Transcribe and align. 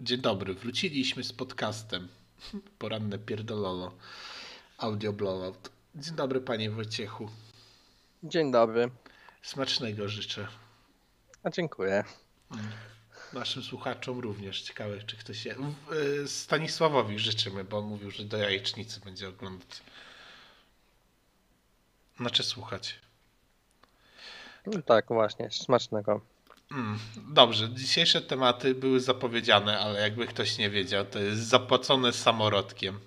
Dzień 0.00 0.20
dobry, 0.20 0.54
wróciliśmy 0.54 1.24
z 1.24 1.32
podcastem. 1.32 2.08
Poranne 2.78 3.18
pierdololo. 3.18 3.92
Audio 4.78 5.12
blowout. 5.12 5.70
Dzień 5.94 6.14
dobry 6.14 6.40
panie 6.40 6.70
Wojciechu. 6.70 7.30
Dzień 8.22 8.52
dobry. 8.52 8.90
Smacznego 9.42 10.08
życzę. 10.08 10.48
A 11.42 11.50
dziękuję. 11.50 12.04
Naszym 13.32 13.62
słuchaczom 13.62 14.20
również. 14.20 14.62
Ciekawe, 14.62 15.02
czy 15.02 15.16
ktoś 15.16 15.38
się... 15.42 15.56
y, 16.24 16.28
Stanisławowi 16.28 17.18
życzymy, 17.18 17.64
bo 17.64 17.78
on 17.78 17.84
mówił, 17.84 18.10
że 18.10 18.24
do 18.24 18.36
jajecznicy 18.36 19.00
będzie 19.00 19.28
oglądać. 19.28 19.82
Znaczy 22.16 22.42
słuchać. 22.42 22.94
No 24.66 24.82
tak, 24.82 25.06
właśnie, 25.08 25.50
smacznego. 25.50 26.20
Mm, 26.70 26.98
Dobrze, 27.28 27.68
dzisiejsze 27.74 28.20
tematy 28.22 28.74
były 28.74 29.00
zapowiedziane, 29.00 29.78
ale 29.78 30.00
jakby 30.00 30.26
ktoś 30.26 30.58
nie 30.58 30.70
wiedział, 30.70 31.04
to 31.04 31.18
jest 31.18 31.42
zapłacone 31.42 32.12
samorodkiem. 32.12 32.98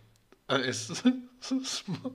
Jest 0.65 0.91
sm- 1.41 2.09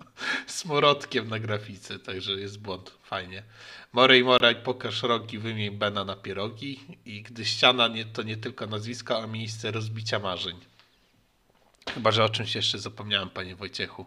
smorodkiem 0.47 1.29
na 1.29 1.39
grafice, 1.39 1.99
także 1.99 2.33
jest 2.33 2.61
błąd. 2.61 2.91
Fajnie. 3.03 3.43
Morej 3.93 4.25
Moraj, 4.25 4.57
pokaż 4.57 5.03
rogi, 5.03 5.39
wymień 5.39 5.71
Bena 5.79 6.05
na 6.05 6.17
pierogi. 6.17 6.81
I 7.05 7.23
gdy 7.23 7.45
ściana 7.45 7.89
nie, 7.89 8.05
to 8.05 8.23
nie 8.23 8.37
tylko 8.37 8.67
nazwisko, 8.67 9.23
a 9.23 9.27
miejsce 9.27 9.71
rozbicia 9.71 10.19
marzeń. 10.19 10.57
Chyba, 11.95 12.11
że 12.13 12.25
o 12.25 12.29
czymś 12.29 12.55
jeszcze 12.55 12.79
zapomniałem, 12.79 13.31
panie 13.31 13.57
Wojciechu. 13.57 14.07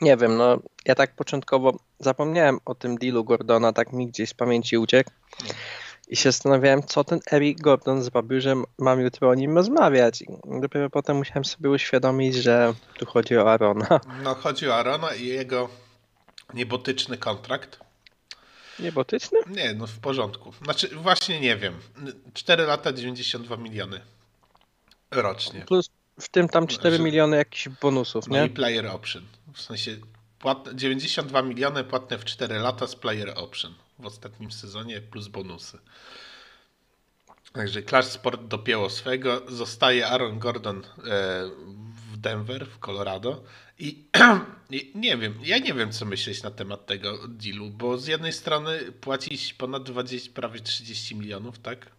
Nie 0.00 0.16
wiem, 0.16 0.36
no 0.36 0.58
ja 0.84 0.94
tak 0.94 1.14
początkowo 1.14 1.78
zapomniałem 1.98 2.58
o 2.64 2.74
tym 2.74 2.98
dealu 2.98 3.24
Gordona, 3.24 3.72
tak 3.72 3.92
mi 3.92 4.06
gdzieś 4.06 4.28
z 4.30 4.34
pamięci 4.34 4.78
uciekł. 4.78 5.10
I 6.08 6.16
się 6.16 6.32
zastanawiałem, 6.32 6.82
co 6.82 7.04
ten 7.04 7.20
Eric 7.32 7.60
Gordon 7.60 8.02
zrobił, 8.02 8.40
że 8.40 8.54
mam 8.78 9.00
jutro 9.00 9.28
o 9.28 9.34
nim 9.34 9.56
rozmawiać. 9.56 10.22
I 10.22 10.26
dopiero 10.60 10.90
potem 10.90 11.16
musiałem 11.16 11.44
sobie 11.44 11.70
uświadomić, 11.70 12.34
że 12.34 12.74
tu 12.98 13.06
chodzi 13.06 13.36
o 13.36 13.52
Arona. 13.52 14.00
No, 14.22 14.34
chodzi 14.34 14.68
o 14.68 14.76
Arona 14.76 15.14
i 15.14 15.26
jego 15.26 15.68
niebotyczny 16.54 17.18
kontrakt. 17.18 17.80
Niebotyczny? 18.78 19.38
Nie, 19.46 19.74
no 19.74 19.86
w 19.86 19.98
porządku. 19.98 20.52
Znaczy, 20.64 20.88
właśnie 20.96 21.40
nie 21.40 21.56
wiem. 21.56 21.74
4 22.34 22.62
lata 22.62 22.92
92 22.92 23.56
miliony 23.56 24.00
rocznie. 25.10 25.60
Plus 25.60 25.90
w 26.20 26.28
tym 26.28 26.48
tam 26.48 26.66
4 26.66 26.96
Że- 26.96 27.02
miliony 27.02 27.36
jakichś 27.36 27.68
bonusów, 27.68 28.28
No 28.28 28.38
i 28.38 28.40
nie? 28.40 28.48
player 28.48 28.86
option. 28.86 29.22
W 29.54 29.60
sensie 29.62 29.96
płatne, 30.38 30.74
92 30.76 31.42
miliony 31.42 31.84
płatne 31.84 32.18
w 32.18 32.24
4 32.24 32.58
lata 32.58 32.86
z 32.86 32.96
player 32.96 33.32
option 33.36 33.74
w 33.98 34.06
ostatnim 34.06 34.50
sezonie 34.52 35.00
plus 35.00 35.28
bonusy. 35.28 35.78
Także 37.52 37.82
Clash 37.82 38.06
Sport 38.06 38.44
dopięło 38.44 38.90
swego. 38.90 39.42
Zostaje 39.48 40.06
Aaron 40.08 40.38
Gordon 40.38 40.76
e, 40.78 40.82
w 42.12 42.16
Denver, 42.16 42.66
w 42.66 42.78
Colorado. 42.78 43.44
I 43.78 44.04
i 44.70 44.92
nie 44.94 45.16
wiem, 45.16 45.34
ja 45.42 45.58
nie 45.58 45.74
wiem, 45.74 45.92
co 45.92 46.04
myśleć 46.04 46.42
na 46.42 46.50
temat 46.50 46.86
tego 46.86 47.28
dealu, 47.28 47.70
bo 47.70 47.98
z 47.98 48.06
jednej 48.06 48.32
strony 48.32 48.92
płacić 48.92 49.54
ponad 49.54 49.82
20, 49.82 50.30
prawie 50.34 50.60
30 50.60 51.16
milionów, 51.16 51.58
tak? 51.58 51.90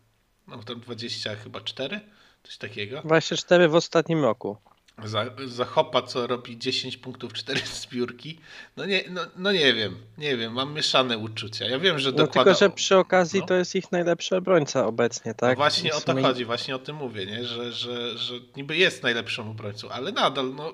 No 0.48 0.64
tam 0.64 0.80
20 0.80 1.36
chyba 1.36 1.62
4, 1.62 2.00
coś 2.44 2.58
takiego. 2.58 3.02
24 3.06 3.68
w 3.70 3.76
ostatnim 3.76 4.22
roku. 4.24 4.58
Za, 5.04 5.26
za 5.46 5.66
Hopa, 5.66 6.02
co 6.02 6.28
robi 6.28 6.58
10 6.58 6.98
punktów 6.98 7.34
4 7.34 7.60
zbiórki. 7.82 8.40
No 8.78 8.86
nie, 8.86 9.04
no, 9.10 9.22
no 9.36 9.52
nie 9.52 9.74
wiem, 9.74 9.98
nie 10.18 10.38
wiem, 10.38 10.54
mam 10.54 10.74
mieszane 10.74 11.18
uczucia. 11.18 11.66
Ja 11.66 11.80
wiem, 11.80 12.00
że 12.00 12.12
No 12.12 12.18
dokłada... 12.18 12.52
tylko, 12.52 12.60
że 12.60 12.70
przy 12.70 12.98
okazji 12.98 13.40
no. 13.40 13.46
to 13.46 13.54
jest 13.54 13.76
ich 13.76 13.92
najlepszy 13.92 14.36
obrońca 14.38 14.86
obecnie, 14.86 15.32
No 15.32 15.36
tak? 15.36 15.58
właśnie 15.58 15.92
W 15.92 15.96
o 15.96 16.02
to 16.02 16.12
sumie- 16.12 16.22
chodzi, 16.22 16.46
właśnie 16.46 16.76
o 16.76 16.80
tym 16.80 16.96
mówię, 16.96 17.26
nie? 17.26 17.46
Że, 17.46 17.72
że, 17.72 18.18
że 18.18 18.34
niby 18.56 18.78
jest 18.78 19.04
najlepszym 19.04 19.50
obrońcą, 19.50 19.90
ale 19.90 20.12
nadal, 20.12 20.56
no, 20.56 20.74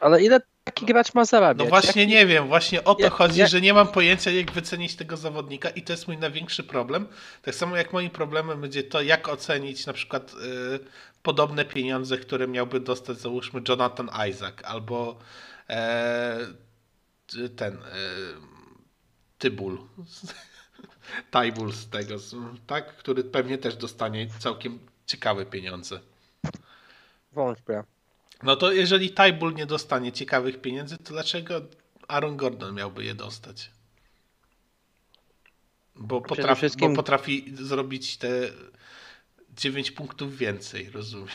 Ale 0.00 0.22
ile 0.22 0.40
taki 0.66 0.86
gracz 0.86 1.14
ma 1.14 1.24
zarabiać? 1.24 1.64
no 1.64 1.70
właśnie 1.70 2.02
Jaki- 2.02 2.12
nie 2.14 2.26
wiem, 2.26 2.48
właśnie 2.48 2.84
o 2.84 2.94
to 2.94 3.02
jak- 3.02 3.12
chodzi, 3.12 3.40
jak- 3.40 3.48
że 3.50 3.60
nie 3.60 3.74
mam 3.74 3.88
pojęcia, 3.88 4.30
jak 4.30 4.50
wycenić 4.52 4.96
tego 4.96 5.16
zawodnika 5.16 5.70
i 5.70 5.82
to 5.82 5.92
jest 5.92 6.08
mój 6.08 6.18
największy 6.18 6.64
problem. 6.64 7.06
Tak 7.42 7.54
samo 7.54 7.76
jak 7.76 7.92
moim 7.92 8.10
problemem 8.10 8.60
będzie 8.60 8.82
to, 8.82 9.02
jak 9.02 9.28
ocenić 9.28 9.86
na 9.86 9.92
przykład 9.92 10.32
y, 10.32 10.34
podobne 11.22 11.64
pieniądze, 11.64 12.18
które 12.18 12.48
miałby 12.48 12.80
dostać 12.80 13.18
załóżmy 13.18 13.60
Jonathan 13.68 14.10
Isaac 14.30 14.54
albo 14.64 15.18
t- 17.26 17.48
ten 17.48 17.74
e, 17.74 17.78
Tybul. 19.38 19.78
Tybul 21.30 21.72
z 21.72 21.88
tego, 21.88 22.14
tak? 22.66 22.96
Który 22.96 23.24
pewnie 23.24 23.58
też 23.58 23.76
dostanie 23.76 24.28
całkiem 24.38 24.78
ciekawe 25.06 25.46
pieniądze. 25.46 26.00
Wątpię. 27.32 27.82
No 28.42 28.56
to 28.56 28.72
jeżeli 28.72 29.10
Tybul 29.10 29.54
nie 29.54 29.66
dostanie 29.66 30.12
ciekawych 30.12 30.60
pieniędzy, 30.60 30.98
to 30.98 31.04
dlaczego 31.12 31.60
Aaron 32.08 32.36
Gordon 32.36 32.74
miałby 32.74 33.04
je 33.04 33.14
dostać? 33.14 33.70
Bo 35.94 36.20
potrafi, 36.20 36.58
wszystkim- 36.58 36.90
bo 36.90 36.96
potrafi 36.96 37.54
zrobić 37.56 38.16
te 38.16 38.28
9 39.56 39.90
punktów 39.90 40.36
więcej, 40.36 40.90
rozumiem. 40.90 41.28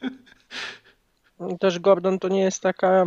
Też 1.60 1.78
Gordon 1.78 2.18
to 2.18 2.28
nie 2.28 2.40
jest 2.40 2.62
taka 2.62 3.04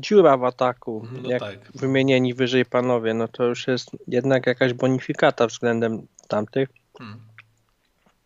dziura 0.00 0.36
w 0.36 0.44
ataku, 0.44 1.06
No 1.22 1.30
jak 1.30 1.40
tak. 1.40 1.72
wymienieni 1.74 2.34
wyżej 2.34 2.64
panowie, 2.66 3.14
no 3.14 3.28
to 3.28 3.44
już 3.44 3.66
jest 3.66 3.90
jednak 4.08 4.46
jakaś 4.46 4.72
bonifikata 4.72 5.46
względem 5.46 6.06
tamtych. 6.28 6.68
Hmm. 6.98 7.20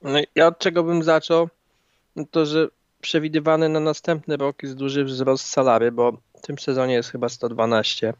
No 0.02 0.18
ja 0.34 0.46
od 0.46 0.58
czego 0.58 0.82
bym 0.84 1.02
zaczął, 1.02 1.48
no 2.16 2.24
to 2.30 2.46
że 2.46 2.68
przewidywany 3.04 3.68
na 3.68 3.80
następny 3.80 4.36
rok 4.36 4.62
jest 4.62 4.74
duży 4.74 5.04
wzrost 5.04 5.46
salary, 5.46 5.92
bo 5.92 6.12
w 6.12 6.40
tym 6.40 6.58
sezonie 6.58 6.94
jest 6.94 7.10
chyba 7.10 7.28
112 7.28 8.14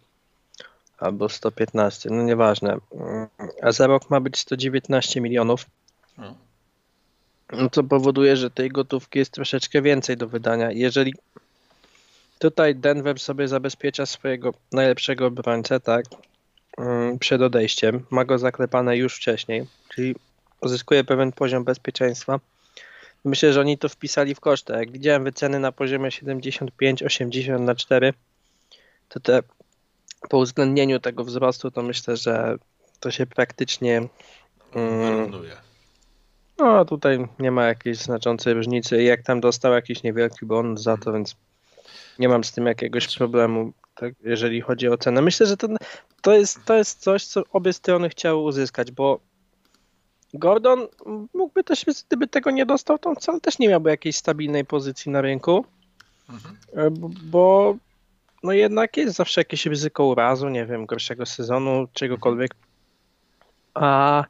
albo 0.99 1.29
115, 1.29 2.11
no 2.11 2.23
nieważne. 2.23 2.77
A 3.63 3.73
za 3.73 3.87
rok 3.87 4.11
ma 4.11 4.21
być 4.21 4.39
119 4.39 5.21
milionów. 5.21 5.67
No. 6.19 6.35
No 7.53 7.71
to 7.71 7.83
powoduje, 7.85 8.37
że 8.37 8.51
tej 8.51 8.69
gotówki 8.69 9.19
jest 9.19 9.31
troszeczkę 9.31 9.83
więcej 9.83 10.17
do 10.17 10.29
wydania. 10.29 10.71
Jeżeli 10.71 11.15
tutaj 12.39 12.75
Denver 12.75 13.19
sobie 13.21 13.49
zabezpiecza 13.49 14.07
swojego 14.07 14.55
najlepszego 14.73 15.27
obrońcę, 15.27 15.81
tak, 15.81 16.05
mm, 16.79 17.19
przed 17.19 17.43
odejściem, 17.43 18.05
ma 18.11 18.25
go 18.25 18.39
zaklepane 18.39 18.97
już 18.97 19.17
wcześniej, 19.17 19.67
czyli 19.95 20.15
uzyskuje 20.61 21.05
pewien 21.05 21.33
poziom 21.33 21.65
bezpieczeństwa. 21.65 22.41
Myślę, 23.25 23.53
że 23.53 23.61
oni 23.61 23.79
to 23.79 23.89
wpisali 23.89 24.35
w 24.35 24.41
koszty. 24.41 24.73
Jak 24.73 24.91
widziałem 24.91 25.25
wyceny 25.25 25.59
na 25.59 25.73
poziomie 25.73 26.09
75-80 26.09 27.61
na 27.61 27.75
4, 27.75 28.13
to 29.09 29.21
te 29.21 29.43
po 30.29 30.39
uwzględnieniu 30.39 31.01
tego 31.01 31.25
wzrostu, 31.25 31.71
to 31.71 31.83
myślę, 31.83 32.17
że 32.17 32.57
to 33.01 33.11
się 33.11 33.27
praktycznie 33.27 33.97
mm, 34.75 35.01
Wyrównuje. 35.27 35.57
no 36.59 36.85
tutaj 36.85 37.29
nie 37.39 37.51
ma 37.51 37.65
jakiejś 37.65 37.99
znaczącej 37.99 38.55
różnicy. 38.55 39.03
Jak 39.03 39.23
tam 39.23 39.41
dostał 39.41 39.73
jakiś 39.73 40.03
niewielki 40.03 40.47
bonus 40.47 40.83
za 40.83 40.97
to, 40.97 41.13
więc 41.13 41.37
nie 42.19 42.29
mam 42.29 42.45
z 42.45 42.53
tym 42.53 42.67
jakiegoś 42.67 43.17
problemu, 43.17 43.73
tak, 43.95 44.15
jeżeli 44.21 44.61
chodzi 44.61 44.89
o 44.89 44.99
cenę. 44.99 45.23
Myślę, 45.23 45.47
że 45.47 45.57
to, 45.57 45.69
to, 46.23 46.33
jest, 46.35 46.65
to 46.65 46.75
jest 46.75 47.01
coś, 47.01 47.25
co 47.25 47.43
obie 47.53 47.73
strony 47.73 48.09
chciały 48.09 48.43
uzyskać, 48.43 48.91
bo 48.93 49.21
Gordon 50.35 50.87
mógłby 51.35 51.65
też, 51.65 51.85
gdyby 52.07 52.27
tego 52.29 52.51
nie 52.51 52.67
dostał, 52.67 52.99
to 52.99 53.11
on 53.11 53.17
wcale 53.17 53.41
też 53.41 53.59
nie 53.59 53.69
miałby 53.69 53.91
jakiejś 53.91 54.17
stabilnej 54.17 54.65
pozycji 54.65 55.13
na 55.13 55.21
rynku, 55.21 55.65
Mhm. 56.31 56.57
e, 56.77 56.91
bo 57.25 57.77
no 58.43 58.53
jednak 58.53 58.97
jest 58.97 59.17
zawsze 59.17 59.41
jakieś 59.41 59.67
ryzyko 59.67 60.05
urazu, 60.07 60.49
nie 60.49 60.67
wiem, 60.67 60.87
gorszego 60.87 61.27
sezonu, 61.27 61.87
czegokolwiek. 61.93 62.55
A, 63.75 64.25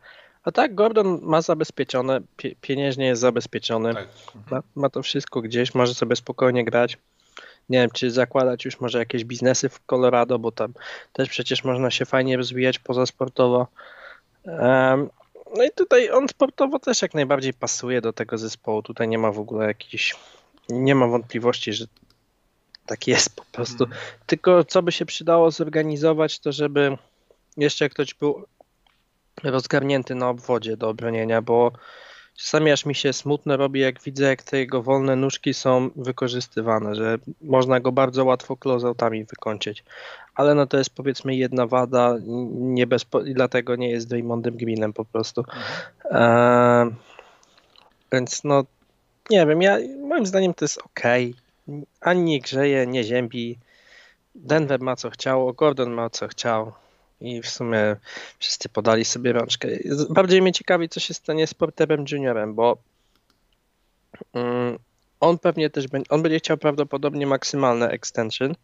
a 0.45 0.53
tak, 0.53 0.75
Gordon 0.75 1.19
ma 1.23 1.43
zabezpieczone, 1.43 2.21
pie, 2.37 2.55
pieniężnie 2.61 3.07
jest 3.07 3.21
zabezpieczony, 3.21 3.95
Tak. 3.95 4.09
ma, 4.51 4.63
ma 4.75 4.91
to 4.91 5.03
wszystko 5.03 5.41
gdzieś, 5.43 5.75
może 5.75 5.95
sobie 5.95 6.17
spokojnie 6.17 6.65
grać. 6.65 6.99
Nie 7.69 7.79
wiem, 7.79 7.91
czy 7.91 8.11
zakładać 8.11 8.65
już 8.65 8.81
może 8.81 8.99
jakieś 8.99 9.25
biznesy 9.25 9.69
w 9.69 9.81
Colorado, 9.87 10.39
bo 10.39 10.53
tam 10.53 10.73
też 11.13 11.29
przecież 11.29 11.65
można 11.65 11.91
się 11.91 12.05
fajnie 12.05 12.37
rozwijać 12.37 12.79
pozasportowo. 12.79 13.67
Em, 14.47 15.09
no 15.57 15.65
i 15.65 15.71
tutaj 15.71 16.11
on 16.11 16.29
sportowo 16.29 16.79
też 16.79 17.03
jak 17.03 17.15
najbardziej 17.15 17.55
pasuje 17.55 18.01
do 18.01 18.13
tego 18.13 18.39
zespołu. 18.39 18.83
Tutaj 18.83 19.09
nie 19.09 19.19
ma 19.19 19.33
w 19.33 19.39
ogóle 19.39 19.67
jakichś, 19.67 20.17
nie 20.69 20.95
ma 20.95 21.07
wątpliwości, 21.07 21.73
że 21.73 21.85
tak 22.87 23.07
jest 23.07 23.37
po 23.37 23.45
prostu. 23.45 23.85
Mhm. 23.85 24.03
Tylko 24.27 24.65
co 24.65 24.83
by 24.83 24.93
się 24.93 25.07
przydało 25.07 25.51
zorganizować, 25.51 26.39
to 26.39 26.53
żeby 26.53 26.99
jeszcze 27.57 27.89
ktoś 27.89 28.15
był 28.15 28.47
rozgarnięty 29.43 30.15
na 30.15 30.29
obwodzie 30.29 30.77
do 30.77 30.89
obronienia, 30.89 31.43
bo 31.43 31.73
czasami 32.37 32.71
aż 32.71 32.87
mi 32.87 32.95
się 32.95 33.13
smutno 33.13 33.57
robi, 33.57 33.81
jak 33.81 34.03
widzę, 34.03 34.25
jak 34.25 34.43
te 34.43 34.59
jego 34.59 34.83
wolne 34.83 35.17
nóżki 35.17 35.55
są 35.55 35.91
wykorzystywane, 35.97 36.95
że 36.95 37.19
można 37.41 37.81
go 37.81 37.93
bardzo 37.93 38.25
łatwo 38.25 38.57
closeoutami 38.57 39.25
wykończyć. 39.25 39.85
Ale 40.35 40.55
no 40.55 40.67
to 40.67 40.79
jest 40.79 40.91
powiedzmy 40.91 41.37
jedna 41.37 41.67
wada, 41.67 42.17
nie 42.53 42.87
bez, 42.87 43.07
i 43.27 43.35
dlatego 43.35 43.77
nie 43.77 43.91
jest 43.91 44.09
Draymondem 44.09 44.57
Greenem 44.57 44.93
po 44.93 45.05
prostu. 45.05 45.45
Eee, 46.11 46.91
więc 48.13 48.45
no 48.45 48.65
nie 49.31 49.47
wiem, 49.47 49.63
ja, 49.63 49.79
moim 50.09 50.27
zdaniem 50.27 50.55
to 50.55 50.65
jest 50.65 50.79
ok. 50.79 51.01
Ani 52.01 52.23
nie 52.23 52.41
grzeje, 52.41 52.87
nie 52.87 53.05
ziębi. 53.05 53.59
Denver 54.35 54.81
ma 54.81 54.97
co 54.97 55.11
chciał, 55.11 55.55
Gordon 55.55 55.91
ma 55.91 56.11
co 56.11 56.29
chciał. 56.29 56.73
I 57.25 57.43
w 57.43 57.49
sumie 57.49 57.97
wszyscy 58.39 58.69
podali 58.69 59.05
sobie 59.05 59.33
rączkę. 59.33 59.69
Bardziej 60.11 60.43
mnie 60.43 60.53
ciekawi, 60.53 60.89
co 60.89 61.01
się 61.01 61.15
stanie 61.15 61.47
z 61.47 61.55
Porterem 61.55 62.05
Juniorem, 62.13 62.55
bo 62.55 62.77
mm, 64.33 64.79
on 65.21 65.39
pewnie 65.39 65.71
też 65.71 65.89
będzie, 65.89 66.11
on 66.11 66.23
będzie 66.23 66.39
chciał 66.39 66.57
prawdopodobnie 66.57 67.27
maksymalne 67.27 67.89
extension. 67.91 68.55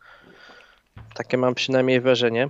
Takie 1.14 1.38
mam 1.38 1.54
przynajmniej 1.54 2.00
wrażenie. 2.00 2.48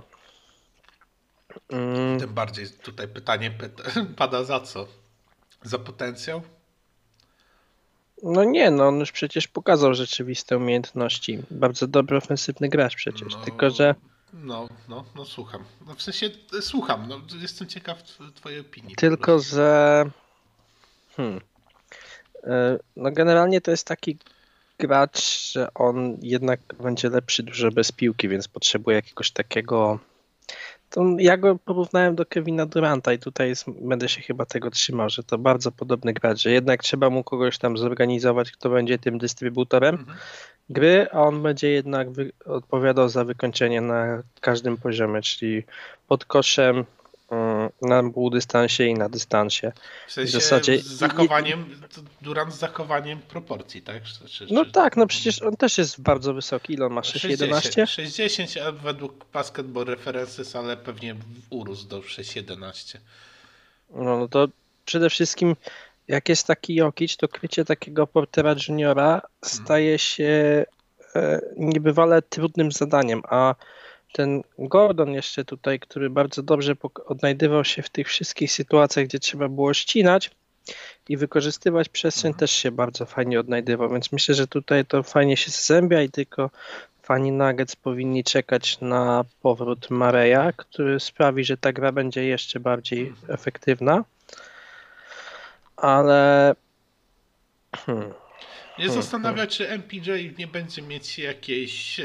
Mm, 1.69 2.19
Tym 2.19 2.33
bardziej 2.33 2.69
tutaj 2.69 3.07
pytanie 3.07 3.51
pyta, 3.51 3.83
pada 4.17 4.43
za 4.43 4.59
co? 4.59 4.87
Za 5.63 5.79
potencjał? 5.79 6.41
No 8.23 8.43
nie, 8.43 8.71
no 8.71 8.87
on 8.87 8.99
już 8.99 9.11
przecież 9.11 9.47
pokazał 9.47 9.93
rzeczywiste 9.93 10.57
umiejętności. 10.57 11.39
Bardzo 11.51 11.87
dobry 11.87 12.17
ofensywny 12.17 12.69
gracz 12.69 12.95
przecież, 12.95 13.33
No, 13.35 13.43
tylko 13.43 13.69
że 13.69 13.95
No, 14.33 14.67
no, 14.89 15.05
no 15.15 15.25
słucham. 15.25 15.63
No 15.87 15.95
w 15.95 16.01
sensie 16.01 16.29
e, 16.57 16.61
słucham, 16.61 17.07
no 17.07 17.21
jestem 17.41 17.67
ciekaw 17.67 18.03
tw- 18.03 18.33
twojej 18.33 18.59
opinii. 18.59 18.95
tylko 18.95 19.39
że 19.39 20.05
hmm. 21.17 21.41
E, 22.43 22.79
no 22.95 23.11
generalnie 23.11 23.61
to 23.61 23.71
jest 23.71 23.87
taki 23.87 24.17
gracz, 24.79 25.51
że 25.51 25.73
on 25.73 26.17
jednak 26.21 26.59
będzie 26.83 27.09
lepszy 27.09 27.43
dużo 27.43 27.71
bez 27.71 27.91
piłki, 27.91 28.29
więc 28.29 28.47
potrzebuje 28.47 28.95
jakiegoś 28.95 29.31
takiego 29.31 29.99
to 30.91 31.05
ja 31.19 31.37
go 31.37 31.55
porównałem 31.55 32.15
do 32.15 32.25
Kevina 32.25 32.65
Duranta 32.65 33.13
i 33.13 33.19
tutaj 33.19 33.49
jest, 33.49 33.65
będę 33.69 34.09
się 34.09 34.21
chyba 34.21 34.45
tego 34.45 34.71
trzymał, 34.71 35.09
że 35.09 35.23
to 35.23 35.37
bardzo 35.37 35.71
podobny 35.71 36.13
gracz, 36.13 36.37
że 36.41 36.51
jednak 36.51 36.83
trzeba 36.83 37.09
mu 37.09 37.23
kogoś 37.23 37.57
tam 37.57 37.77
zorganizować, 37.77 38.51
kto 38.51 38.69
będzie 38.69 38.97
tym 38.99 39.17
dystrybutorem 39.17 39.95
Mhm. 39.95 40.17
Gry, 40.71 41.07
a 41.11 41.21
on 41.21 41.43
będzie 41.43 41.69
jednak 41.69 42.07
odpowiadał 42.45 43.09
za 43.09 43.23
wykończenie 43.25 43.81
na 43.81 44.23
każdym 44.41 44.77
poziomie, 44.77 45.21
czyli 45.21 45.63
pod 46.07 46.25
koszem, 46.25 46.85
mm, 47.31 47.69
na 47.81 48.03
półdystansie 48.13 48.83
i 48.83 48.93
na 48.93 49.09
dystansie. 49.09 49.71
W 50.07 50.11
sensie 50.11 50.31
zasadzie- 50.31 50.79
z 50.79 50.85
zachowaniem, 50.87 51.81
to 51.95 52.01
Durant 52.21 52.53
z 52.53 52.57
zachowaniem 52.57 53.19
proporcji, 53.19 53.81
tak? 53.81 54.03
Czy, 54.03 54.29
czy, 54.29 54.47
No 54.53 54.65
tak, 54.65 54.97
no 54.97 55.07
przecież 55.07 55.41
on 55.41 55.55
też 55.57 55.77
jest 55.77 56.01
bardzo 56.01 56.33
wysoki, 56.33 56.73
ile 56.73 56.85
on 56.85 56.93
ma? 56.93 57.01
6,11? 57.01 57.87
60 57.87 58.49
a 58.67 58.71
według 58.71 59.25
Basketball 59.33 59.85
References, 59.85 60.55
ale 60.55 60.77
pewnie 60.77 61.15
urósł 61.49 61.87
do 61.87 62.01
6,11. 62.01 62.97
No, 63.95 64.17
no 64.19 64.27
to 64.27 64.47
przede 64.85 65.09
wszystkim 65.09 65.55
jak 66.11 66.29
jest 66.29 66.47
taki 66.47 66.75
Jokic, 66.75 67.17
to 67.17 67.27
krycie 67.27 67.65
takiego 67.65 68.07
Portera 68.07 68.55
Juniora 68.67 69.21
staje 69.41 69.99
się 69.99 70.65
e, 71.15 71.41
niebywale 71.57 72.21
trudnym 72.21 72.71
zadaniem, 72.71 73.21
a 73.29 73.55
ten 74.13 74.41
Gordon 74.59 75.11
jeszcze 75.13 75.45
tutaj, 75.45 75.79
który 75.79 76.09
bardzo 76.09 76.43
dobrze 76.43 76.73
odnajdywał 77.05 77.65
się 77.65 77.81
w 77.81 77.89
tych 77.89 78.07
wszystkich 78.07 78.51
sytuacjach, 78.51 79.05
gdzie 79.05 79.19
trzeba 79.19 79.49
było 79.49 79.73
ścinać 79.73 80.31
i 81.09 81.17
wykorzystywać 81.17 81.89
przestrzeń, 81.89 82.29
Mhm. 82.29 82.39
też 82.39 82.51
się 82.51 82.71
bardzo 82.71 83.05
fajnie 83.05 83.39
odnajdywał, 83.39 83.89
więc 83.89 84.11
myślę, 84.11 84.35
że 84.35 84.47
tutaj 84.47 84.85
to 84.85 85.03
fajnie 85.03 85.37
się 85.37 85.51
zazębia 85.51 86.01
i 86.01 86.09
tylko 86.09 86.49
fani 87.03 87.31
Nuggets 87.31 87.75
powinni 87.75 88.23
czekać 88.23 88.81
na 88.81 89.25
powrót 89.41 89.89
Mareja, 89.89 90.51
który 90.51 90.99
sprawi, 90.99 91.43
że 91.43 91.57
ta 91.57 91.73
gra 91.73 91.91
będzie 91.91 92.23
jeszcze 92.25 92.59
bardziej 92.59 93.13
efektywna. 93.27 94.03
Ale 95.81 96.55
hmm, 97.75 97.99
Mnie 98.77 98.87
Hmm, 98.87 99.01
zastanawia, 99.01 99.47
czy 99.47 99.69
MPJ 99.69 100.09
nie 100.37 100.47
będzie 100.47 100.81
mieć 100.81 101.19
jakiejś, 101.19 101.99
e, 101.99 102.03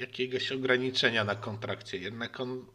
jakiegoś 0.00 0.52
ograniczenia 0.52 1.24
na 1.24 1.34
kontrakcie. 1.34 1.98
Jednak 1.98 2.40
on 2.40 2.66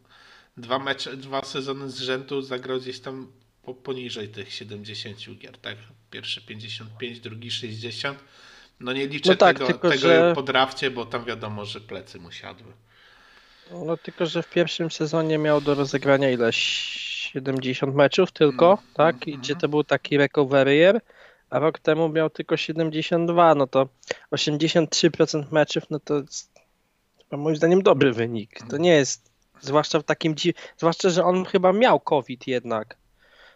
dwa 0.56 0.78
mecze, 0.78 1.16
dwa 1.16 1.44
sezony 1.44 1.90
z 1.90 1.98
rzędu 1.98 2.42
zagrał 2.42 2.80
gdzieś 2.80 3.00
tam 3.00 3.32
po, 3.62 3.74
poniżej 3.74 4.28
tych 4.28 4.52
70 4.54 5.38
gier, 5.38 5.58
tak? 5.58 5.76
Pierwszy 6.10 6.40
55, 6.46 7.20
drugi 7.20 7.50
60. 7.50 8.18
No 8.80 8.92
nie 8.92 9.06
liczę 9.06 9.30
No 9.30 9.36
tak, 9.36 9.56
tego, 9.58 9.66
tylko 9.66 9.88
tego 9.88 10.00
że- 10.00 10.32
po 10.34 10.42
drafcie, 10.42 10.90
bo 10.90 11.04
tam 11.06 11.24
wiadomo, 11.24 11.64
że 11.64 11.80
plecy 11.80 12.18
mu 12.18 12.32
siadły. 12.32 12.72
no 13.86 13.96
tylko, 13.96 14.26
że 14.26 14.42
w 14.42 14.50
pierwszym 14.50 14.90
sezonie 14.90 15.38
miał 15.38 15.60
do 15.60 15.74
rozegrania 15.74 16.30
ile? 16.30 16.52
70 17.36 17.94
meczów 17.94 18.32
tylko, 18.32 18.66
Mm, 18.70 18.94
tak? 18.94 19.14
mm, 19.14 19.28
I 19.28 19.38
gdzie 19.38 19.52
mm. 19.52 19.60
to 19.60 19.68
był 19.68 19.84
taki 19.84 20.18
recovery 20.18 20.74
year, 20.74 21.00
a 21.50 21.58
rok 21.58 21.78
temu 21.78 22.08
miał 22.08 22.30
tylko 22.30 22.56
72, 22.56 23.54
no 23.54 23.66
to 23.66 23.88
83% 24.32 25.44
meczów, 25.52 25.84
no 25.90 26.00
to 26.00 26.14
jest 26.14 26.50
chyba 27.18 27.42
moim 27.42 27.56
zdaniem 27.56 27.82
dobry 27.82 28.12
wynik. 28.12 28.58
To 28.70 28.76
nie 28.76 28.90
jest, 28.90 29.30
zwłaszcza 29.60 30.00
w 30.00 30.04
takim 30.04 30.34
zwłaszcza, 30.78 31.10
że 31.10 31.24
on 31.24 31.44
chyba 31.44 31.72
miał 31.72 32.00
COVID 32.00 32.46
jednak, 32.46 32.96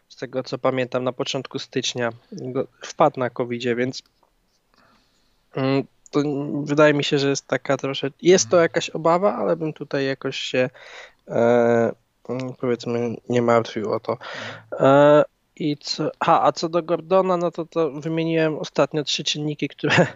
z 0.08 0.16
tego 0.16 0.42
co 0.42 0.58
pamiętam 0.58 1.04
na 1.04 1.12
początku 1.12 1.58
stycznia, 1.58 2.10
wpadł 2.84 3.20
na 3.20 3.30
COVID, 3.30 3.62
więc 3.62 4.02
mm, 5.56 5.84
to 6.10 6.20
wydaje 6.64 6.94
mi 6.94 7.04
się, 7.04 7.18
że 7.18 7.30
jest 7.30 7.46
taka 7.46 7.76
troszeczkę, 7.76 8.18
jest 8.22 8.48
to 8.48 8.60
jakaś 8.60 8.90
obawa, 8.90 9.36
ale 9.36 9.56
bym 9.56 9.72
tutaj 9.72 10.06
jakoś 10.06 10.36
się 10.36 10.70
e, 11.28 11.32
mm, 11.32 11.94
powiedzmy 12.60 13.16
nie 13.28 13.42
martwił 13.42 13.92
o 13.92 14.00
to. 14.00 14.18
E, 14.72 15.24
I 15.56 15.76
co, 15.76 16.10
ha, 16.24 16.42
a 16.42 16.52
co 16.52 16.68
do 16.68 16.82
Gordona, 16.82 17.36
no 17.36 17.50
to, 17.50 17.66
to 17.66 17.90
wymieniłem 17.90 18.58
ostatnio 18.58 19.04
trzy 19.04 19.24
czynniki, 19.24 19.68
które 19.68 20.06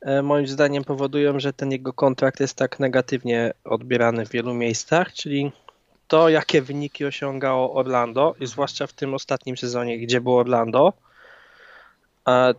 e, 0.00 0.22
moim 0.22 0.46
zdaniem 0.46 0.84
powodują, 0.84 1.40
że 1.40 1.52
ten 1.52 1.72
jego 1.72 1.92
kontrakt 1.92 2.40
jest 2.40 2.56
tak 2.56 2.80
negatywnie 2.80 3.52
odbierany 3.64 4.26
w 4.26 4.30
wielu 4.30 4.54
miejscach, 4.54 5.12
czyli 5.12 5.52
to, 6.08 6.28
jakie 6.28 6.62
wyniki 6.62 7.04
osiągało 7.04 7.74
Orlando, 7.74 8.34
i 8.40 8.46
zwłaszcza 8.46 8.86
w 8.86 8.92
tym 8.92 9.14
ostatnim 9.14 9.56
sezonie, 9.56 9.98
gdzie 9.98 10.20
było 10.20 10.40
Orlando, 10.40 10.92
e, 12.28 12.54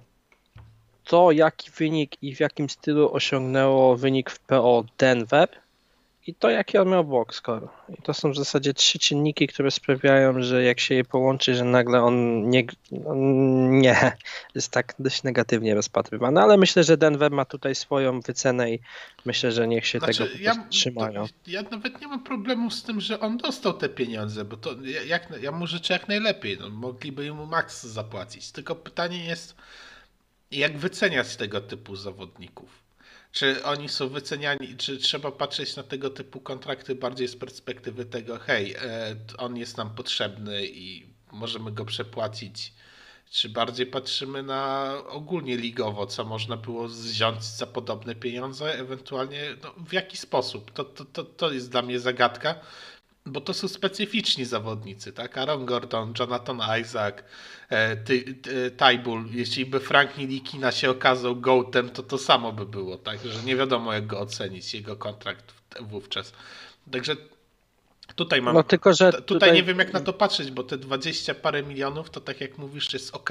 to, 1.03 1.31
jaki 1.31 1.71
wynik 1.71 2.23
i 2.23 2.35
w 2.35 2.39
jakim 2.39 2.69
stylu 2.69 3.13
osiągnęło 3.13 3.95
wynik 3.95 4.29
w 4.29 4.39
PO 4.39 4.83
Denver 4.97 5.62
i 6.27 6.35
to, 6.35 6.49
jaki 6.49 6.77
on 6.77 6.89
miał 6.89 7.03
box 7.05 7.35
score. 7.35 7.67
I 7.89 8.01
to 8.01 8.13
są 8.13 8.31
w 8.31 8.35
zasadzie 8.35 8.73
trzy 8.73 8.99
czynniki, 8.99 9.47
które 9.47 9.71
sprawiają, 9.71 10.41
że 10.43 10.63
jak 10.63 10.79
się 10.79 10.95
je 10.95 11.03
połączy, 11.05 11.55
że 11.55 11.63
nagle 11.65 12.01
on 12.03 12.49
nie, 12.49 12.63
on 13.05 13.79
nie 13.79 14.11
jest 14.55 14.71
tak 14.71 14.93
dość 14.99 15.23
negatywnie 15.23 15.75
rozpatrywany, 15.75 16.41
ale 16.41 16.57
myślę, 16.57 16.83
że 16.83 16.97
Denver 16.97 17.31
ma 17.31 17.45
tutaj 17.45 17.75
swoją 17.75 18.19
wycenę 18.21 18.71
i 18.71 18.79
myślę, 19.25 19.51
że 19.51 19.67
niech 19.67 19.85
się 19.87 19.99
tego 19.99 20.25
po 20.25 20.43
prostu 20.43 20.69
trzymają. 20.69 21.27
to, 21.27 21.33
ja 21.47 21.61
nawet 21.61 22.01
nie 22.01 22.07
mam 22.07 22.23
problemu 22.23 22.71
z 22.71 22.83
tym, 22.83 23.01
że 23.01 23.19
on 23.19 23.37
dostał 23.37 23.73
te 23.73 23.89
pieniądze, 23.89 24.45
bo 24.45 24.57
to 24.57 24.69
ja- 24.81 25.03
jak, 25.03 25.27
ja 25.41 25.51
mu 25.51 25.67
życzę 25.67 25.93
jak 25.93 26.07
najlepiej. 26.07 26.57
No, 26.59 26.69
mogliby 26.69 27.33
mu 27.33 27.45
maks 27.45 27.83
zapłacić. 27.83 28.51
Tylko 28.51 28.75
pytanie 28.75 29.25
jest, 29.25 29.55
jak 30.51 30.77
wyceniać 30.77 31.35
tego 31.35 31.61
typu 31.61 31.95
zawodników? 31.95 32.82
Czy 33.33 33.63
oni 33.63 33.89
są 33.89 34.09
wyceniani, 34.09 34.77
czy 34.77 34.97
trzeba 34.97 35.31
patrzeć 35.31 35.75
na 35.75 35.83
tego 35.83 36.09
typu 36.09 36.39
kontrakty 36.39 36.95
bardziej 36.95 37.27
z 37.27 37.35
perspektywy 37.35 38.05
tego, 38.05 38.39
hej, 38.39 38.75
e, 38.75 39.15
on 39.37 39.57
jest 39.57 39.77
nam 39.77 39.95
potrzebny 39.95 40.65
i 40.65 41.05
możemy 41.31 41.71
go 41.71 41.85
przepłacić, 41.85 42.73
czy 43.31 43.49
bardziej 43.49 43.85
patrzymy 43.85 44.43
na 44.43 44.93
ogólnie 45.09 45.57
ligowo, 45.57 46.07
co 46.07 46.23
można 46.23 46.57
było 46.57 46.87
wziąć 46.87 47.43
za 47.43 47.67
podobne 47.67 48.15
pieniądze, 48.15 48.79
ewentualnie 48.79 49.55
no, 49.63 49.73
w 49.77 49.93
jaki 49.93 50.17
sposób? 50.17 50.71
To, 50.71 50.83
to, 50.83 51.05
to, 51.05 51.23
to 51.23 51.51
jest 51.51 51.71
dla 51.71 51.81
mnie 51.81 51.99
zagadka, 51.99 52.59
bo 53.25 53.41
to 53.41 53.53
są 53.53 53.67
specyficzni 53.67 54.45
zawodnicy, 54.45 55.13
tak? 55.13 55.37
Aaron 55.37 55.65
Gordon, 55.65 56.13
Jonathan 56.19 56.61
Isaac, 56.81 57.15
e, 57.69 57.97
ty, 57.97 58.33
ty, 58.33 58.71
Tybull. 58.71 59.25
Jeśli 59.31 59.65
by 59.65 59.79
Frank 59.79 60.17
Nilikina 60.17 60.71
się 60.71 60.89
okazał 60.89 61.35
gołtem, 61.35 61.89
to 61.89 62.03
to 62.03 62.17
samo 62.17 62.51
by 62.51 62.65
było, 62.65 62.97
tak? 62.97 63.19
Że 63.25 63.43
nie 63.43 63.55
wiadomo 63.55 63.93
jak 63.93 64.07
go 64.07 64.19
ocenić, 64.19 64.73
jego 64.73 64.95
kontrakt 64.95 65.53
wówczas. 65.81 66.33
Także 66.91 67.15
tutaj 68.15 68.41
mam... 68.41 68.55
No 68.55 68.63
tylko, 68.63 68.93
że 68.93 69.11
Tutaj, 69.11 69.23
tutaj 69.25 69.53
nie 69.53 69.63
wiem, 69.63 69.79
jak 69.79 69.93
na 69.93 69.99
to 69.99 70.13
patrzeć, 70.13 70.51
bo 70.51 70.63
te 70.63 70.77
20 70.77 71.33
parę 71.33 71.63
milionów 71.63 72.09
to 72.09 72.21
tak 72.21 72.41
jak 72.41 72.57
mówisz, 72.57 72.93
jest 72.93 73.15
ok, 73.15 73.29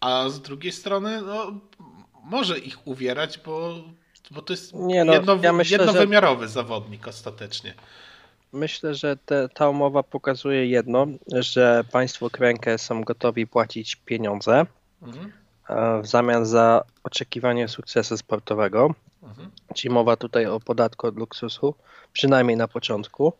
a 0.00 0.28
z 0.28 0.40
drugiej 0.40 0.72
strony, 0.72 1.22
no, 1.22 1.60
może 2.24 2.58
ich 2.58 2.86
uwierać, 2.86 3.38
bo, 3.38 3.84
bo 4.30 4.42
to 4.42 4.52
jest 4.52 4.74
Nie 4.74 5.04
no, 5.04 5.12
jedno, 5.12 5.38
ja 5.42 5.52
myślę, 5.52 5.78
że- 5.78 5.84
jednowymiarowy 5.84 6.48
zawodnik 6.48 7.08
ostatecznie. 7.08 7.74
Myślę, 8.54 8.94
że 8.94 9.16
te, 9.16 9.48
ta 9.48 9.68
umowa 9.68 10.02
pokazuje 10.02 10.66
jedno, 10.66 11.06
że 11.26 11.84
państwo 11.92 12.30
krękę 12.30 12.78
są 12.78 13.02
gotowi 13.04 13.46
płacić 13.46 13.96
pieniądze 13.96 14.66
Mhm, 15.02 15.32
e, 15.68 16.02
w 16.02 16.06
zamian 16.06 16.46
za 16.46 16.84
oczekiwanie 17.02 17.68
sukcesu 17.68 18.16
sportowego. 18.16 18.94
mhm, 19.22 19.50
Czyli 19.74 19.94
mowa 19.94 20.16
tutaj 20.16 20.46
o 20.46 20.60
podatku 20.60 21.06
od 21.06 21.16
luksusu, 21.16 21.74
przynajmniej 22.12 22.56
na 22.56 22.68
początku. 22.68 23.32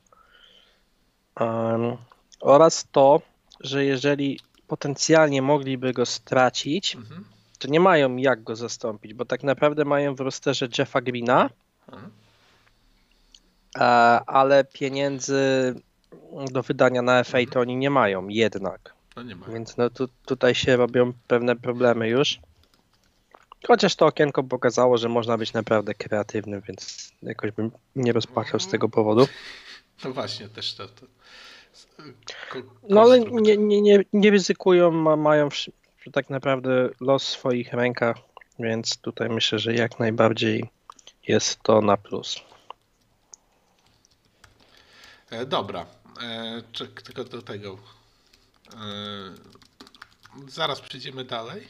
Em, 1.41 1.97
oraz 2.41 2.89
to, 2.93 3.21
że 3.61 3.85
jeżeli 3.85 4.41
potencjalnie 4.69 5.43
mogliby 5.43 5.93
go 5.93 6.07
stracić, 6.07 6.97
mhm. 6.97 7.25
to 7.59 7.69
nie 7.69 7.81
mają 7.81 8.17
jak 8.17 8.43
go 8.43 8.57
zastąpić, 8.57 9.15
bo 9.15 9.25
tak 9.25 9.43
naprawdę 9.43 9.85
mają 9.85 10.15
w 10.15 10.21
rosterze 10.21 10.69
Jeffa 10.79 11.01
Greena, 11.01 11.51
Mhm. 11.89 12.11
E, 13.77 13.81
ale 14.27 14.65
pieniędzy 14.65 15.75
do 16.53 16.63
wydania 16.63 17.03
na 17.03 17.25
FA 17.25 17.39
to 17.51 17.61
oni 17.61 17.77
nie 17.77 17.91
mają 17.91 18.29
jednak. 18.29 18.95
No 19.17 19.23
nie 19.23 19.37
ma. 19.37 19.47
Więc 19.47 19.77
no 19.77 19.91
tu, 19.91 20.09
tutaj 20.27 20.55
się 20.55 20.77
robią 20.77 21.13
pewne 21.27 21.57
problemy 21.57 22.09
już. 22.09 22.39
Chociaż 23.67 23.97
to 23.97 24.07
okienko 24.07 24.43
pokazało, 24.43 24.99
że 24.99 25.09
można 25.09 25.39
być 25.39 25.53
naprawdę 25.53 25.95
kreatywnym, 25.95 26.61
więc 26.69 27.13
jakoś 27.23 27.51
bym 27.51 27.71
nie 27.97 28.13
rozpłakał 28.13 28.61
z 28.61 28.69
tego 28.69 28.89
powodu. 28.89 29.29
No 30.05 30.13
właśnie, 30.13 30.49
też 30.49 30.75
to. 30.75 30.89
to 30.89 31.07
ko- 32.53 32.59
No 32.89 33.01
ale 33.01 33.21
nie, 33.21 33.57
nie, 33.57 33.81
nie, 33.83 34.01
nie 34.13 34.31
ryzykują, 34.31 34.91
ma, 34.91 35.17
mają 35.17 35.49
tak 36.13 36.31
naprawdę 36.31 36.89
los 37.01 37.27
w 37.27 37.29
swoich 37.39 37.73
rękach, 37.73 38.17
więc 38.59 38.97
tutaj 38.97 39.29
myślę, 39.29 39.59
że 39.59 39.75
jak 39.75 39.99
najbardziej 39.99 40.71
jest 41.29 41.63
to 41.63 41.81
na 41.81 41.97
plus. 41.97 42.37
E, 45.35 45.47
dobra. 45.47 45.87
E, 46.23 46.63
tylko 47.05 47.25
do 47.25 47.43
tego. 47.43 47.79
E, 48.75 48.79
zaraz 50.49 50.81
przejdziemy 50.81 51.25
dalej. 51.25 51.69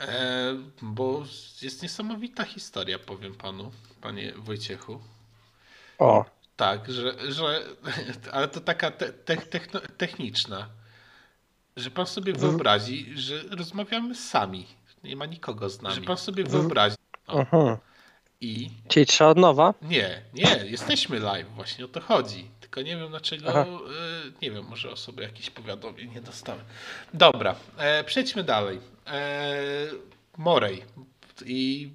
E, 0.00 0.54
bo 0.82 1.24
jest 1.62 1.82
niesamowita 1.82 2.44
historia, 2.44 2.98
powiem 2.98 3.34
panu, 3.34 3.72
panie 4.00 4.32
Wojciechu. 4.36 5.00
O, 5.98 6.24
Tak, 6.56 6.92
że, 6.92 7.32
że 7.32 7.62
ale 8.32 8.48
to 8.48 8.60
taka 8.60 8.90
te, 8.90 9.12
te, 9.12 9.36
techno, 9.36 9.80
techniczna, 9.80 10.68
że 11.76 11.90
pan 11.90 12.06
sobie 12.06 12.32
Mhm. 12.32 12.50
wyobrazi, 12.50 13.12
że 13.18 13.42
rozmawiamy 13.42 14.14
sami. 14.14 14.66
Nie 15.04 15.16
ma 15.16 15.26
nikogo 15.26 15.70
z 15.70 15.82
nami. 15.82 15.94
Że 15.94 16.00
pan 16.00 16.16
sobie 16.16 16.42
Mhm. 16.42 16.60
wyobrazi. 16.60 16.96
O, 17.26 17.38
mhm. 17.40 17.76
I 18.40 18.70
czyli 18.88 19.06
trzeba 19.06 19.30
od 19.30 19.38
nowa? 19.38 19.74
nie, 19.82 20.22
nie, 20.34 20.64
jesteśmy 20.64 21.18
live, 21.18 21.48
właśnie 21.54 21.84
o 21.84 21.88
to 21.88 22.00
chodzi. 22.00 22.50
Tylko 22.60 22.82
nie 22.82 22.96
wiem 22.96 23.08
dlaczego, 23.08 23.48
Aha. 23.48 23.60
e, 23.66 24.32
nie 24.42 24.50
wiem, 24.50 24.64
może 24.64 24.90
osoby 24.90 25.22
jakieś 25.22 25.50
powiadomień 25.50 26.10
nie 26.14 26.20
dostały. 26.20 26.60
Dobra, 27.14 27.54
e, 27.76 28.04
przejdźmy 28.04 28.44
dalej. 28.44 28.78
E, 29.06 29.52
Morej 30.36 30.84
i 31.46 31.90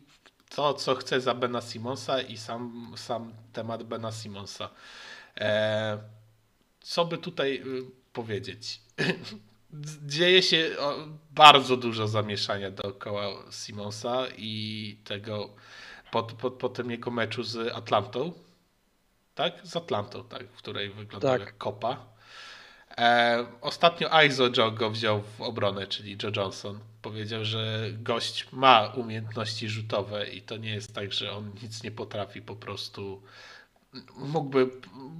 to, 0.49 0.73
co 0.73 0.95
chce 0.95 1.21
za 1.21 1.33
Bena 1.33 1.61
Simonsa 1.61 2.21
i 2.21 2.37
sam, 2.37 2.93
sam 2.97 3.33
temat 3.53 3.83
Bena 3.83 4.11
Simonsa. 4.11 4.69
E, 5.37 5.97
co 6.81 7.05
by 7.05 7.17
tutaj 7.17 7.61
y, 7.65 7.83
powiedzieć? 8.13 8.81
Dzieje 10.05 10.43
się 10.43 10.69
bardzo 11.31 11.77
dużo 11.77 12.07
zamieszania 12.07 12.71
dookoła 12.71 13.23
Simonsa 13.51 14.25
i 14.37 14.97
tego 15.03 15.49
po, 16.11 16.23
po, 16.23 16.51
po 16.51 16.69
tym 16.69 16.91
jego 16.91 17.11
meczu 17.11 17.43
z 17.43 17.73
Atlantą. 17.75 18.33
Tak? 19.35 19.53
Z 19.63 19.75
Atlantą, 19.75 20.23
tak, 20.23 20.47
w 20.51 20.57
której 20.57 20.89
wyglądał 20.89 21.31
Tak. 21.31 21.41
jak 21.41 21.57
kopa. 21.57 22.05
E, 22.97 23.45
ostatnio 23.61 24.13
Aizo 24.13 24.49
Joe 24.57 24.71
go 24.71 24.89
wziął 24.89 25.21
w 25.21 25.41
obronę, 25.41 25.87
czyli 25.87 26.17
Joe 26.23 26.31
Johnson. 26.35 26.79
Powiedział, 27.01 27.45
że 27.45 27.89
gość 27.93 28.51
ma 28.51 28.87
umiejętności 28.87 29.69
rzutowe 29.69 30.29
i 30.29 30.41
to 30.41 30.57
nie 30.57 30.69
jest 30.73 30.95
tak, 30.95 31.13
że 31.13 31.31
on 31.31 31.51
nic 31.63 31.83
nie 31.83 31.91
potrafi, 31.91 32.41
po 32.41 32.55
prostu 32.55 33.21
mógłby, 34.15 34.69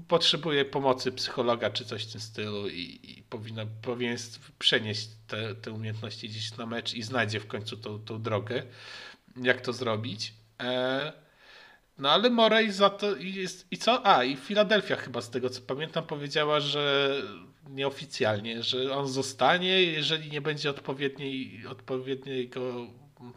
potrzebuje 0.07 0.65
pomocy 0.65 1.11
psychologa 1.11 1.69
czy 1.69 1.85
coś 1.85 2.07
w 2.07 2.11
tym 2.11 2.21
stylu 2.21 2.69
i, 2.69 2.99
i 3.03 3.23
powinien 3.81 4.17
przenieść 4.59 5.09
te, 5.27 5.55
te 5.55 5.71
umiejętności 5.71 6.29
gdzieś 6.29 6.57
na 6.57 6.65
mecz 6.65 6.93
i 6.93 7.03
znajdzie 7.03 7.39
w 7.39 7.47
końcu 7.47 7.77
tą, 7.77 7.99
tą 7.99 8.21
drogę, 8.21 8.63
jak 9.41 9.61
to 9.61 9.73
zrobić. 9.73 10.33
E, 10.61 11.13
no 11.97 12.11
ale 12.11 12.29
Morey 12.29 12.71
za 12.71 12.89
to 12.89 13.15
jest. 13.15 13.67
I 13.71 13.77
co? 13.77 14.05
A, 14.05 14.23
i 14.23 14.35
Filadelfia 14.35 14.95
chyba 14.95 15.21
z 15.21 15.29
tego 15.29 15.49
co 15.49 15.61
pamiętam 15.61 16.05
powiedziała, 16.05 16.59
że 16.59 17.13
nieoficjalnie, 17.69 18.63
że 18.63 18.97
on 18.97 19.07
zostanie, 19.07 19.83
jeżeli 19.83 20.31
nie 20.31 20.41
będzie 20.41 20.69
odpowiedniej, 20.69 21.67
odpowiedniego 21.67 22.87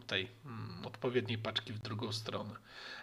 tej 0.07 0.27
mm, 0.45 0.85
odpowiedniej 0.85 1.37
paczki 1.37 1.73
w 1.73 1.79
drugą 1.79 2.11
stronę. 2.11 2.55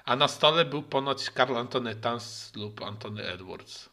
A 0.09 0.17
na 0.17 0.29
stole 0.29 0.65
był 0.65 0.83
ponoć 0.83 1.31
Karl 1.31 1.57
Antony 1.57 1.97
Towns 1.97 2.53
lub 2.57 2.83
Antony 2.83 3.23
Edwards. 3.25 3.88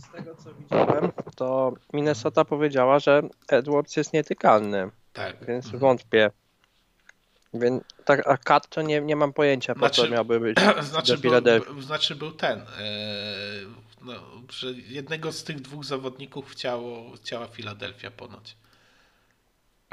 Z 0.00 0.10
tego 0.12 0.34
co 0.36 0.54
widziałem, 0.54 1.12
to 1.36 1.72
Minnesota 1.92 2.44
powiedziała, 2.44 2.98
że 2.98 3.22
Edwards 3.48 3.96
jest 3.96 4.12
nietykalny, 4.12 4.90
Tak. 5.12 5.44
więc 5.46 5.64
Mhm. 5.64 5.80
wątpię. 5.80 6.30
Więc 7.54 7.82
tak, 8.04 8.26
a 8.28 8.36
Kat 8.36 8.68
to 8.68 8.82
nie, 8.82 9.00
nie 9.00 9.16
mam 9.16 9.32
pojęcia, 9.32 9.74
po 9.74 9.90
co 9.90 9.94
Znaczy- 9.94 10.10
miałby 10.10 10.40
być 10.40 10.56
Znaczy 10.80 11.16
do 11.18 11.42
był, 11.42 11.82
znaczy 11.82 12.16
był 12.16 12.32
ten, 12.32 12.58
e, 12.60 12.64
no, 14.02 14.12
że 14.50 14.72
jednego 14.72 15.32
z 15.32 15.44
tych 15.44 15.60
dwóch 15.60 15.84
zawodników 15.84 16.50
chciało, 16.50 17.12
chciała 17.16 17.46
Filadelfia 17.46 18.10
ponoć. 18.10 18.56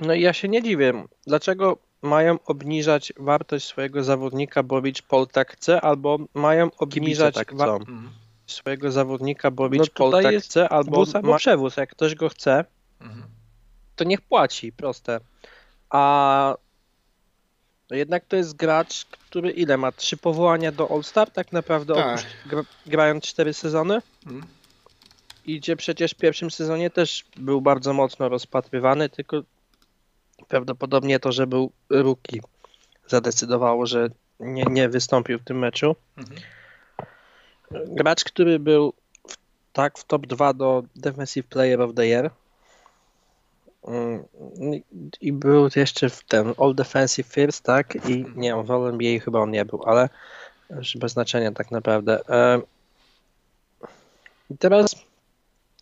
No 0.01 0.13
i 0.13 0.21
ja 0.21 0.33
się 0.33 0.47
nie 0.49 0.63
dziwię. 0.63 1.03
Dlaczego 1.27 1.77
mają 2.01 2.37
obniżać 2.45 3.13
wartość 3.17 3.65
swojego 3.65 4.03
zawodnika, 4.03 4.63
bo 4.63 4.79
Rich 4.79 5.01
Paul 5.01 5.27
tak 5.27 5.51
chce, 5.51 5.81
albo 5.81 6.17
mają 6.33 6.69
obniżać 6.77 7.35
tak 7.35 7.55
wa-. 7.55 7.65
Mhm. 7.75 8.09
swojego 8.47 8.91
zawodnika, 8.91 9.51
bo 9.51 9.63
No 9.63 9.69
Rich 9.69 9.89
Paul 9.93 10.11
tutaj 10.11 10.33
tak 10.35 10.43
chce, 10.43 10.69
albo 10.69 10.97
wóz 10.97 11.15
albo 11.15 11.31
ma 11.31 11.37
przewóz. 11.37 11.77
Jak 11.77 11.89
ktoś 11.89 12.15
go 12.15 12.29
chce, 12.29 12.65
Mhm. 13.01 13.23
to 13.95 14.03
niech 14.03 14.21
płaci, 14.21 14.71
proste. 14.71 15.19
A 15.89 16.55
jednak 17.91 18.25
to 18.25 18.35
jest 18.35 18.55
gracz, 18.55 19.05
który 19.05 19.51
ile 19.51 19.77
ma? 19.77 19.91
Trzy 19.91 20.17
powołania 20.17 20.71
do 20.71 20.91
All-Star 20.91 21.31
tak 21.31 21.51
naprawdę, 21.51 21.93
Tak. 21.93 22.05
oprócz 22.19 22.25
gra, 22.45 22.61
grając 22.85 23.23
cztery 23.23 23.53
sezony? 23.53 24.01
Mhm. 24.25 24.43
I 25.45 25.59
gdzie 25.59 25.75
przecież 25.75 26.11
w 26.11 26.15
pierwszym 26.17 26.51
sezonie 26.51 26.89
też 26.89 27.25
był 27.37 27.61
bardzo 27.61 27.93
mocno 27.93 28.29
rozpatrywany, 28.29 29.09
tylko 29.09 29.41
prawdopodobnie 30.53 31.19
to, 31.19 31.31
że 31.31 31.47
był 31.47 31.71
rookie 31.89 32.39
zadecydowało, 33.07 33.85
że 33.85 34.09
nie, 34.39 34.63
nie 34.63 34.89
wystąpił 34.89 35.39
w 35.39 35.43
tym 35.43 35.59
meczu. 35.59 35.95
Mhm. 36.17 36.39
Gracz, 37.71 38.23
który 38.23 38.59
był 38.59 38.93
w, 39.27 39.37
tak 39.73 39.97
w 39.97 40.03
top 40.03 40.27
2 40.27 40.53
do 40.53 40.83
Defensive 40.95 41.47
Player 41.47 41.81
of 41.81 41.95
the 41.95 42.05
Year 42.05 42.31
Mm, 43.87 44.23
i 45.21 45.33
był 45.33 45.69
jeszcze 45.75 46.09
w 46.09 46.23
ten 46.23 46.53
All 46.57 46.75
Defensive 46.75 47.27
First, 47.27 47.63
tak? 47.63 48.09
I 48.09 48.25
nie, 48.35 48.55
w 48.55 48.71
All 48.71 48.87
NBA 48.87 49.19
chyba 49.19 49.39
on 49.39 49.51
nie 49.51 49.65
był, 49.65 49.83
ale 49.85 50.09
już 50.69 50.97
bez 50.97 51.11
znaczenia 51.11 51.51
tak 51.51 51.71
naprawdę. 51.71 52.19
E, 52.29 52.61
I 54.49 54.57
teraz 54.57 54.95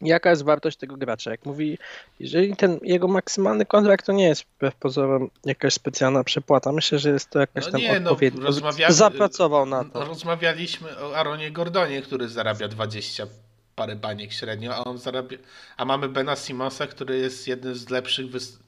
jaka 0.01 0.29
jest 0.29 0.43
wartość 0.43 0.77
tego 0.77 0.97
gracza? 0.97 1.31
Jak 1.31 1.45
mówi, 1.45 1.77
jeżeli 2.19 2.55
ten 2.55 2.79
jego 2.83 3.07
maksymalny 3.07 3.65
kontrakt 3.65 4.05
to 4.05 4.11
nie 4.11 4.27
jest 4.27 4.43
wbrew 4.57 4.75
pozorom 4.75 5.29
jakaś 5.45 5.73
specjalna 5.73 6.23
przepłata, 6.23 6.71
myślę, 6.71 6.99
że 6.99 7.09
jest 7.09 7.29
to 7.29 7.39
jakaś 7.39 7.65
No 7.65 7.71
tam 7.71 7.81
nie, 7.81 7.99
no, 7.99 8.11
odpowiednia. 8.11 8.45
rozmawiamy- 8.45 8.93
Zapracował 8.93 9.65
na 9.65 9.83
to. 9.83 10.05
Rozmawialiśmy 10.05 10.99
o 10.99 11.15
Aaronie 11.17 11.51
Gordonie, 11.51 12.01
który 12.01 12.29
zarabia 12.29 12.67
20 12.67 13.27
parę 13.75 13.95
baniek 13.95 14.33
średnio, 14.33 14.75
a 14.75 14.83
on 14.83 14.97
zarabia. 14.97 15.37
A 15.77 15.85
mamy 15.85 16.09
Bena 16.09 16.35
Simonsa, 16.35 16.87
który 16.87 17.17
jest 17.17 17.47
jednym 17.47 17.75
z 17.75 17.89
lepszych. 17.89 18.29
Wys... 18.29 18.59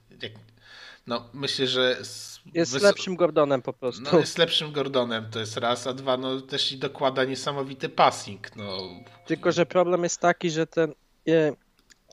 No, 1.08 1.30
myślę, 1.34 1.68
że. 1.68 1.98
Jest 2.54 2.74
wys- 2.74 2.84
lepszym 2.84 3.16
Gordonem 3.16 3.62
po 3.62 3.74
prostu. 3.74 4.02
No, 4.12 4.20
jest 4.20 4.38
lepszym 4.38 4.72
Gordonem, 4.72 5.26
to 5.32 5.40
jest 5.40 5.58
raz, 5.58 5.88
a 5.88 5.94
dwa, 5.94 6.18
no 6.18 6.42
też 6.42 6.72
i 6.72 6.78
dokłada 6.78 7.24
niesamowity 7.24 7.90
passing. 7.90 8.56
No, 8.56 8.78
Tylko, 9.26 9.52
że 9.52 9.66
problem 9.66 10.04
jest 10.04 10.20
taki, 10.20 10.50
że 10.50 10.68
ten, 10.68 10.94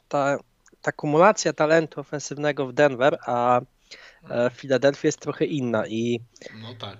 ta, 0.09 0.38
ta 0.83 0.93
kumulacja 0.93 1.52
talentu 1.52 2.00
ofensywnego 2.00 2.67
w 2.67 2.73
Denver, 2.73 3.19
a 3.26 3.61
e, 4.31 4.50
Philadelphia 4.50 5.09
jest 5.09 5.21
trochę 5.21 5.45
inna 5.45 5.87
i 5.87 6.21
no 6.62 6.75
tak. 6.75 6.99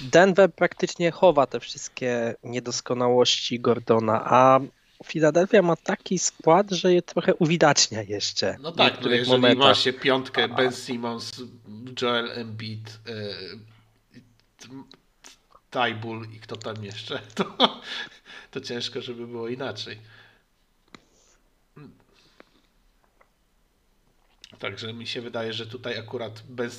Denver 0.00 0.54
praktycznie 0.54 1.10
chowa 1.10 1.46
te 1.46 1.60
wszystkie 1.60 2.34
niedoskonałości 2.44 3.60
Gordona, 3.60 4.22
a 4.24 4.60
Philadelphia 5.04 5.62
ma 5.62 5.76
taki 5.76 6.18
skład, 6.18 6.70
że 6.70 6.94
je 6.94 7.02
trochę 7.02 7.34
uwidacznia 7.34 8.02
jeszcze. 8.02 8.56
No 8.60 8.72
w 8.72 8.76
tak, 8.76 9.00
no 9.00 9.10
jeżeli 9.10 9.30
momentach. 9.30 9.68
ma 9.68 9.74
się 9.74 9.92
piątkę 9.92 10.48
Ben 10.48 10.72
Simmons, 10.72 11.42
Joel 12.02 12.30
Embiid, 12.30 12.98
yy, 13.06 14.84
Tybull 15.70 16.26
i 16.32 16.40
kto 16.40 16.56
tam 16.56 16.84
jeszcze, 16.84 17.18
to, 17.34 17.80
to 18.50 18.60
ciężko, 18.60 19.00
żeby 19.00 19.26
było 19.26 19.48
inaczej. 19.48 19.98
Także 24.58 24.92
mi 24.92 25.06
się 25.06 25.20
wydaje, 25.20 25.52
że 25.52 25.66
tutaj 25.66 25.98
akurat 25.98 26.42
Ben, 26.48 26.70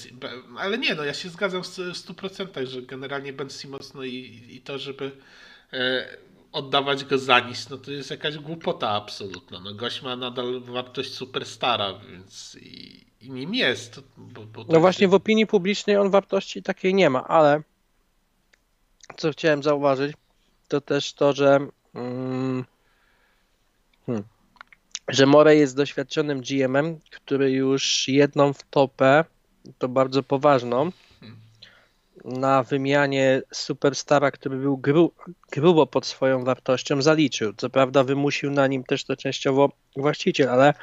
ale 0.57 0.77
nie, 0.77 0.95
no 0.95 1.03
ja 1.03 1.13
się 1.13 1.29
zgadzam 1.29 1.63
w 1.63 1.67
100%, 1.67 2.65
że 2.65 2.81
generalnie 2.81 3.33
Ben 3.33 3.49
Simmons, 3.49 3.93
no 3.93 4.03
i, 4.03 4.47
i 4.49 4.61
to, 4.61 4.79
żeby 4.79 5.11
e, 5.73 6.07
oddawać 6.51 7.05
go 7.05 7.17
za 7.17 7.39
nic, 7.39 7.69
no 7.69 7.77
to 7.77 7.91
jest 7.91 8.11
jakaś 8.11 8.37
głupota 8.37 8.89
absolutna. 8.89 9.59
No 9.59 9.73
gość 9.73 10.01
ma 10.01 10.15
nadal 10.15 10.61
wartość 10.61 11.13
superstara, 11.13 11.93
więc 11.93 12.57
i, 12.61 13.05
i 13.21 13.31
nim 13.31 13.55
jest. 13.55 13.99
Bo, 14.17 14.45
bo 14.45 14.63
No 14.63 14.71
tak 14.71 14.81
właśnie 14.81 15.07
w 15.07 15.13
opinii 15.13 15.47
publicznej 15.47 15.97
on 15.97 16.09
wartości 16.09 16.63
takiej 16.63 16.93
nie 16.93 17.09
ma, 17.09 17.27
ale 17.27 17.61
co 19.17 19.31
chciałem 19.31 19.63
zauważyć, 19.63 20.15
to 20.67 20.81
też 20.81 21.13
to, 21.13 21.33
że 21.33 21.67
mm, 21.95 22.65
hmm, 24.05 24.23
że 25.07 25.25
Morey 25.25 25.59
jest 25.59 25.75
doświadczonym 25.75 26.41
GM-em, 26.41 26.99
który 27.11 27.51
już 27.51 28.07
jedną 28.07 28.53
wtopę, 28.53 29.25
to 29.77 29.87
bardzo 29.87 30.23
poważną, 30.23 30.91
na 32.25 32.63
wymianie 32.63 33.41
superstara, 33.53 34.31
który 34.31 34.57
był 34.57 34.77
gru, 34.77 35.11
grubo 35.51 35.87
pod 35.87 36.05
swoją 36.05 36.43
wartością, 36.43 37.01
zaliczył. 37.01 37.53
Co 37.53 37.69
prawda 37.69 38.03
wymusił 38.03 38.51
na 38.51 38.67
nim 38.67 38.83
też 38.83 39.03
to 39.03 39.15
częściowo 39.15 39.71
właściciel, 39.95 40.49
ale 40.49 40.73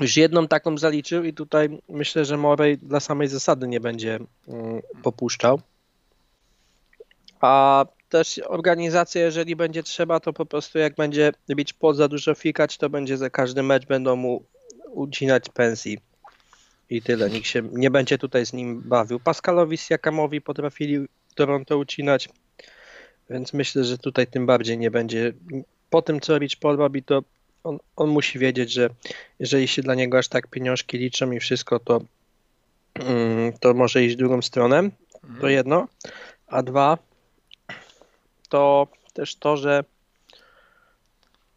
już 0.00 0.16
jedną 0.16 0.48
taką 0.48 0.78
zaliczył 0.78 1.24
i 1.24 1.34
tutaj 1.34 1.80
myślę, 1.88 2.24
że 2.24 2.36
Morey 2.36 2.78
dla 2.78 3.00
samej 3.00 3.28
zasady 3.28 3.68
nie 3.68 3.80
będzie 3.80 4.18
mm, 4.48 4.82
popuszczał. 5.02 5.60
A 7.40 7.84
też 8.08 8.40
organizacja, 8.46 9.22
jeżeli 9.22 9.56
będzie 9.56 9.82
trzeba, 9.82 10.20
to 10.20 10.32
po 10.32 10.46
prostu 10.46 10.78
jak 10.78 10.94
będzie 10.94 11.32
bić 11.50 11.72
pod 11.72 11.96
za 11.96 12.08
dużo 12.08 12.34
fikać, 12.34 12.78
to 12.78 12.90
będzie 12.90 13.16
za 13.16 13.30
każdy 13.30 13.62
mecz 13.62 13.86
będą 13.86 14.16
mu 14.16 14.42
ucinać 14.90 15.48
pensji. 15.48 15.98
I 16.90 17.02
tyle. 17.02 17.30
Nikt 17.30 17.46
się 17.46 17.62
nie 17.72 17.90
będzie 17.90 18.18
tutaj 18.18 18.46
z 18.46 18.52
nim 18.52 18.80
bawił. 18.80 19.20
Pascalowi 19.20 19.76
Siakamowi 19.76 20.40
potrafili 20.40 21.06
Toronto 21.34 21.78
ucinać, 21.78 22.28
więc 23.30 23.52
myślę, 23.52 23.84
że 23.84 23.98
tutaj 23.98 24.26
tym 24.26 24.46
bardziej 24.46 24.78
nie 24.78 24.90
będzie. 24.90 25.32
Po 25.90 26.02
tym, 26.02 26.20
co 26.20 26.38
Rich 26.38 26.56
Paul 26.60 26.76
robi, 26.76 27.02
to 27.02 27.22
on, 27.64 27.78
on 27.96 28.08
musi 28.08 28.38
wiedzieć, 28.38 28.72
że 28.72 28.90
jeżeli 29.38 29.68
się 29.68 29.82
dla 29.82 29.94
niego 29.94 30.18
aż 30.18 30.28
tak 30.28 30.46
pieniążki 30.46 30.98
liczą 30.98 31.32
i 31.32 31.40
wszystko, 31.40 31.78
to, 31.78 32.00
mm, 32.94 33.52
to 33.60 33.74
może 33.74 34.04
iść 34.04 34.14
w 34.14 34.18
drugą 34.18 34.42
stronę. 34.42 34.90
To 35.40 35.48
jedno. 35.48 35.88
A 36.46 36.62
dwa, 36.62 36.98
to 38.48 38.86
też 39.12 39.36
to, 39.36 39.56
że 39.56 39.84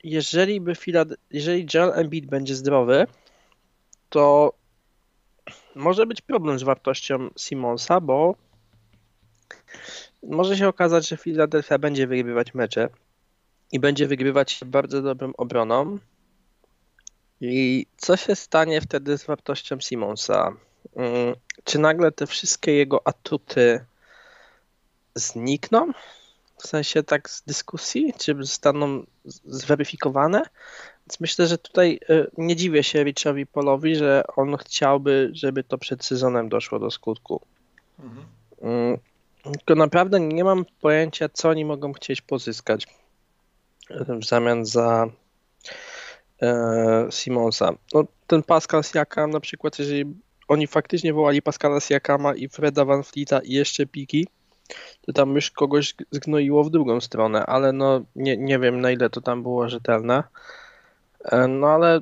jeżeli 0.03 0.61
by 0.61 0.75
Filad- 0.75 1.15
jeżeli 1.31 1.67
Joel 1.73 1.91
Embiid 1.99 2.25
będzie 2.25 2.55
zdrowy, 2.55 3.07
to 4.09 4.53
może 5.75 6.05
być 6.05 6.21
problem 6.21 6.59
z 6.59 6.63
wartością 6.63 7.29
Simonsa, 7.37 8.01
bo 8.01 8.35
może 10.23 10.57
się 10.57 10.67
okazać, 10.67 11.07
że 11.09 11.17
Philadelphia 11.17 11.77
będzie 11.77 12.07
wygrywać 12.07 12.53
mecze 12.53 12.89
i 13.71 13.79
będzie 13.79 14.07
wygrywać 14.07 14.59
bardzo 14.65 15.01
dobrą 15.01 15.33
obroną. 15.37 15.97
I 17.41 17.85
co 17.97 18.17
się 18.17 18.35
stanie 18.35 18.81
wtedy 18.81 19.17
z 19.17 19.25
wartością 19.25 19.79
Simonsa? 19.79 20.53
Mm, 20.95 21.35
Czy 21.63 21.79
nagle 21.79 22.11
te 22.11 22.27
wszystkie 22.27 22.73
jego 22.73 23.07
atuty 23.07 23.85
znikną? 25.15 25.91
W 26.61 26.67
sensie 26.67 27.03
tak 27.03 27.29
z 27.29 27.43
dyskusji? 27.43 28.13
Czy 28.17 28.35
zostaną 28.39 29.03
zweryfikowane? 29.45 30.41
Więc 31.07 31.19
myślę, 31.19 31.47
że 31.47 31.57
tutaj 31.57 31.99
y, 32.09 32.31
nie 32.37 32.55
dziwię 32.55 32.83
się 32.83 33.03
Richowi 33.03 33.45
Polowi, 33.45 33.95
że 33.95 34.23
on 34.35 34.57
chciałby, 34.57 35.29
żeby 35.33 35.63
to 35.63 35.77
przed 35.77 36.05
sezonem 36.05 36.49
doszło 36.49 36.79
do 36.79 36.91
skutku. 36.91 37.41
Mhm. 37.99 38.25
Mm, 38.61 38.97
Tylko 39.43 39.75
naprawdę 39.75 40.19
nie 40.19 40.43
mam 40.43 40.65
pojęcia, 40.81 41.29
co 41.33 41.49
oni 41.49 41.65
mogą 41.65 41.93
chcieć 41.93 42.21
pozyskać 42.21 42.87
y, 43.91 44.05
w 44.19 44.25
zamian 44.25 44.65
za 44.65 45.07
e, 46.41 47.07
Simonsa. 47.11 47.73
No, 47.93 48.03
ten 48.27 48.43
Pascal 48.43 48.83
Siakam 48.83 49.29
na 49.29 49.39
przykład, 49.39 49.79
jeżeli 49.79 50.05
oni 50.47 50.67
faktycznie 50.67 51.13
wołali 51.13 51.41
Pascala 51.41 51.79
Siakama 51.79 52.35
i 52.35 52.49
Freda 52.49 52.85
Van 52.85 53.03
Fleeta 53.03 53.39
i 53.39 53.51
jeszcze 53.51 53.85
piki, 53.85 54.27
to 55.01 55.13
tam 55.13 55.35
już 55.35 55.51
kogoś 55.51 55.95
zgnoiło 56.11 56.63
w 56.63 56.69
drugą 56.69 57.01
stronę, 57.01 57.45
ale 57.45 57.73
no 57.73 58.01
nie, 58.15 58.37
nie 58.37 58.59
wiem 58.59 58.81
na 58.81 58.91
ile 58.91 59.09
to 59.09 59.21
tam 59.21 59.41
było 59.43 59.69
rzetelne. 59.69 60.23
E, 61.23 61.47
No 61.47 61.67
ale 61.67 62.01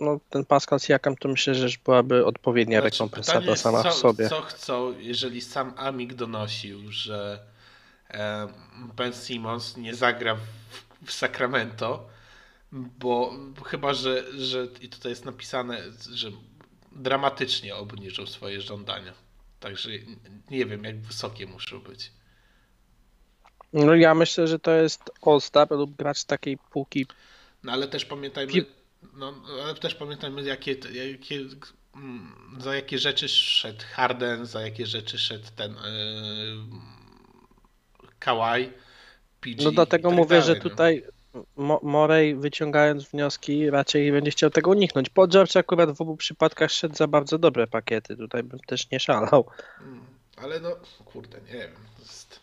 no, 0.00 0.20
ten 0.30 0.44
Pascal 0.44 0.80
Siakam 0.80 1.16
to 1.16 1.28
myślę, 1.28 1.54
że 1.54 1.68
byłaby 1.84 2.26
odpowiednia 2.26 2.80
Znaczy, 2.80 2.94
rekompensata 2.94 3.56
sama 3.56 3.82
co, 3.82 3.90
w 3.90 3.94
sobie. 3.94 4.28
Co 4.28 4.42
chcą, 4.42 4.98
jeżeli 4.98 5.40
sam 5.40 5.72
Amik 5.76 6.14
donosił, 6.14 6.92
że 6.92 7.38
e, 8.10 8.48
Ben 8.96 9.12
Simmons 9.12 9.76
nie 9.76 9.94
zagra 9.94 10.34
w, 10.34 10.40
w 11.06 11.12
Sacramento, 11.12 12.06
bo 12.72 13.32
chyba, 13.64 13.94
że, 13.94 14.24
że 14.38 14.66
i 14.80 14.88
tutaj 14.88 15.10
jest 15.10 15.24
napisane, 15.24 15.78
że 16.12 16.30
dramatycznie 16.92 17.76
obniżył 17.76 18.26
swoje 18.26 18.60
żądania. 18.60 19.12
Także 19.64 19.90
nie 20.50 20.66
wiem, 20.66 20.84
jak 20.84 21.00
wysokie 21.00 21.46
muszą 21.46 21.80
być. 21.80 22.12
No 23.72 23.94
ja 23.94 24.14
myślę, 24.14 24.46
że 24.46 24.58
to 24.58 24.70
jest 24.70 25.10
All-Star 25.22 25.70
lub 25.70 25.96
gracz 25.96 26.24
takiej 26.24 26.58
półki. 26.70 27.06
No 27.62 27.72
ale 27.72 27.88
też 27.88 28.04
pamiętajmy, 28.04 28.52
no, 29.14 29.34
ale 29.64 29.74
też 29.74 29.94
pamiętajmy, 29.94 30.42
jakie, 30.42 30.76
jakie, 30.92 31.40
mm, 31.96 32.56
za 32.58 32.74
jakie 32.74 32.98
rzeczy 32.98 33.28
szedł 33.28 33.84
Harden, 33.92 34.46
za 34.46 34.60
jakie 34.60 34.86
rzeczy 34.86 35.18
szedł 35.18 35.46
ten 35.56 35.72
yy, 35.72 35.80
Kawhi, 38.18 38.70
PG 39.40 39.64
No 39.64 39.72
dlatego 39.72 40.08
tak 40.08 40.16
mówię, 40.16 40.40
dalej, 40.40 40.46
że 40.46 40.54
no. 40.54 40.60
tutaj 40.60 41.04
Mo- 41.56 41.80
Morey 41.82 42.34
wyciągając 42.34 43.04
wnioski 43.04 43.70
raczej 43.70 44.12
będzie 44.12 44.30
chciał 44.30 44.50
tego 44.50 44.70
uniknąć. 44.70 45.10
George 45.28 45.56
akurat 45.56 45.96
w 45.96 46.00
obu 46.00 46.16
przypadkach 46.16 46.70
szedł 46.70 46.94
za 46.94 47.06
bardzo 47.06 47.38
dobre 47.38 47.66
pakiety. 47.66 48.16
Tutaj 48.16 48.42
bym 48.42 48.60
też 48.60 48.90
nie 48.90 49.00
szalał. 49.00 49.44
Mm, 49.80 50.04
Ale 50.36 50.60
no, 50.60 50.70
kurde, 51.04 51.38
nie 51.40 51.52
wiem. 51.58 51.70
Jest... 51.98 52.40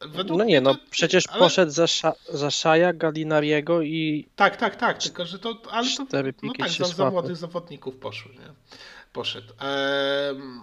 Według 0.00 0.38
No 0.38 0.44
nie, 0.44 0.60
no 0.60 0.74
to- 0.74 0.80
przecież 0.90 1.24
ale- 1.28 1.38
poszedł 1.38 1.72
za, 1.72 1.84
Sza- 1.84 2.14
za 2.32 2.50
Szaja, 2.50 2.92
Galinariego 2.92 3.82
i 3.82 4.28
Tak, 4.36 4.56
tak, 4.56 4.76
tak, 4.76 4.98
tylko 5.02 5.26
że 5.26 5.38
to, 5.38 5.62
ale 5.70 5.88
to, 5.96 6.04
no 6.42 6.52
tak, 6.58 6.70
za 6.70 6.84
zawody 6.84 7.36
zawodników 7.36 7.96
poszły, 7.96 8.32
nie? 8.34 8.54
Poszedł. 9.12 9.52
Ehm. 9.60 10.60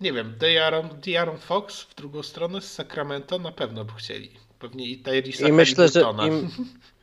Nie 0.00 0.12
wiem, 0.12 0.34
De'Aaron, 0.38 1.38
Fox 1.38 1.80
w 1.80 1.94
drugą 1.94 2.22
stronę 2.22 2.60
z 2.60 2.72
Sacramento 2.72 3.38
na 3.38 3.52
pewno 3.52 3.84
by 3.84 3.92
chcieli. 3.98 4.30
Pewnie 4.58 4.86
i 4.86 4.98
Tyrisa 4.98 5.48
I 5.48 5.52
myślę, 5.52 5.88
że 5.88 6.02
im, 6.26 6.50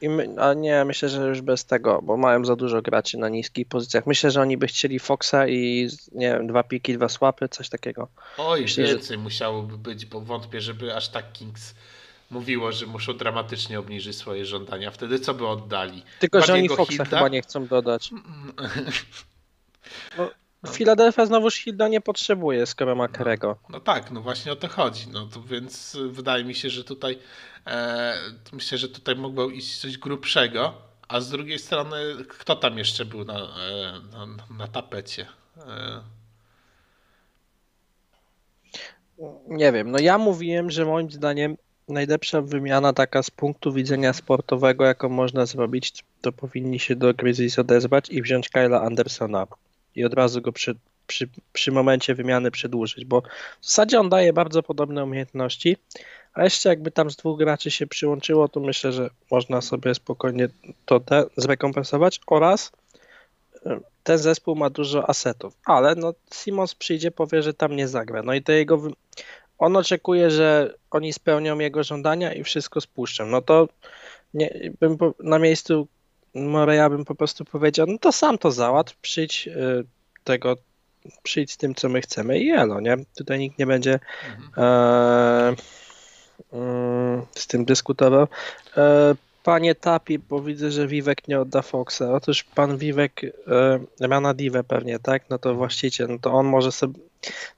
i 0.01 0.10
my, 0.10 0.36
a 0.39 0.54
nie, 0.54 0.86
myślę, 0.86 1.10
że 1.10 1.28
już 1.28 1.41
bez 1.41 1.65
tego, 1.65 2.01
bo 2.01 2.17
mają 2.17 2.45
za 2.45 2.56
dużo 2.56 2.82
graczy 2.82 3.17
na 3.17 3.30
niskich 3.30 3.67
pozycjach. 3.67 4.08
Myślę, 4.08 4.32
że 4.32 4.41
oni 4.41 4.58
by 4.58 4.67
chcieli 4.67 4.99
Foxa 4.99 5.47
i 5.47 5.89
nie 6.12 6.28
wiem, 6.32 6.47
dwa 6.47 6.63
piki, 6.63 6.93
dwa 6.93 7.10
swapy, 7.10 7.49
coś 7.49 7.69
takiego. 7.69 8.08
Oj, 8.38 8.62
myślę, 8.62 8.88
że- 8.88 8.93
więcej 8.93 9.17
musiałoby 9.17 9.78
być, 9.78 10.06
bo 10.06 10.21
wątpię, 10.21 10.62
żeby 10.62 10.95
aż 10.95 11.10
tak 11.10 11.34
Kings 11.34 11.75
mówiło, 12.32 12.71
że 12.71 12.86
muszą 12.86 13.17
dramatycznie 13.17 13.80
obniżyć 13.80 14.17
swoje 14.17 14.45
żądania. 14.45 14.91
Wtedy 14.91 15.19
co 15.19 15.34
by 15.34 15.47
oddali? 15.47 16.04
Tylko, 16.19 16.41
że 16.41 16.54
oni 16.54 16.69
Foxa 16.69 16.91
Hilda? 16.91 17.06
chyba 17.17 17.30
nie 17.30 17.41
chcą 17.41 17.67
dodać. 17.67 18.10
No, 20.17 20.30
Philadelphia 20.65 21.25
znowuż 21.25 21.56
Hilda 21.56 21.88
nie 21.88 22.01
potrzebuje, 22.01 22.65
skoro 22.65 22.95
ma 22.95 23.08
Kerego. 23.08 23.58
No 23.69 23.80
tak, 23.80 24.12
no 24.12 24.21
właśnie 24.21 24.51
o 24.51 24.56
to 24.56 24.67
chodzi. 24.67 25.08
No 25.12 25.25
to 25.25 25.41
więc 25.41 25.95
y, 25.95 26.10
wydaje 26.10 26.43
mi 26.43 26.56
się, 26.56 26.69
że 26.69 26.84
tutaj 26.84 27.19
e, 27.67 28.13
myślę, 28.54 28.78
że 28.78 28.89
tutaj 28.89 29.15
mógłby 29.15 29.56
iść 29.56 29.80
coś 29.80 29.97
grubszego, 29.97 30.73
a 31.08 31.21
z 31.21 31.30
drugiej 31.30 31.60
strony 31.60 31.97
kto 32.28 32.56
tam 32.56 32.78
jeszcze 32.78 33.06
był 33.06 33.25
na, 33.25 33.34
e, 33.34 34.01
na, 34.12 34.28
na 34.58 34.67
tapecie? 34.67 35.28
E, 35.58 36.01
Nie 39.47 39.71
wiem, 39.71 39.91
no 39.91 39.99
ja 39.99 40.17
mówiłem, 40.17 40.71
że 40.71 40.86
moim 40.86 41.12
zdaniem 41.12 41.58
najlepsza 41.88 42.41
wymiana 42.41 42.93
taka 42.93 43.23
z 43.23 43.32
punktu 43.32 43.73
widzenia 43.73 44.13
sportowego, 44.13 44.86
jaką 44.86 45.10
można 45.10 45.45
zrobić, 45.45 46.04
to 46.21 46.32
powinni 46.32 46.80
się 46.80 46.95
do 46.95 47.13
Grizzlies 47.13 47.60
odezwać 47.60 48.10
i 48.10 48.21
wziąć 48.21 48.49
Kyla 48.49 48.82
Andersona 48.82 49.47
i 49.96 50.06
od 50.06 50.14
razu 50.14 50.42
go 50.42 50.52
przy, 50.52 50.76
przy, 51.08 51.30
przy 51.54 51.72
momencie 51.72 52.16
wymiany 52.16 52.52
przedłużyć, 52.52 53.06
bo 53.06 53.22
w 53.62 53.66
zasadzie 53.66 54.00
on 54.00 54.10
daje 54.10 54.34
bardzo 54.34 54.64
podobne 54.64 55.04
umiejętności, 55.04 55.78
a 56.34 56.44
jeszcze 56.44 56.70
jakby 56.70 56.92
tam 56.92 57.12
z 57.12 57.16
dwóch 57.16 57.40
graczy 57.40 57.72
się 57.72 57.88
przyłączyło, 57.88 58.48
to 58.48 58.60
myślę, 58.60 58.92
że 58.92 59.10
można 59.32 59.62
sobie 59.62 59.96
spokojnie 59.96 60.48
to 60.86 61.00
te 61.00 61.26
zrekompensować 61.38 62.22
oraz 62.28 62.72
y, 63.56 63.70
ten 64.04 64.18
zespół 64.18 64.56
ma 64.56 64.70
dużo 64.70 65.10
asetów, 65.10 65.54
ale 65.66 65.96
no 65.96 66.14
Simons 66.34 66.76
przyjdzie, 66.76 67.12
powie, 67.12 67.42
że 67.42 67.54
tam 67.54 67.76
nie 67.76 67.88
zagra. 67.88 68.24
No 68.24 68.34
i 68.34 68.42
te 68.44 68.54
jego 68.54 68.82
on 69.58 69.78
oczekuje, 69.78 70.32
że 70.32 70.74
oni 70.92 71.14
spełnią 71.14 71.60
jego 71.60 71.84
żądania 71.84 72.34
i 72.34 72.44
wszystko 72.44 72.82
spuszczą. 72.82 73.26
No 73.26 73.42
to 73.42 73.68
nie, 74.34 74.72
bym 74.80 74.98
na 75.20 75.40
miejscu 75.40 75.88
Moreya 76.36 76.89
bym 76.89 77.06
po 77.06 77.15
prostu 77.15 77.45
powiedział, 77.45 77.88
no 77.88 77.98
to 77.98 78.12
sam 78.12 78.38
to 78.38 78.52
załatw, 78.52 78.95
przyjdź 78.95 79.48
y, 79.48 79.86
tego, 80.24 80.56
przyjdź 81.24 81.52
z 81.52 81.58
tym, 81.58 81.76
co 81.76 81.89
my 81.89 82.02
chcemy 82.02 82.39
i 82.39 82.50
elo, 82.52 82.80
nie? 82.80 82.98
Tutaj 83.17 83.39
nikt 83.39 83.60
nie 83.60 83.65
będzie 83.65 84.00
Mhm. 84.30 84.52
e, 84.58 85.56
mm, 86.54 87.21
z 87.36 87.48
tym 87.48 87.65
dyskutował. 87.65 88.28
E, 88.78 89.15
panie 89.43 89.76
Tapi, 89.76 90.19
bo 90.19 90.41
widzę, 90.41 90.71
że 90.71 90.88
Wiwek 90.88 91.28
nie 91.28 91.39
odda 91.39 91.62
Foxa. 91.62 92.02
Otóż 92.13 92.43
pan 92.43 92.78
Wiwek 92.78 93.21
e, 94.02 94.08
ma 94.08 94.19
na 94.19 94.34
Divę 94.34 94.63
pewnie, 94.63 95.00
tak? 95.00 95.30
No 95.30 95.38
to 95.39 95.56
właściciel, 95.56 96.08
no 96.10 96.19
to 96.19 96.34
on 96.34 96.45
może 96.45 96.71
sobie 96.71 97.00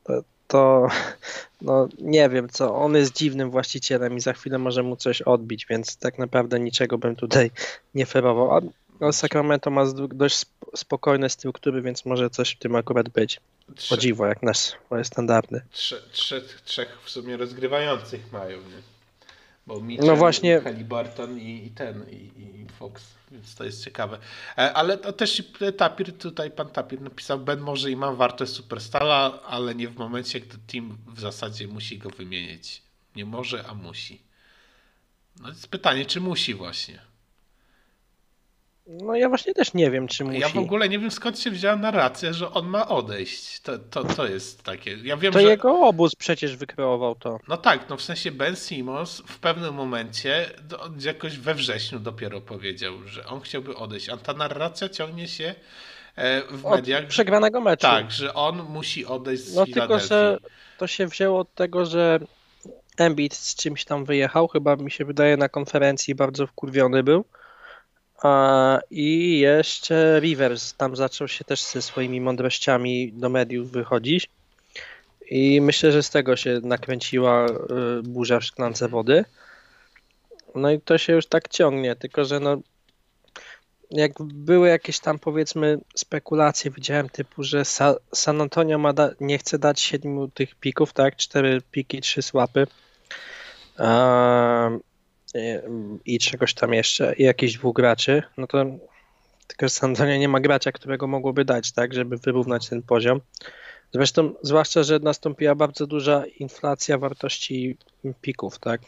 to, 0.03 0.13
to 0.47 0.87
no 1.61 1.87
nie 1.99 2.29
wiem 2.29 2.49
co, 2.49 2.75
on 2.75 2.95
jest 2.95 3.13
dziwnym 3.17 3.51
właścicielem 3.51 4.17
i 4.17 4.19
za 4.19 4.33
chwilę 4.33 4.57
może 4.57 4.83
mu 4.83 4.95
coś 4.95 5.21
odbić, 5.21 5.65
więc 5.69 5.97
tak 5.97 6.19
naprawdę 6.19 6.59
niczego 6.59 6.97
bym 6.97 7.15
tutaj 7.15 7.51
nie 7.95 8.05
ferował. 8.05 8.51
A 8.57 8.61
no, 8.99 9.13
Sacramento 9.13 9.69
ma 9.71 9.83
dość 10.09 10.35
sp- 10.43 10.65
spokojne 10.75 11.29
struktury, 11.29 11.81
więc 11.81 12.05
może 12.05 12.29
coś 12.29 12.51
w 12.51 12.59
tym 12.59 12.75
akurat 12.75 13.09
być. 13.09 13.39
O 13.69 13.73
Trze- 13.73 13.97
dziwo, 13.97 14.25
jak 14.25 14.43
nasz 14.43 14.71
moje 14.91 15.03
standardy. 15.03 15.61
Trze, 15.71 16.01
trzech, 16.11 16.61
trzech 16.65 16.97
w 17.03 17.09
sumie 17.09 17.37
rozgrywających 17.37 18.31
mają, 18.31 18.57
nie? 18.57 18.96
Bo 19.67 19.81
Mitchell, 19.81 20.07
No 20.07 20.15
właśnie- 20.15 20.61
Halliburton 20.61 21.39
i, 21.39 21.65
i 21.65 21.71
ten, 21.71 22.05
i, 22.09 22.15
i 22.15 22.67
Fox, 22.79 23.03
więc 23.31 23.55
to 23.55 23.63
jest 23.63 23.83
ciekawe. 23.83 24.19
E, 24.57 24.73
Ale 24.73 24.97
to 24.97 25.13
też 25.13 25.43
Tapir, 25.77 26.17
tutaj 26.17 26.51
pan 26.51 26.69
Tapir 26.69 27.01
napisał, 27.01 27.39
Ben 27.39 27.59
może 27.59 27.91
i 27.91 27.95
ma 27.95 28.11
wartość 28.13 28.51
superstara, 28.51 29.39
ale 29.45 29.75
nie 29.75 29.87
w 29.87 29.95
momencie, 29.97 30.39
gdy 30.39 30.57
team 30.67 30.97
w 31.07 31.19
zasadzie 31.19 31.67
musi 31.67 31.97
go 31.97 32.09
wymienić. 32.09 32.81
Nie 33.15 33.25
może, 33.25 33.65
a 33.67 33.73
musi. 33.73 34.21
No 35.41 35.49
jest 35.49 35.67
pytanie, 35.67 36.05
czy 36.05 36.21
musi 36.21 36.53
właśnie. 36.53 36.99
No 38.89 39.15
ja 39.15 39.29
właśnie 39.29 39.53
też 39.53 39.73
nie 39.73 39.91
wiem, 39.91 40.07
czy 40.07 40.23
musi. 40.23 40.39
Ja 40.39 40.49
w 40.49 40.57
ogóle 40.57 40.89
nie 40.89 40.99
wiem 40.99 41.11
skąd 41.11 41.39
się 41.39 41.51
wzięła 41.51 41.75
narracja, 41.75 42.33
że 42.33 42.51
on 42.51 42.67
ma 42.67 42.87
odejść. 42.87 43.59
To, 43.59 43.77
to, 43.79 44.03
to 44.03 44.27
jest 44.27 44.63
takie. 44.63 44.97
Ja 45.03 45.17
wiem, 45.17 45.33
To 45.33 45.39
że. 45.39 45.45
jego 45.49 45.79
obóz 45.87 46.15
przecież 46.15 46.55
wykreował 46.57 47.15
to. 47.15 47.39
No 47.47 47.57
tak, 47.57 47.89
no 47.89 47.97
w 47.97 48.01
sensie 48.01 48.31
Ben 48.31 48.55
Simmons 48.55 49.21
w 49.27 49.39
pewnym 49.39 49.73
momencie, 49.73 50.45
jakoś 51.05 51.37
we 51.37 51.53
wrześniu 51.53 51.99
dopiero 51.99 52.41
powiedział, 52.41 52.93
że 53.05 53.25
on 53.25 53.41
chciałby 53.41 53.75
odejść, 53.75 54.09
a 54.09 54.17
ta 54.17 54.33
narracja 54.33 54.89
ciągnie 54.89 55.27
się 55.27 55.55
e, 56.15 56.41
w 56.51 56.65
Od 56.65 56.75
mediach. 56.75 57.01
że- 57.01 57.07
przegranego 57.07 57.61
meczu. 57.61 57.81
Tak, 57.81 58.11
że 58.11 58.33
on 58.33 58.63
musi 58.69 59.05
odejść 59.05 59.43
z 59.43 59.55
No 59.55 59.65
tylko, 59.65 59.99
że 59.99 60.37
to 60.77 60.87
się 60.87 61.07
wzięło 61.07 61.39
od 61.39 61.53
tego, 61.55 61.85
że 61.85 62.19
Embiid 62.97 63.33
z 63.33 63.55
czymś 63.55 63.85
tam 63.85 64.05
wyjechał, 64.05 64.47
chyba 64.47 64.75
mi 64.75 64.91
się 64.91 65.05
wydaje 65.05 65.37
na 65.37 65.49
konferencji 65.49 66.15
bardzo 66.15 66.47
wkurwiony 66.47 67.03
był. 67.03 67.25
A, 68.23 68.79
I 68.91 69.39
jeszcze 69.39 70.19
Rivers 70.19 70.73
tam 70.73 70.95
zaczął 70.95 71.27
się 71.27 71.43
też 71.43 71.63
ze 71.63 71.81
swoimi 71.81 72.21
mądrościami 72.21 73.13
do 73.13 73.29
mediów 73.29 73.71
wychodzić. 73.71 74.29
I 75.29 75.61
myślę, 75.61 75.91
że 75.91 76.03
z 76.03 76.09
tego 76.09 76.35
się 76.35 76.59
nakręciła 76.63 77.45
y, 77.45 77.51
burza 78.03 78.39
w 78.39 78.43
szklance 78.43 78.87
wody. 78.87 79.25
No 80.55 80.71
i 80.71 80.81
to 80.81 80.97
się 80.97 81.13
już 81.13 81.25
tak 81.25 81.47
ciągnie, 81.47 81.95
tylko 81.95 82.25
że 82.25 82.39
no 82.39 82.57
jak 83.91 84.11
były 84.21 84.67
jakieś 84.67 84.99
tam 84.99 85.19
powiedzmy 85.19 85.79
spekulacje, 85.95 86.71
widziałem 86.71 87.09
typu, 87.09 87.43
że 87.43 87.65
Sa 87.65 87.95
San 88.13 88.41
Antonio 88.41 88.77
ma 88.77 88.93
nie 89.19 89.37
chce 89.37 89.59
dać 89.59 89.81
siedmiu 89.81 90.27
tych 90.27 90.55
pików, 90.55 90.93
tak? 90.93 91.15
Cztery 91.15 91.61
piki, 91.71 92.01
trzy 92.01 92.21
słapy. 92.21 92.67
Ehm, 93.79 94.79
i- 96.05 96.19
czegoś 96.19 96.53
tam 96.53 96.73
jeszcze, 96.73 97.15
i 97.15 97.23
jakichś 97.23 97.53
dwóch 97.53 97.75
graczy, 97.75 98.23
no 98.37 98.47
to 98.47 98.65
tylko 99.47 99.65
że 99.65 99.69
San 99.69 99.89
Antonio 99.89 100.17
nie 100.17 100.29
ma 100.29 100.39
gracza, 100.39 100.71
którego 100.71 101.07
mogłoby 101.07 101.45
dać, 101.45 101.71
tak, 101.71 101.93
żeby 101.93 102.17
wyrównać 102.17 102.69
ten 102.69 102.81
poziom. 102.81 103.21
Zresztą, 103.93 104.33
zwłaszcza, 104.41 104.83
że 104.83 104.99
nastąpiła 104.99 105.55
bardzo 105.55 105.87
duża 105.87 106.23
inflacja 106.39 106.97
wartości 106.97 107.77
pików, 108.21 108.59
tak. 108.59 108.81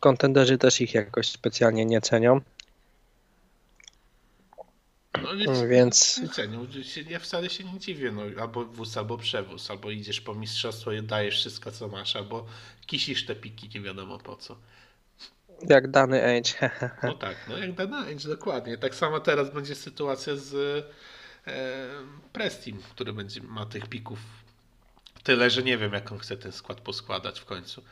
Kontenderzy 0.00 0.58
też 0.58 0.80
ich 0.80 0.94
jakoś 0.94 1.28
specjalnie 1.28 1.84
nie 1.84 2.00
cenią. 2.00 2.40
No 5.22 5.36
więc, 5.36 5.62
Więc 5.62 6.18
nie 6.22 6.28
cenią. 6.28 6.66
Ja 7.10 7.18
wcale 7.18 7.50
się 7.50 7.64
nie 7.64 7.78
dziwię. 7.78 8.12
No, 8.12 8.22
albo 8.40 8.64
wóz, 8.64 8.96
albo 8.96 9.18
przewóz, 9.18 9.70
albo 9.70 9.90
idziesz 9.90 10.20
po 10.20 10.34
mistrzostwo 10.34 10.92
i 10.92 11.02
dajesz 11.02 11.34
wszystko, 11.34 11.72
co 11.72 11.88
masz, 11.88 12.16
albo 12.16 12.46
kisisz 12.86 13.26
te 13.26 13.34
piki 13.34 13.70
nie 13.74 13.80
wiadomo 13.80 14.18
po 14.18 14.36
co. 14.36 14.56
jak 15.68 15.90
dany 15.90 16.24
Ainge. 16.24 16.54
No 17.02 17.14
tak, 17.14 17.36
no 17.48 17.58
jak 17.58 17.72
Dana 17.72 17.98
Ainge, 17.98 18.28
dokładnie. 18.28 18.78
Tak 18.78 18.94
samo 18.94 19.20
teraz 19.20 19.50
będzie 19.50 19.74
sytuacja 19.74 20.36
z 20.36 20.54
e, 21.46 21.52
Prestim, 22.32 22.78
który 22.94 23.12
będzie 23.12 23.42
ma 23.42 23.66
tych 23.66 23.88
pików 23.88 24.18
tyle, 25.22 25.50
że 25.50 25.62
nie 25.62 25.78
wiem, 25.78 25.92
jak 25.92 26.12
on 26.12 26.18
chce 26.18 26.36
ten 26.36 26.52
skład 26.52 26.80
poskładać 26.80 27.40
w 27.40 27.44
końcu. 27.44 27.82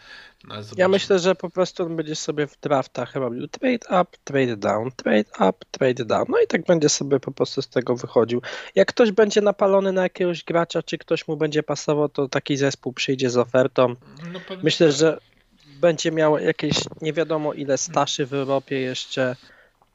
No, 0.45 0.55
Ja 0.77 0.89
myślę, 0.89 1.19
że 1.19 1.35
po 1.35 1.51
prostu 1.51 1.83
on 1.83 1.97
będzie 1.97 2.15
sobie 2.15 2.47
w 2.47 2.61
draftach 2.61 3.15
robił 3.15 3.49
trade 3.49 4.03
up, 4.03 4.19
trade 4.25 4.57
down, 4.57 4.91
trade 4.97 5.31
up, 5.49 5.59
trade 5.71 6.05
down. 6.05 6.25
No 6.29 6.41
i 6.41 6.47
tak 6.47 6.65
będzie 6.65 6.89
sobie 6.89 7.21
po 7.21 7.33
prostu 7.33 7.63
z 7.63 7.69
tego 7.69 7.97
wychodził. 7.97 8.43
Jak 8.75 8.89
ktoś 8.89 9.13
będzie 9.13 9.41
napalony 9.41 9.93
na 9.93 10.03
jakiegoś 10.03 10.45
gracza, 10.45 10.83
czy 10.83 10.99
ktoś 10.99 11.29
mu 11.29 11.37
będzie 11.37 11.63
pasował, 11.63 12.09
to 12.09 12.29
taki 12.29 12.57
zespół 12.57 12.93
przyjdzie 12.93 13.31
z 13.31 13.37
ofertą. 13.37 13.95
No, 14.33 14.41
Myślę, 14.63 14.87
tak. 14.87 14.97
że 14.97 15.19
będzie 15.81 16.13
miał 16.13 16.39
jakieś 16.39 16.77
nie 17.01 17.13
wiadomo 17.13 17.53
ile 17.53 17.79
staszy 17.79 18.27
w 18.27 18.35
Europie 18.35 18.81
jeszcze 18.81 19.37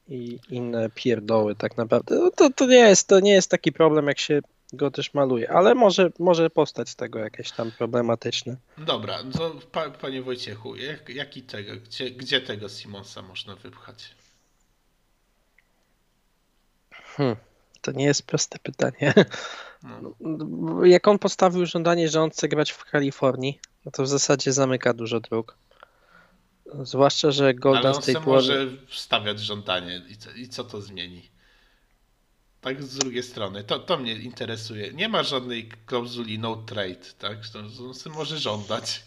i 0.09 0.39
inne 0.49 0.89
pierdoły 0.89 1.55
tak 1.55 1.77
naprawdę. 1.77 2.15
No 2.15 2.31
to, 2.31 2.49
to, 2.49 2.65
nie 2.65 2.75
jest, 2.75 3.07
to 3.07 3.19
nie 3.19 3.31
jest 3.31 3.51
taki 3.51 3.71
problem, 3.71 4.07
jak 4.07 4.19
się 4.19 4.41
go 4.73 4.91
też 4.91 5.13
maluje, 5.13 5.51
ale 5.51 5.75
może, 5.75 6.11
może 6.19 6.49
powstać 6.49 6.89
z 6.89 6.95
tego 6.95 7.19
jakieś 7.19 7.51
tam 7.51 7.71
problematyczne. 7.71 8.55
Dobra, 8.77 9.19
to 9.37 9.55
pa, 9.71 9.89
panie 9.89 10.21
Wojciechu, 10.21 10.75
jak, 10.75 11.09
jaki 11.09 11.41
tego, 11.41 11.73
gdzie, 11.85 12.11
gdzie 12.11 12.41
tego 12.41 12.69
Simonsa 12.69 13.21
można 13.21 13.55
wypchać? 13.55 14.15
Hmm, 16.91 17.35
to 17.81 17.91
nie 17.91 18.05
jest 18.05 18.27
proste 18.27 18.59
pytanie. 18.59 19.13
No. 19.83 20.15
Jak 20.95 21.07
on 21.07 21.19
postawił 21.19 21.65
żądanie, 21.65 22.09
że 22.09 22.21
on 22.21 22.29
chce 22.29 22.47
grać 22.47 22.71
w 22.71 22.85
Kalifornii, 22.85 23.59
no 23.85 23.91
to 23.91 24.03
w 24.03 24.07
zasadzie 24.07 24.53
zamyka 24.53 24.93
dużo 24.93 25.19
dróg. 25.19 25.57
Zwłaszcza, 26.83 27.31
że 27.31 27.43
Ale 27.43 27.53
Golden 27.53 27.95
on 27.95 28.01
State 28.01 28.19
Warriors... 28.19 28.47
może 28.47 28.67
stawiać 28.89 29.39
żądanie 29.39 30.01
i 30.09 30.17
co, 30.17 30.31
i 30.31 30.47
co 30.47 30.63
to 30.63 30.81
zmieni? 30.81 31.29
Tak 32.61 32.83
z 32.83 32.97
drugiej 32.97 33.23
strony, 33.23 33.63
to, 33.63 33.79
to 33.79 33.97
mnie 33.97 34.13
interesuje. 34.13 34.93
Nie 34.93 35.09
ma 35.09 35.23
żadnej 35.23 35.69
klauzuli 35.85 36.39
no 36.39 36.55
trade, 36.55 37.05
tak? 37.19 37.37
To, 37.53 37.59
on 37.59 37.93
sobie 37.93 38.15
może 38.15 38.37
żądać. 38.37 39.03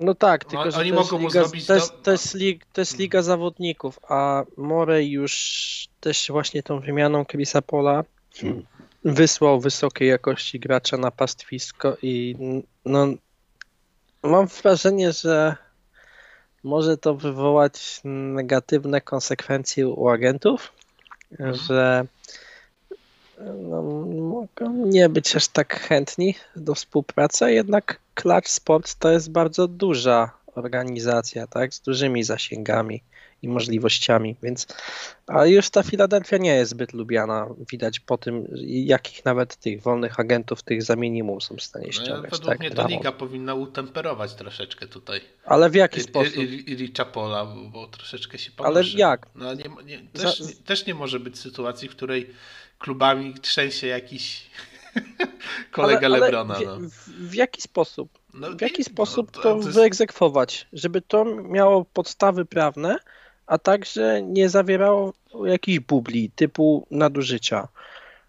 No 0.00 0.14
tak, 0.14 0.44
tylko 0.44 0.70
że 0.70 0.78
oni 0.78 0.90
to, 0.90 0.96
jest 0.96 1.10
mogą 1.10 1.22
mu 1.22 1.28
liga, 1.28 1.42
zrobić 1.42 1.66
to, 1.66 1.74
jest, 1.74 2.02
to, 2.02 2.10
jest 2.10 2.34
lig, 2.34 2.66
to 2.72 2.80
jest 2.80 2.98
liga 2.98 3.22
zawodników, 3.22 3.98
a 4.08 4.44
Morey 4.56 5.10
już 5.10 5.88
też 6.00 6.28
właśnie 6.30 6.62
tą 6.62 6.80
wymianą 6.80 7.24
Chrisa 7.24 7.62
Pola 7.62 8.04
wysłał 9.04 9.60
wysokiej 9.60 10.08
jakości 10.08 10.60
gracza 10.60 10.96
na 10.96 11.10
pastwisko 11.10 11.96
i 12.02 12.36
no 12.84 13.06
mam 14.22 14.46
wrażenie, 14.46 15.12
że 15.12 15.56
może 16.64 16.96
to 16.96 17.14
wywołać 17.14 18.00
negatywne 18.04 19.00
konsekwencje 19.00 19.88
u 19.88 20.08
agentów, 20.08 20.72
Mhm. 21.32 21.54
że 21.54 22.06
no, 23.70 23.82
mogą 23.82 24.86
nie 24.86 25.08
być 25.08 25.36
aż 25.36 25.48
tak 25.48 25.80
chętni 25.80 26.34
do 26.56 26.74
współpracy, 26.74 27.52
jednak 27.52 27.98
Clutch 28.14 28.48
Sports 28.48 28.96
to 28.98 29.10
jest 29.10 29.30
bardzo 29.30 29.68
duża 29.68 30.30
organizacja, 30.54 31.46
tak, 31.46 31.74
z 31.74 31.80
dużymi 31.80 32.24
zasięgami 32.24 33.02
i 33.42 33.48
możliwościami, 33.48 34.36
więc 34.42 34.66
a 35.26 35.46
już 35.46 35.70
ta 35.70 35.82
Filadelfia 35.82 36.36
nie 36.36 36.54
jest 36.54 36.70
zbyt 36.70 36.92
lubiana, 36.92 37.48
widać 37.70 38.00
po 38.00 38.18
tym, 38.18 38.48
jakich 38.66 39.24
nawet 39.24 39.56
tych 39.56 39.82
wolnych 39.82 40.20
agentów 40.20 40.62
tych 40.62 40.82
za 40.82 40.96
minimum 40.96 41.40
są 41.40 41.56
w 41.56 41.62
stanie 41.62 41.86
No, 41.86 41.92
ściągać. 41.92 42.30
według 42.30 42.44
tak, 42.44 42.58
mnie 42.60 42.70
to 42.70 42.88
liga 42.88 43.12
powinna 43.12 43.54
utemperować 43.54 44.34
troszeczkę 44.34 44.86
tutaj. 44.86 45.20
Ale 45.44 45.70
w 45.70 45.74
jaki 45.74 46.00
sposób? 46.00 46.34
Richa 46.68 47.04
Pola, 47.04 47.46
bo, 47.72 47.86
troszeczkę 47.86 48.38
się 48.38 48.50
Ale 48.58 48.74
panuszy. 48.74 48.96
jak? 48.98 49.26
No, 49.34 49.54
nie, 49.54 49.64
nie, 49.84 49.98
też, 49.98 50.38
Za- 50.38 50.44
nie, 50.46 50.54
też 50.56 50.86
nie 50.86 50.94
może 50.94 51.20
być 51.20 51.38
sytuacji, 51.38 51.88
w 51.88 51.96
której 51.96 52.30
klubami 52.78 53.34
trzęsie 53.34 53.86
jakiś 53.86 54.50
kolega 55.72 56.06
ale, 56.06 56.16
ale 56.16 56.18
Lebrona. 56.18 56.54
w, 56.54 56.64
no. 56.64 56.78
w, 56.90 57.08
w 57.30 57.34
jaki 57.34 57.62
sposób? 57.62 58.18
No, 58.34 58.50
W 58.50 58.60
jaki 58.60 58.78
nie- 58.78 58.84
sposób 58.84 59.30
no, 59.36 59.42
to, 59.42 59.56
jest- 59.56 59.68
wyegzekwować, 59.68 60.68
żeby 60.72 61.00
to 61.02 61.24
miało 61.24 61.84
podstawy 61.84 62.44
prawne, 62.44 62.96
a 63.46 63.58
także 63.58 64.22
nie 64.22 64.48
zawierało 64.48 65.12
jakichś 65.44 65.78
bubli 65.78 66.30
typu 66.30 66.86
nadużycia. 66.90 67.68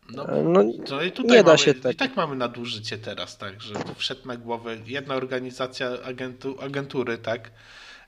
No, 0.09 0.27
No, 0.43 0.63
to 0.85 1.03
i 1.03 1.11
tutaj 1.11 1.37
nie 1.37 1.43
da 1.43 1.51
mamy, 1.51 1.57
się 1.57 1.71
I 1.71 1.75
tak. 1.75 1.95
tak 1.95 2.15
mamy 2.15 2.35
nadużycie 2.35 2.97
teraz, 2.97 3.37
tak, 3.37 3.61
że 3.61 3.73
wszedł 3.95 4.27
na 4.27 4.37
głowę 4.37 4.77
jedna 4.85 5.15
organizacja 5.15 5.89
agentu, 6.03 6.61
agentury, 6.61 7.17
tak, 7.17 7.51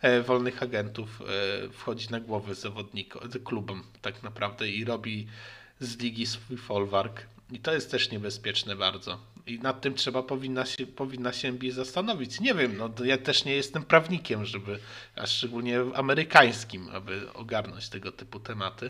e, 0.02 0.22
wolnych 0.22 0.64
agentów 0.64 1.22
e, 1.22 1.70
wchodzi 1.70 2.08
na 2.12 2.20
głowę 2.20 2.56
zawodnikom, 2.56 3.22
klubom 3.44 3.84
tak 4.02 4.24
naprawdę 4.24 4.70
i 4.70 4.86
robi 4.86 5.28
z 5.80 5.98
ligi 5.98 6.26
swój 6.26 6.58
folwark. 6.58 7.22
I 7.52 7.60
to 7.60 7.74
jest 7.74 7.92
też 7.92 8.12
niebezpieczne 8.12 8.76
bardzo. 8.76 9.18
I 9.48 9.60
nad 9.60 9.82
tym 9.82 9.94
trzeba 9.94 10.24
powinna 10.24 10.66
się, 10.66 10.88
powinna 10.88 11.34
się 11.34 11.48
NBA 11.48 11.72
zastanowić. 11.72 12.40
Nie 12.40 12.54
wiem, 12.54 12.78
no 12.78 12.90
ja 13.04 13.18
też 13.18 13.46
nie 13.46 13.56
jestem 13.56 13.84
prawnikiem, 13.84 14.46
żeby, 14.46 14.80
a 15.16 15.26
szczególnie 15.28 15.80
amerykańskim, 15.96 16.90
aby 16.94 17.34
ogarnąć 17.34 17.90
tego 17.90 18.12
typu 18.12 18.40
tematy. 18.40 18.90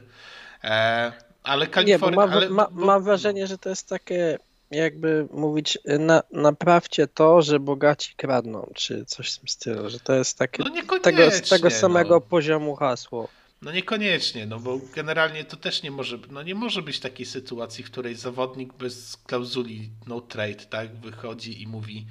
E, 0.63 1.11
ale 1.43 1.67
Kalifornia. 1.67 2.17
mam, 2.17 2.29
ale, 2.29 2.49
ma, 2.71 2.99
wrażenie, 2.99 3.47
że 3.47 3.57
to 3.57 3.69
jest 3.69 3.89
takie, 3.89 4.39
jakby 4.71 5.27
mówić, 5.31 5.77
na, 5.99 6.23
naprawcie 6.31 7.07
to, 7.07 7.41
że 7.41 7.59
bogaci 7.59 8.13
kradną, 8.17 8.71
czy 8.75 9.05
coś 9.05 9.33
w 9.33 9.37
tym 9.39 9.47
stylu, 9.47 9.89
że 9.89 9.99
to 9.99 10.13
jest 10.13 10.37
takie 10.37 10.63
No 10.63 10.99
tego, 10.99 11.31
z 11.31 11.41
tego 11.49 11.71
samego 11.71 12.15
No. 12.15 12.21
poziomu 12.21 12.75
hasło. 12.75 13.27
No 13.61 13.71
niekoniecznie, 13.71 14.45
no 14.45 14.59
bo 14.59 14.79
generalnie 14.95 15.43
to 15.43 15.57
też 15.57 15.83
nie 15.83 15.91
może, 15.91 16.17
no 16.29 16.43
nie 16.43 16.55
może 16.55 16.81
być 16.81 16.99
takiej 16.99 17.25
sytuacji, 17.25 17.83
w 17.83 17.91
której 17.91 18.15
zawodnik 18.15 18.73
bez 18.73 19.17
klauzuli 19.17 19.89
no 20.07 20.21
trade, 20.21 20.65
tak, 20.65 20.95
wychodzi 20.95 21.61
i 21.61 21.67
mówi, 21.67 22.07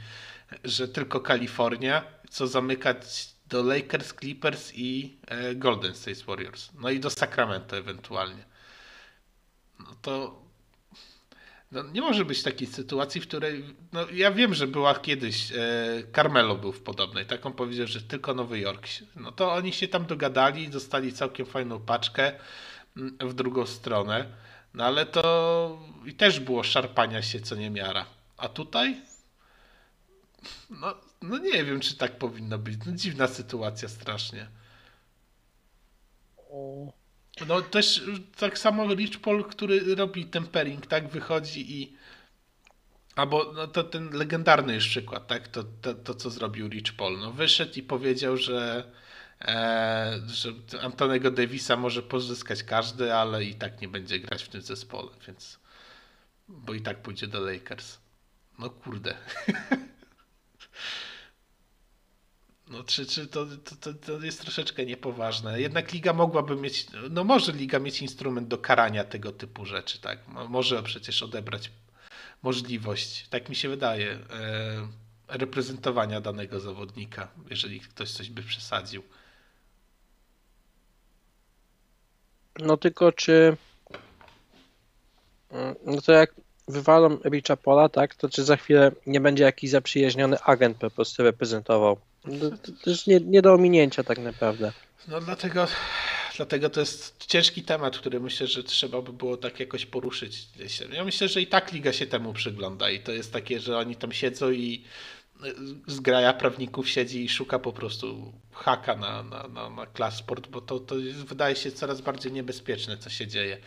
że 0.64 0.88
tylko 0.88 1.20
Kalifornia, 1.20 2.04
co 2.30 2.46
zamykać 2.46 3.28
do 3.46 3.62
Lakers, 3.62 4.14
Clippers 4.14 4.72
i 4.74 5.18
e, 5.26 5.54
Golden 5.54 5.94
State 5.94 6.24
Warriors. 6.26 6.70
No 6.80 6.90
i 6.90 7.00
do 7.00 7.10
Sacramento 7.10 7.76
ewentualnie. 7.76 8.44
No 9.80 9.94
to 10.02 10.43
no 11.74 11.82
nie 11.82 12.00
może 12.00 12.24
być 12.24 12.42
takiej 12.42 12.66
sytuacji, 12.66 13.20
w 13.20 13.28
której. 13.28 13.64
No 13.92 14.10
ja 14.12 14.32
wiem, 14.32 14.54
że 14.54 14.66
była 14.66 14.94
kiedyś. 14.94 15.52
E, 15.52 15.56
Carmelo 16.14 16.54
był 16.54 16.72
w 16.72 16.80
podobnej. 16.80 17.26
Tak 17.26 17.46
on 17.46 17.52
powiedział, 17.52 17.86
że 17.86 18.02
tylko 18.02 18.34
Nowy 18.34 18.58
Jork. 18.58 18.86
No 19.16 19.32
to 19.32 19.52
oni 19.52 19.72
się 19.72 19.88
tam 19.88 20.06
dogadali, 20.06 20.68
dostali 20.68 21.12
całkiem 21.12 21.46
fajną 21.46 21.80
paczkę 21.80 22.32
mm, 22.96 23.16
w 23.20 23.34
drugą 23.34 23.66
stronę. 23.66 24.26
No 24.74 24.84
ale 24.84 25.06
to 25.06 25.78
i 26.06 26.14
też 26.14 26.40
było 26.40 26.62
szarpania 26.62 27.22
się 27.22 27.40
co 27.40 27.56
niemiara. 27.56 28.06
A 28.36 28.48
tutaj? 28.48 29.02
No, 30.70 30.94
no 31.22 31.38
nie 31.38 31.64
wiem, 31.64 31.80
czy 31.80 31.96
tak 31.96 32.18
powinno 32.18 32.58
być. 32.58 32.78
No 32.86 32.92
dziwna 32.92 33.28
sytuacja 33.28 33.88
strasznie. 33.88 34.48
No 37.48 37.62
też 37.62 38.02
tak 38.36 38.58
samo 38.58 38.94
Rich 38.94 39.20
Paul, 39.20 39.44
który 39.44 39.94
robi 39.94 40.26
tempering, 40.26 40.86
tak, 40.86 41.08
wychodzi 41.08 41.80
i 41.80 41.96
albo 43.16 43.52
no 43.52 43.66
to 43.66 43.84
ten 43.84 44.10
legendarny 44.10 44.74
już 44.74 44.88
przykład, 44.88 45.26
tak, 45.26 45.48
to, 45.48 45.64
to, 45.82 45.94
to 45.94 46.14
co 46.14 46.30
zrobił 46.30 46.68
Rich 46.68 46.96
Paul, 46.96 47.18
no 47.18 47.32
wyszedł 47.32 47.72
i 47.76 47.82
powiedział, 47.82 48.36
że 48.36 48.90
e, 49.40 50.20
że 50.26 50.52
Antonego 50.82 51.30
Davisa 51.30 51.76
może 51.76 52.02
pozyskać 52.02 52.62
każdy, 52.62 53.14
ale 53.14 53.44
i 53.44 53.54
tak 53.54 53.80
nie 53.80 53.88
będzie 53.88 54.18
grać 54.18 54.42
w 54.42 54.48
tym 54.48 54.62
zespole, 54.62 55.08
więc 55.26 55.58
bo 56.48 56.74
i 56.74 56.80
tak 56.80 57.02
pójdzie 57.02 57.26
do 57.26 57.40
Lakers. 57.40 57.98
No 58.58 58.70
kurde. 58.70 59.14
No, 62.68 62.84
czy, 62.84 63.06
czy 63.06 63.26
to, 63.26 63.46
to, 63.80 63.94
to, 63.94 64.24
jest 64.24 64.40
troszeczkę 64.40 64.86
niepoważne. 64.86 65.60
Jednak 65.60 65.92
liga 65.92 66.12
mogłaby 66.12 66.56
mieć, 66.56 66.86
no 67.10 67.24
może 67.24 67.52
liga 67.52 67.78
mieć 67.78 68.02
instrument 68.02 68.48
do 68.48 68.58
karania 68.58 69.04
tego 69.04 69.32
typu 69.32 69.64
rzeczy, 69.64 70.00
tak? 70.00 70.28
Mo- 70.28 70.48
Może 70.48 70.82
przecież 70.82 71.22
odebrać 71.22 71.70
możliwość, 72.42 73.28
tak 73.28 73.48
mi 73.48 73.56
się 73.56 73.68
wydaje, 73.68 74.10
e, 74.10 74.18
reprezentowania 75.28 76.20
danego 76.20 76.60
zawodnika, 76.60 77.28
jeżeli 77.50 77.80
ktoś 77.80 78.10
coś 78.12 78.30
by 78.30 78.42
przesadził. 78.42 79.02
No 82.58 82.76
tylko 82.76 83.12
czy. 83.12 83.56
Mm, 85.50 85.74
No 85.86 86.00
to 86.02 86.12
jak 86.12 86.34
wywalą 86.68 87.18
Richa 87.24 87.56
Pola, 87.56 87.88
tak, 87.88 88.14
to 88.14 88.28
czy 88.28 88.44
za 88.44 88.56
chwilę 88.56 88.92
nie 89.06 89.20
będzie 89.20 89.44
jakiś 89.44 89.70
zaprzyjaźniony 89.70 90.40
agent 90.42 90.76
po 90.78 90.90
prostu 90.90 91.22
reprezentował? 91.22 91.96
No, 92.26 92.50
to, 92.50 92.72
to 92.82 92.90
jest 92.90 93.06
nie, 93.06 93.20
nie 93.20 93.42
do 93.42 93.54
ominięcia 93.54 94.04
tak 94.04 94.18
naprawdę. 94.18 94.72
No 95.08 95.20
dlatego, 95.20 95.66
dlatego 96.36 96.70
to 96.70 96.80
jest 96.80 97.26
ciężki 97.26 97.62
temat, 97.62 97.98
który 97.98 98.20
myślę, 98.20 98.46
że 98.46 98.62
trzeba 98.62 99.02
by 99.02 99.12
było 99.12 99.36
tak 99.36 99.60
jakoś 99.60 99.86
poruszyć. 99.86 100.48
Ja 100.92 101.04
myślę, 101.04 101.28
że 101.28 101.40
i 101.40 101.46
tak 101.46 101.72
liga 101.72 101.92
się 101.92 102.06
temu 102.06 102.32
przygląda 102.32 102.90
i 102.90 103.00
to 103.00 103.12
jest 103.12 103.32
takie, 103.32 103.60
że 103.60 103.78
oni 103.78 103.96
tam 103.96 104.12
siedzą 104.12 104.50
i 104.50 104.84
zgraja 105.86 106.32
prawników 106.32 106.88
siedzi 106.88 107.24
i 107.24 107.28
szuka 107.28 107.58
po 107.58 107.72
prostu 107.72 108.32
haka 108.52 108.96
na, 108.96 109.22
na, 109.22 109.48
na, 109.48 109.70
na 109.70 109.86
Class 109.86 110.16
Sport, 110.16 110.48
bo 110.48 110.60
to, 110.60 110.78
to 110.80 110.98
jest, 110.98 111.24
wydaje 111.24 111.56
się 111.56 111.72
coraz 111.72 112.00
bardziej 112.00 112.32
niebezpieczne, 112.32 112.96
co 112.96 113.10
się 113.10 113.26
dzieje. 113.26 113.58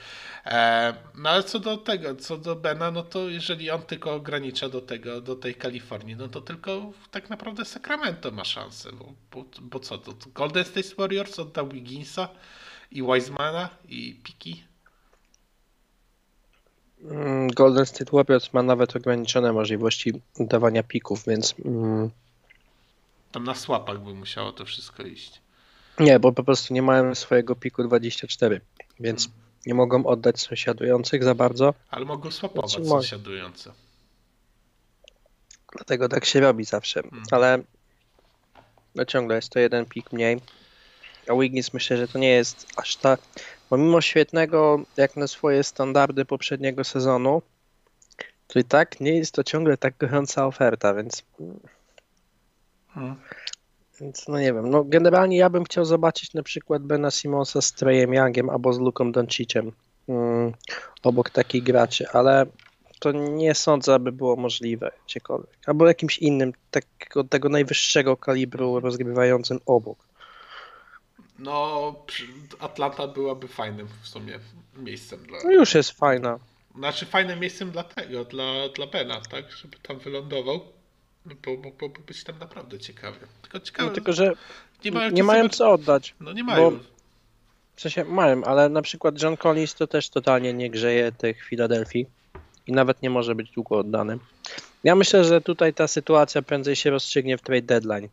E, 0.45 0.93
no 1.15 1.29
ale 1.29 1.43
co 1.43 1.59
do 1.59 1.77
tego, 1.77 2.15
co 2.15 2.37
do 2.37 2.55
Bena, 2.55 2.91
no 2.91 3.03
to 3.03 3.29
jeżeli 3.29 3.71
on 3.71 3.81
tylko 3.81 4.13
ogranicza 4.13 4.69
do 4.69 4.81
tego, 4.81 5.21
do 5.21 5.35
tej 5.35 5.55
Kalifornii, 5.55 6.15
no 6.15 6.27
to 6.27 6.41
tylko 6.41 6.91
tak 7.11 7.29
naprawdę 7.29 7.65
Sacramento 7.65 8.31
ma 8.31 8.45
szansę, 8.45 8.89
bo, 8.91 9.13
bo, 9.31 9.45
bo 9.61 9.79
co, 9.79 9.97
to 9.97 10.13
Golden 10.33 10.65
State 10.65 10.95
Warriors 10.97 11.39
oddał 11.39 11.69
Wigginsa 11.69 12.29
i 12.91 13.03
Wisemana 13.03 13.69
i 13.89 14.19
Piki. 14.23 14.66
Mm, 17.03 17.47
Golden 17.47 17.85
State 17.85 18.11
Warriors 18.13 18.53
ma 18.53 18.63
nawet 18.63 18.95
ograniczone 18.95 19.53
możliwości 19.53 20.21
dawania 20.39 20.83
pików, 20.83 21.23
więc 21.27 21.55
mm, 21.65 22.09
Tam 23.31 23.43
na 23.43 23.55
słapach 23.55 23.99
by 23.99 24.13
musiało 24.13 24.51
to 24.51 24.65
wszystko 24.65 25.03
iść. 25.03 25.41
nie, 25.99 26.19
bo 26.19 26.31
po 26.31 26.43
prostu 26.43 26.73
nie 26.73 26.81
mają 26.81 27.15
swojego 27.15 27.55
piku 27.55 27.83
24, 27.83 28.61
więc 28.99 29.29
nie 29.65 29.73
mogą 29.73 30.05
oddać 30.05 30.39
sąsiadujących 30.41 31.23
za 31.23 31.35
bardzo, 31.35 31.73
Ale 31.89 32.05
mogą 32.05 32.31
swapować 32.31 32.71
Znaczy, 32.71 32.85
mo- 32.89 33.01
sąsiadujące. 33.01 33.71
dlatego 35.75 36.09
tak 36.09 36.25
się 36.25 36.39
robi 36.39 36.63
zawsze, 36.65 37.01
ale 37.31 37.59
no 38.95 39.05
ciągle 39.05 39.35
jest 39.35 39.49
to 39.49 39.59
jeden 39.59 39.85
pik 39.85 40.11
mniej. 40.13 40.41
A 41.29 41.33
Wiggins 41.39 41.73
myślę, 41.73 41.97
że 41.97 42.07
to 42.07 42.19
nie 42.19 42.29
jest 42.29 42.67
aż 42.77 42.95
tak, 42.95 43.19
bo 43.69 43.77
mimo 43.77 44.01
świetnego 44.01 44.79
jak 44.97 45.15
na 45.15 45.27
swoje 45.27 45.63
standardy 45.63 46.25
poprzedniego 46.25 46.83
sezonu, 46.83 47.41
to 48.47 48.59
i 48.59 48.63
tak 48.63 48.99
nie 48.99 49.17
jest 49.17 49.33
to 49.33 49.43
ciągle 49.43 49.77
tak 49.77 49.97
gorąca 49.97 50.47
oferta, 50.47 50.93
więc 50.93 51.23
Hmm. 52.97 53.15
Więc 54.01 54.27
no 54.27 54.39
nie 54.39 54.53
wiem, 54.53 54.69
no 54.69 54.83
generalnie 54.83 55.37
ja 55.37 55.49
bym 55.49 55.63
chciał 55.63 55.85
zobaczyć 55.85 56.33
na 56.33 56.43
przykład 56.43 56.83
Bena 56.83 57.11
Simonsa 57.11 57.61
z 57.61 57.73
Trejem 57.73 58.13
Youngiem 58.13 58.49
albo 58.49 58.73
z 58.73 58.79
Luką 58.79 59.11
Donciciem 59.11 59.71
mm, 60.09 60.53
obok 61.03 61.29
takich 61.29 61.63
graczy, 61.63 62.05
ale 62.13 62.45
to 62.99 63.11
nie 63.11 63.55
sądzę, 63.55 63.93
aby 63.93 64.11
było 64.11 64.35
możliwe 64.35 64.91
gdziekolwiek. 65.05 65.57
Albo 65.65 65.87
jakimś 65.87 66.17
innym, 66.17 66.53
takiego, 66.71 67.23
tego 67.23 67.49
najwyższego 67.49 68.17
kalibru 68.17 68.79
rozgrywającym 68.79 69.59
obok. 69.65 70.06
No, 71.39 71.95
Atlanta 72.59 73.07
byłaby 73.07 73.47
fajnym 73.47 73.87
w 74.01 74.07
sumie 74.07 74.39
miejscem 74.77 75.19
dla. 75.19 75.37
No 75.43 75.51
już 75.51 75.75
jest 75.75 75.91
fajna. 75.91 76.39
Znaczy 76.75 77.05
fajnym 77.05 77.39
miejscem 77.39 77.71
dla 77.71 77.83
tego, 77.83 78.25
dla, 78.25 78.69
dla 78.75 78.87
Bena, 78.87 79.21
tak? 79.21 79.51
Żeby 79.51 79.77
tam 79.77 79.99
wylądował. 79.99 80.59
No, 81.25 81.35
Bo 81.45 81.51
mógłby 81.51 81.99
być 82.07 82.23
tam 82.23 82.39
naprawdę 82.39 82.79
ciekawy. 82.79 83.19
Tylko 83.41 83.59
ciekawe. 83.59 83.89
No, 83.89 83.95
tylko, 83.95 84.13
że 84.13 84.33
nie 84.85 84.91
mają, 84.91 85.11
nie 85.11 85.23
mają 85.23 85.49
co 85.49 85.71
oddać. 85.71 86.15
No 86.19 86.33
nie 86.33 86.43
mają. 86.43 86.79
W 87.75 87.81
sensie 87.81 88.03
mają, 88.03 88.43
ale 88.43 88.69
na 88.69 88.81
przykład 88.81 89.21
John 89.21 89.37
Collins 89.37 89.75
to 89.75 89.87
też 89.87 90.09
totalnie 90.09 90.53
nie 90.53 90.69
grzeje 90.69 91.11
tych 91.11 91.43
Filadelfii 91.43 92.05
i 92.67 92.71
nawet 92.71 93.01
nie 93.01 93.09
może 93.09 93.35
być 93.35 93.51
długo 93.51 93.77
oddany. 93.77 94.19
Ja 94.83 94.95
myślę, 94.95 95.23
że 95.23 95.41
tutaj 95.41 95.73
ta 95.73 95.87
sytuacja 95.87 96.41
prędzej 96.41 96.75
się 96.75 96.89
rozstrzygnie 96.89 97.37
w 97.37 97.41
trade 97.41 97.61
deadline. 97.61 98.09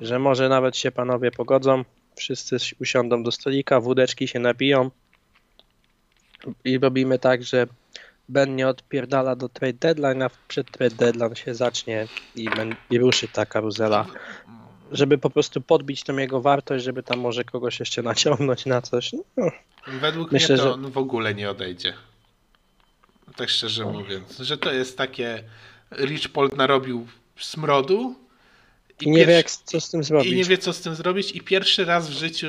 Że 0.00 0.18
może 0.18 0.48
nawet 0.48 0.76
się 0.76 0.90
panowie 0.90 1.30
pogodzą, 1.30 1.84
wszyscy 2.16 2.56
usiądą 2.80 3.22
do 3.22 3.32
stolika, 3.32 3.80
wódeczki 3.80 4.28
się 4.28 4.38
napiją 4.38 4.90
i 6.64 6.78
robimy 6.78 7.18
tak, 7.18 7.42
że 7.44 7.66
Ben 8.28 8.56
nie 8.56 8.68
odpierdala 8.68 9.36
do 9.36 9.48
trade 9.48 9.72
deadline, 9.72 10.22
a 10.22 10.30
przed 10.48 10.70
trade 10.70 10.94
deadline 10.96 11.34
się 11.34 11.54
zacznie 11.54 12.06
i, 12.36 12.50
ben- 12.50 12.74
i 12.90 12.98
ruszy 12.98 13.28
ta 13.28 13.46
karuzela. 13.46 14.06
Żeby 14.92 15.18
po 15.18 15.30
prostu 15.30 15.60
podbić 15.60 16.02
tą 16.02 16.16
jego 16.16 16.40
wartość, 16.40 16.84
żeby 16.84 17.02
tam 17.02 17.18
może 17.20 17.44
kogoś 17.44 17.80
jeszcze 17.80 18.02
naciągnąć 18.02 18.66
na 18.66 18.82
coś. 18.82 19.12
No, 19.36 19.50
Według 19.86 20.32
Myślę, 20.32 20.54
mnie 20.54 20.56
to 20.64 20.68
że- 20.68 20.74
on 20.74 20.90
w 20.90 20.98
ogóle 20.98 21.34
nie 21.34 21.50
odejdzie. 21.50 21.94
Tak 23.36 23.48
szczerze 23.48 23.84
mówiąc. 23.84 24.38
Że 24.38 24.58
to 24.58 24.72
jest 24.72 24.98
takie. 24.98 25.42
Rich 25.92 26.28
Paul 26.28 26.50
narobił 26.56 27.06
smrodu. 27.38 28.14
I 29.02 29.10
nie 29.10 29.26
wie, 29.26 29.26
pierwszy- 29.26 29.58
jak, 29.60 29.64
co 29.64 29.80
z 29.80 29.90
tym 29.90 30.04
zrobić. 30.04 30.32
I 30.32 30.36
nie 30.36 30.44
wie, 30.44 30.58
co 30.58 30.72
z 30.72 30.80
tym 30.80 30.94
zrobić, 30.94 31.32
i 31.32 31.40
pierwszy 31.40 31.84
raz 31.84 32.10
w 32.10 32.12
życiu 32.12 32.46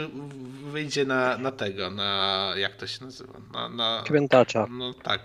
wyjdzie 0.71 1.05
na, 1.05 1.37
na 1.37 1.51
tego, 1.51 1.89
na 1.91 2.53
jak 2.57 2.75
to 2.75 2.87
się 2.87 3.05
nazywa? 3.05 3.33
Na, 3.53 3.69
na, 3.69 4.03
Krętacza. 4.07 4.67
no 4.71 4.93
tak. 4.93 5.21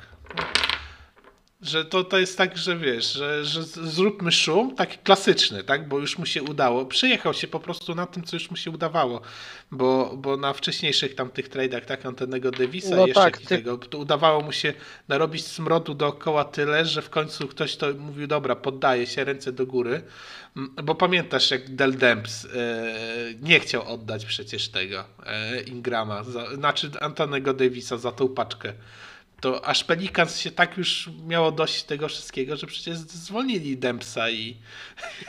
Że 1.62 1.84
to, 1.84 2.04
to 2.04 2.18
jest 2.18 2.38
tak, 2.38 2.58
że 2.58 2.76
wiesz, 2.76 3.12
że, 3.12 3.44
że 3.44 3.62
zróbmy 3.64 4.32
szum, 4.32 4.74
taki 4.74 4.98
klasyczny, 4.98 5.64
tak? 5.64 5.88
Bo 5.88 5.98
już 5.98 6.18
mu 6.18 6.26
się 6.26 6.42
udało. 6.42 6.86
Przyjechał 6.86 7.34
się 7.34 7.48
po 7.48 7.60
prostu 7.60 7.94
na 7.94 8.06
tym, 8.06 8.22
co 8.24 8.36
już 8.36 8.50
mu 8.50 8.56
się 8.56 8.70
udawało. 8.70 9.20
Bo, 9.70 10.16
bo 10.16 10.36
na 10.36 10.52
wcześniejszych 10.52 11.14
tam 11.14 11.30
tych 11.30 11.48
tradeach, 11.48 11.84
tak, 11.84 12.06
antennego 12.06 12.50
Davisa 12.50 12.96
No 12.96 13.04
i 13.04 13.08
jeszcze 13.08 13.22
tak, 13.22 13.38
ty- 13.38 13.46
tego, 13.46 13.78
to 13.78 13.98
udawało 13.98 14.42
mu 14.42 14.52
się 14.52 14.74
narobić 15.08 15.46
smrodu 15.46 15.94
dookoła 15.94 16.44
tyle, 16.44 16.84
że 16.84 17.02
w 17.02 17.10
końcu 17.10 17.48
ktoś 17.48 17.76
to 17.76 17.86
mówił, 17.94 18.26
dobra, 18.26 18.56
poddaje 18.56 19.06
się, 19.06 19.24
ręce 19.24 19.52
do 19.52 19.66
góry. 19.66 20.02
Mm, 20.56 20.74
Bo 20.84 20.94
pamiętasz, 20.94 21.50
jak 21.50 21.74
Del 21.74 21.96
Demps 21.96 22.44
e, 22.44 22.48
nie 23.42 23.60
chciał 23.60 23.92
oddać 23.94 24.26
przecież 24.26 24.68
tego 24.68 25.04
e, 25.26 25.60
Ingrama, 25.60 26.24
za, 26.24 26.54
znaczy 26.54 26.90
Antonego 27.00 27.54
Davisa 27.54 27.96
za 27.96 28.12
tą 28.12 28.28
paczkę. 28.28 28.72
To 29.40 29.64
aż 29.64 29.84
Pelicans 29.84 30.38
się 30.38 30.50
tak 30.50 30.76
już 30.76 31.10
miało 31.26 31.52
dość 31.52 31.82
tego 31.82 32.08
wszystkiego, 32.08 32.56
że 32.56 32.66
przecież 32.66 32.98
zwolnili 32.98 33.76
Dempsa 33.78 34.30
i 34.30 34.56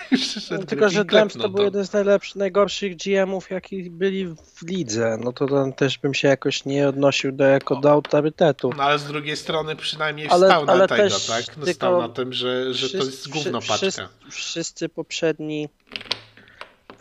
przyszedł 0.16 0.62
No, 0.62 0.68
tylko, 0.68 0.90
że 0.90 1.06
Dems 1.06 1.34
to 1.34 1.50
był 1.50 1.64
jeden 1.64 1.86
z 1.86 1.94
najlepszych, 1.94 2.36
najgorszych 2.36 2.96
GM-ów, 2.96 3.50
jaki 3.50 3.90
byli 3.90 4.28
w 4.28 4.62
lidze. 4.68 5.18
No 5.24 5.34
to 5.34 5.48
tam 5.48 5.74
też 5.74 5.98
bym 5.98 6.14
się 6.14 6.28
jakoś 6.28 6.66
nie 6.66 6.88
odnosił 6.90 7.32
do, 7.32 7.44
jako 7.44 7.76
do 7.76 7.92
autorytetu. 7.92 8.70
No 8.78 8.84
ale 8.84 9.00
z 9.00 9.06
drugiej 9.06 9.38
strony 9.38 9.76
przynajmniej 9.76 10.28
Ale- 10.30 10.48
wstał 10.48 10.66
na 10.66 10.74
ale 10.74 10.88
tego, 10.88 11.04
też 11.04 11.26
tak? 11.26 11.58
No, 11.58 11.66
stał 11.74 12.02
na 12.02 12.10
tym, 12.10 12.34
że, 12.34 12.74
że 12.74 12.90
to 12.90 12.98
Wszyscy- 12.98 13.06
jest 13.12 13.30
gówno 13.30 13.60
paczka. 13.60 13.76
wszyscy- 13.78 14.08
Wszyscy 14.32 14.90
poprzedni 14.90 15.70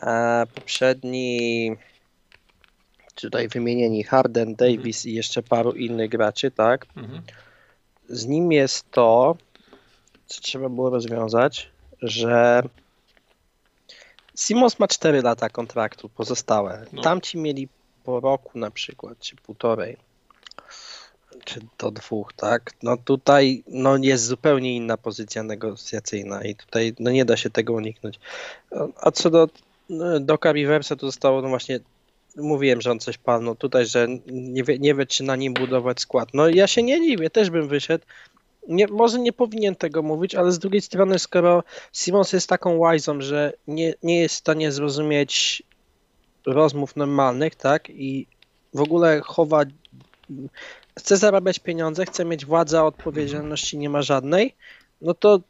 e, 0.02 0.44
poprzedni 0.54 1.70
tutaj 3.20 3.48
wymienieni 3.48 4.04
Harden, 4.04 4.54
Davis 4.54 5.06
i 5.06 5.14
jeszcze 5.14 5.42
paru 5.42 5.72
innych 5.72 6.10
graczy, 6.10 6.50
tak? 6.50 6.86
Mhm. 6.96 7.22
Z 8.08 8.26
nim 8.26 8.52
jest 8.52 8.90
to, 8.90 9.36
co 10.26 10.40
trzeba 10.40 10.68
było 10.68 10.90
rozwiązać, 10.90 11.70
że 12.02 12.62
Simons 14.36 14.78
ma 14.78 14.88
4 14.88 15.22
lata 15.22 15.48
kontraktu 15.48 16.08
pozostałe. 16.08 16.86
No. 16.92 17.02
Tamci 17.02 17.38
mieli 17.38 17.68
po 18.04 18.20
roku 18.20 18.58
na 18.58 18.70
przykład, 18.70 19.18
czy 19.18 19.36
półtorej, 19.36 19.96
czy 21.44 21.60
do 21.78 21.90
dwóch, 21.90 22.32
tak? 22.32 22.72
No 22.82 22.96
tutaj 22.96 23.64
no 23.68 23.96
jest 23.96 24.24
zupełnie 24.24 24.76
inna 24.76 24.96
pozycja 24.96 25.42
negocjacyjna 25.42 26.44
i 26.44 26.54
tutaj 26.54 26.94
no 26.98 27.10
nie 27.10 27.24
da 27.24 27.36
się 27.36 27.50
tego 27.50 27.72
uniknąć. 27.72 28.20
A 28.96 29.10
co 29.10 29.30
do 29.30 29.48
Doka 30.20 30.52
Riversa, 30.52 30.96
to 30.96 31.06
zostało 31.06 31.42
no 31.42 31.48
właśnie 31.48 31.80
mówiłem, 32.36 32.80
że 32.80 32.90
on 32.90 33.00
coś 33.00 33.18
palnął 33.18 33.54
tutaj, 33.56 33.86
że 33.86 34.06
nie 34.26 34.62
nie 34.78 34.94
wie, 34.94 35.06
czy 35.06 35.24
na 35.24 35.36
nim 35.36 35.54
budować 35.54 36.00
skład. 36.00 36.28
No 36.34 36.48
ja 36.48 36.66
się 36.66 36.82
nie 36.82 37.00
dziwię, 37.00 37.30
też 37.30 37.50
bym 37.50 37.68
wyszedł. 37.68 38.04
Nie, 38.68 38.86
może 38.86 39.18
nie 39.18 39.32
powinien 39.32 39.76
tego 39.76 40.02
mówić, 40.02 40.34
ale 40.34 40.52
z 40.52 40.58
drugiej 40.58 40.80
strony, 40.82 41.18
skoro 41.18 41.62
Simons 41.92 42.32
jest 42.32 42.48
taką 42.48 42.76
łajzą, 42.76 43.20
że 43.20 43.52
nie, 43.66 43.94
nie 44.02 44.20
jest 44.20 44.34
w 44.34 44.38
stanie 44.38 44.72
zrozumieć 44.72 45.62
rozmów 46.46 46.96
normalnych, 46.96 47.54
tak, 47.54 47.90
i 47.90 48.26
w 48.74 48.80
ogóle 48.80 49.20
chowa, 49.24 49.64
chce 50.98 51.16
zarabiać 51.16 51.58
pieniądze, 51.58 52.04
chce 52.04 52.24
mieć 52.24 52.46
władzę, 52.46 52.78
a 52.78 52.84
odpowiedzialności 52.84 53.78
nie 53.78 53.90
ma 53.90 54.02
żadnej, 54.02 54.54
no 55.00 55.14
to 55.14 55.40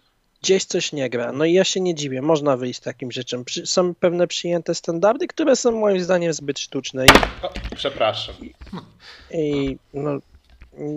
gdzieś 0.47 0.65
coś 0.65 0.93
nie 0.93 1.11
gra. 1.11 1.33
No 1.33 1.45
i 1.45 1.53
ja 1.53 1.65
się 1.65 1.81
nie 1.81 1.95
dziwię, 1.95 2.23
można 2.23 2.57
wyjść 2.57 2.79
z 2.79 2.83
takim 2.83 3.13
rzeczą. 3.13 3.45
Przy, 3.45 3.67
są 3.67 3.95
pewne 3.95 4.27
przyjęte 4.27 4.75
standardy, 4.75 5.27
które 5.27 5.57
są 5.57 5.73
moim 5.73 6.01
zdaniem 6.01 6.33
zbyt 6.33 6.59
sztuczne 6.59 7.11
i 7.11 7.25
O, 7.43 7.49
przepraszam. 7.75 8.35
i 9.31 9.77
no, 9.95 10.19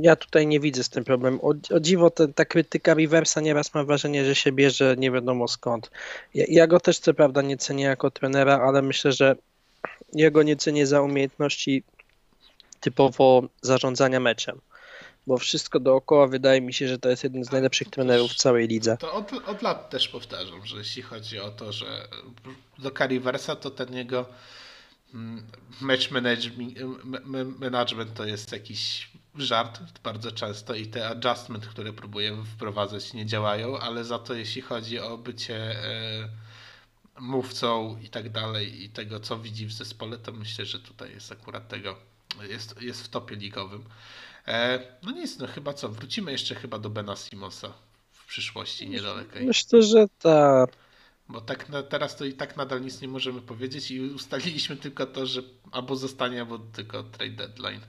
ja 0.02 0.16
tutaj 0.16 0.48
nie 0.48 0.60
widzę 0.60 0.84
z 0.84 0.90
tym 0.90 1.04
problemu. 1.04 1.50
O, 1.50 1.76
o 1.76 1.80
dziwo, 1.80 2.10
te, 2.10 2.28
ta 2.28 2.46
krytyka 2.46 2.94
Riversa 2.94 3.42
nieraz 3.42 3.74
mam 3.74 3.86
wrażenie, 3.86 4.26
że 4.26 4.36
się 4.36 4.52
bierze 4.52 4.96
nie 4.98 5.12
wiadomo 5.12 5.48
skąd. 5.48 5.92
Ja, 6.34 6.46
ja 6.48 6.68
go 6.68 6.80
też 6.80 7.00
co 7.00 7.14
prawda 7.14 7.42
nie 7.42 7.58
cenię 7.58 7.86
jako 7.86 8.12
trenera, 8.12 8.60
ale 8.68 8.82
myślę, 8.82 9.12
że 9.12 9.36
jego 10.14 10.44
nie 10.44 10.56
cenię 10.56 10.88
za 10.88 11.02
umiejętności 11.02 11.84
typowo 12.80 13.44
zarządzania 13.62 14.20
meczem. 14.20 14.62
Bo 15.30 15.38
wszystko 15.38 15.80
dookoła 15.80 16.28
wydaje 16.28 16.62
mi 16.62 16.74
się, 16.74 16.88
że 16.88 17.00
to 17.00 17.10
jest 17.10 17.24
jeden 17.24 17.44
z 17.44 17.52
najlepszych 17.52 17.90
trenerów 17.90 18.32
w 18.32 18.36
całej 18.36 18.68
lidze. 18.68 18.98
To 18.98 19.14
od, 19.14 19.34
od 19.34 19.62
lat 19.62 19.90
też 19.90 20.08
powtarzam, 20.08 20.66
że 20.66 20.78
jeśli 20.78 21.02
chodzi 21.02 21.40
o 21.40 21.52
to, 21.52 21.74
że 21.74 22.08
do 22.78 22.92
Cariversa 22.92 23.56
to 23.56 23.72
ten 23.72 23.94
jego 23.94 24.26
mm, 25.14 25.44
match 25.82 26.12
management, 26.12 26.74
management 27.60 28.14
to 28.14 28.26
jest 28.26 28.52
jakiś 28.52 29.10
żart 29.36 29.80
bardzo 30.04 30.32
często 30.32 30.76
i 30.76 30.88
te 30.88 31.08
adjustment, 31.08 31.68
które 31.68 31.94
próbuje 31.94 32.38
wprowadzać 32.56 33.14
nie 33.14 33.26
działają, 33.26 33.80
ale 33.80 34.04
za 34.04 34.20
to 34.20 34.34
jeśli 34.34 34.62
chodzi 34.62 35.00
o 35.00 35.18
bycie 35.18 35.56
e, 35.56 36.30
mówcą 37.20 38.00
i 38.04 38.10
tak 38.10 38.30
dalej 38.30 38.84
i 38.84 38.90
tego 38.90 39.20
co 39.20 39.40
widzi 39.40 39.66
w 39.66 39.72
zespole, 39.72 40.18
to 40.18 40.32
myślę, 40.32 40.66
że 40.66 40.80
tutaj 40.80 41.12
jest 41.12 41.32
akurat 41.32 41.68
tego, 41.68 41.96
jest, 42.50 42.82
jest 42.82 43.04
w 43.04 43.10
topie 43.10 43.36
ligowym. 43.36 43.84
E, 44.50 44.80
no 45.04 45.12
nic, 45.12 45.40
no 45.40 45.48
chyba 45.48 45.74
co, 45.74 45.90
wrócimy 45.90 46.32
jeszcze 46.32 46.56
chyba 46.56 46.80
do 46.80 46.90
Bena 46.90 47.16
Simonsa 47.16 47.74
w 48.12 48.28
przyszłości 48.28 48.90
niedalekiej. 48.90 49.46
Myślę, 49.46 49.82
że 49.82 50.06
ta. 50.20 50.68
Bo 51.30 51.42
tak 51.42 51.70
na, 51.70 51.84
teraz 51.84 52.16
to 52.16 52.26
i 52.26 52.34
tak 52.34 52.58
nadal 52.58 52.82
nic 52.82 53.02
nie 53.02 53.08
możemy 53.08 53.42
powiedzieć 53.42 53.92
i 53.92 54.02
ustaliliśmy 54.02 54.78
tylko 54.78 55.06
to, 55.06 55.26
że 55.26 55.42
albo 55.72 55.96
zostanie, 55.96 56.40
albo 56.40 56.60
tylko 56.60 57.04
trade 57.04 57.36
deadline. 57.36 57.82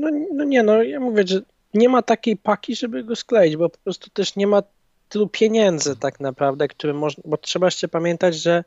No, 0.00 0.08
no 0.34 0.44
nie, 0.44 0.62
no 0.62 0.82
ja 0.82 1.00
mówię, 1.00 1.24
że 1.26 1.40
nie 1.74 1.88
ma 1.88 2.02
takiej 2.02 2.36
paki, 2.36 2.76
żeby 2.76 3.04
go 3.04 3.16
skleić, 3.16 3.56
bo 3.56 3.68
po 3.68 3.78
prostu 3.78 4.10
też 4.10 4.36
nie 4.36 4.46
ma 4.46 4.62
tylu 5.08 5.28
pieniędzy 5.28 5.96
tak 5.96 6.20
naprawdę, 6.20 6.68
które 6.68 6.92
można, 6.92 7.22
bo 7.26 7.36
trzeba 7.36 7.66
jeszcze 7.66 7.88
pamiętać, 7.88 8.34
że 8.34 8.64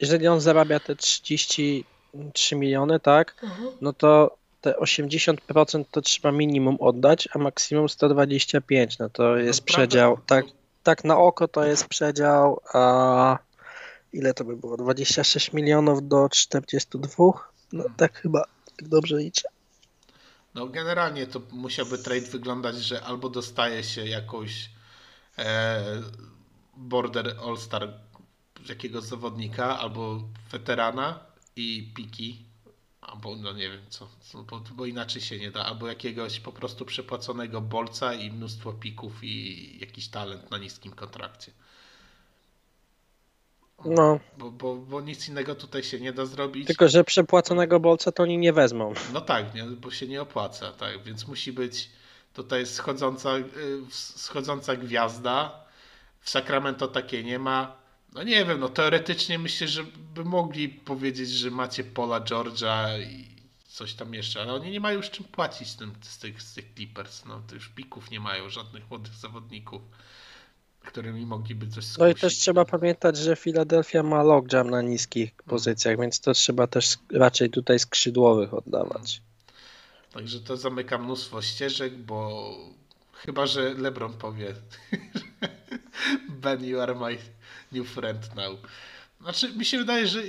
jeżeli 0.00 0.28
on 0.28 0.40
zarabia 0.40 0.80
te 0.80 0.96
33 0.96 2.56
miliony, 2.56 3.00
tak, 3.00 3.46
no 3.80 3.92
to 3.92 4.41
te 4.62 4.72
80% 4.72 5.84
to 5.90 6.02
trzeba 6.02 6.32
minimum 6.32 6.76
oddać, 6.80 7.28
a 7.34 7.38
maksimum 7.38 7.88
125, 7.88 8.98
no 8.98 9.10
to 9.10 9.36
jest 9.36 9.62
przedział, 9.62 10.18
tak, 10.26 10.44
tak 10.82 11.04
na 11.04 11.18
oko 11.18 11.48
to 11.48 11.64
jest 11.64 11.88
przedział, 11.88 12.60
a 12.72 13.38
ile 14.12 14.34
to 14.34 14.44
by 14.44 14.56
było, 14.56 14.76
26 14.76 15.52
milionów 15.52 16.08
do 16.08 16.28
42? 16.28 17.32
No 17.72 17.84
tak 17.96 18.20
chyba, 18.20 18.44
tak 18.76 18.88
dobrze 18.88 19.16
liczę. 19.16 19.48
No 20.54 20.66
generalnie 20.66 21.26
to 21.26 21.42
musiałby 21.52 21.98
trade 21.98 22.26
wyglądać, 22.26 22.76
że 22.76 23.02
albo 23.02 23.28
dostaje 23.28 23.84
się 23.84 24.06
jakąś 24.06 24.70
e, 25.38 25.82
border 26.76 27.36
all-star 27.46 27.88
jakiegoś 28.68 29.04
zawodnika, 29.04 29.78
albo 29.78 30.22
weterana 30.52 31.20
i 31.56 31.92
piki, 31.96 32.51
albo 33.02 33.36
no 33.36 33.52
nie 33.52 33.70
wiem 33.70 33.80
co, 33.88 34.08
co 34.20 34.42
bo, 34.42 34.60
bo 34.74 34.86
inaczej 34.86 35.22
się 35.22 35.38
nie 35.38 35.50
da, 35.50 35.64
albo 35.64 35.88
jakiegoś 35.88 36.40
po 36.40 36.52
prostu 36.52 36.84
przepłaconego 36.84 37.60
bolca 37.60 38.14
i 38.14 38.30
mnóstwo 38.30 38.72
pików 38.72 39.24
i 39.24 39.78
jakiś 39.80 40.08
talent 40.08 40.50
na 40.50 40.58
niskim 40.58 40.92
kontrakcie. 40.92 41.52
No. 43.84 44.20
Bo, 44.38 44.50
bo, 44.50 44.76
bo 44.76 45.00
nic 45.00 45.28
innego 45.28 45.54
tutaj 45.54 45.82
się 45.82 46.00
nie 46.00 46.12
da 46.12 46.26
zrobić. 46.26 46.66
Tylko, 46.66 46.88
że 46.88 47.04
przepłaconego 47.04 47.80
bolca 47.80 48.12
to 48.12 48.22
oni 48.22 48.38
nie 48.38 48.52
wezmą. 48.52 48.94
No 49.12 49.20
tak, 49.20 49.54
nie, 49.54 49.64
bo 49.64 49.90
się 49.90 50.08
nie 50.08 50.22
opłaca, 50.22 50.72
tak, 50.72 51.02
więc 51.02 51.28
musi 51.28 51.52
być 51.52 51.90
tutaj 52.34 52.66
schodząca, 52.66 53.38
y, 53.38 53.44
schodząca 53.90 54.76
gwiazda. 54.76 55.64
W 56.20 56.30
Sacramento 56.30 56.88
takiej 56.88 57.24
nie 57.24 57.38
ma. 57.38 57.81
No 58.14 58.22
nie 58.22 58.44
wiem, 58.44 58.60
no 58.60 58.68
teoretycznie 58.68 59.38
myślę, 59.38 59.68
że 59.68 59.84
by 60.14 60.24
mogli 60.24 60.68
powiedzieć, 60.68 61.30
że 61.30 61.50
macie 61.50 61.84
Paula 61.84 62.20
George'a 62.20 63.02
i 63.02 63.32
coś 63.68 63.94
tam 63.94 64.14
jeszcze, 64.14 64.40
ale 64.40 64.52
oni 64.52 64.70
nie 64.70 64.80
mają 64.80 64.96
już 64.96 65.10
czym 65.10 65.24
płacić 65.24 65.68
z, 65.68 65.76
tym, 65.76 65.92
z, 66.00 66.18
tych, 66.18 66.42
z 66.42 66.54
tych 66.54 66.64
Clippers. 66.74 67.24
No 67.24 67.42
to 67.48 67.54
już 67.54 67.68
pików 67.68 68.10
nie 68.10 68.20
mają, 68.20 68.50
żadnych 68.50 68.90
młodych 68.90 69.14
zawodników, 69.14 69.82
którymi 70.80 71.26
mogliby 71.26 71.66
coś 71.66 71.84
skusić. 71.84 71.98
No 71.98 72.08
i 72.08 72.14
też 72.14 72.38
trzeba 72.38 72.64
pamiętać, 72.64 73.16
że 73.16 73.36
Philadelphia 73.36 74.02
ma 74.02 74.22
logjam 74.22 74.70
na 74.70 74.82
niskich 74.82 75.32
pozycjach, 75.34 76.00
więc 76.00 76.20
to 76.20 76.32
trzeba 76.32 76.66
też 76.66 76.96
raczej 77.12 77.50
tutaj 77.50 77.78
skrzydłowych 77.78 78.54
oddawać. 78.54 79.22
Także 80.12 80.40
to 80.40 80.56
zamyka 80.56 80.98
mnóstwo 80.98 81.42
ścieżek, 81.42 81.96
bo 81.96 82.50
chyba, 83.12 83.46
że 83.46 83.74
LeBron 83.74 84.12
powie 84.12 84.54
Ben, 86.42 86.64
you 86.64 86.80
are 86.80 86.94
my 86.94 87.18
new 87.72 87.88
friend 87.88 88.34
now. 88.34 88.58
Znaczy, 89.20 89.52
mi 89.52 89.64
się 89.64 89.78
wydaje, 89.78 90.06
że 90.06 90.22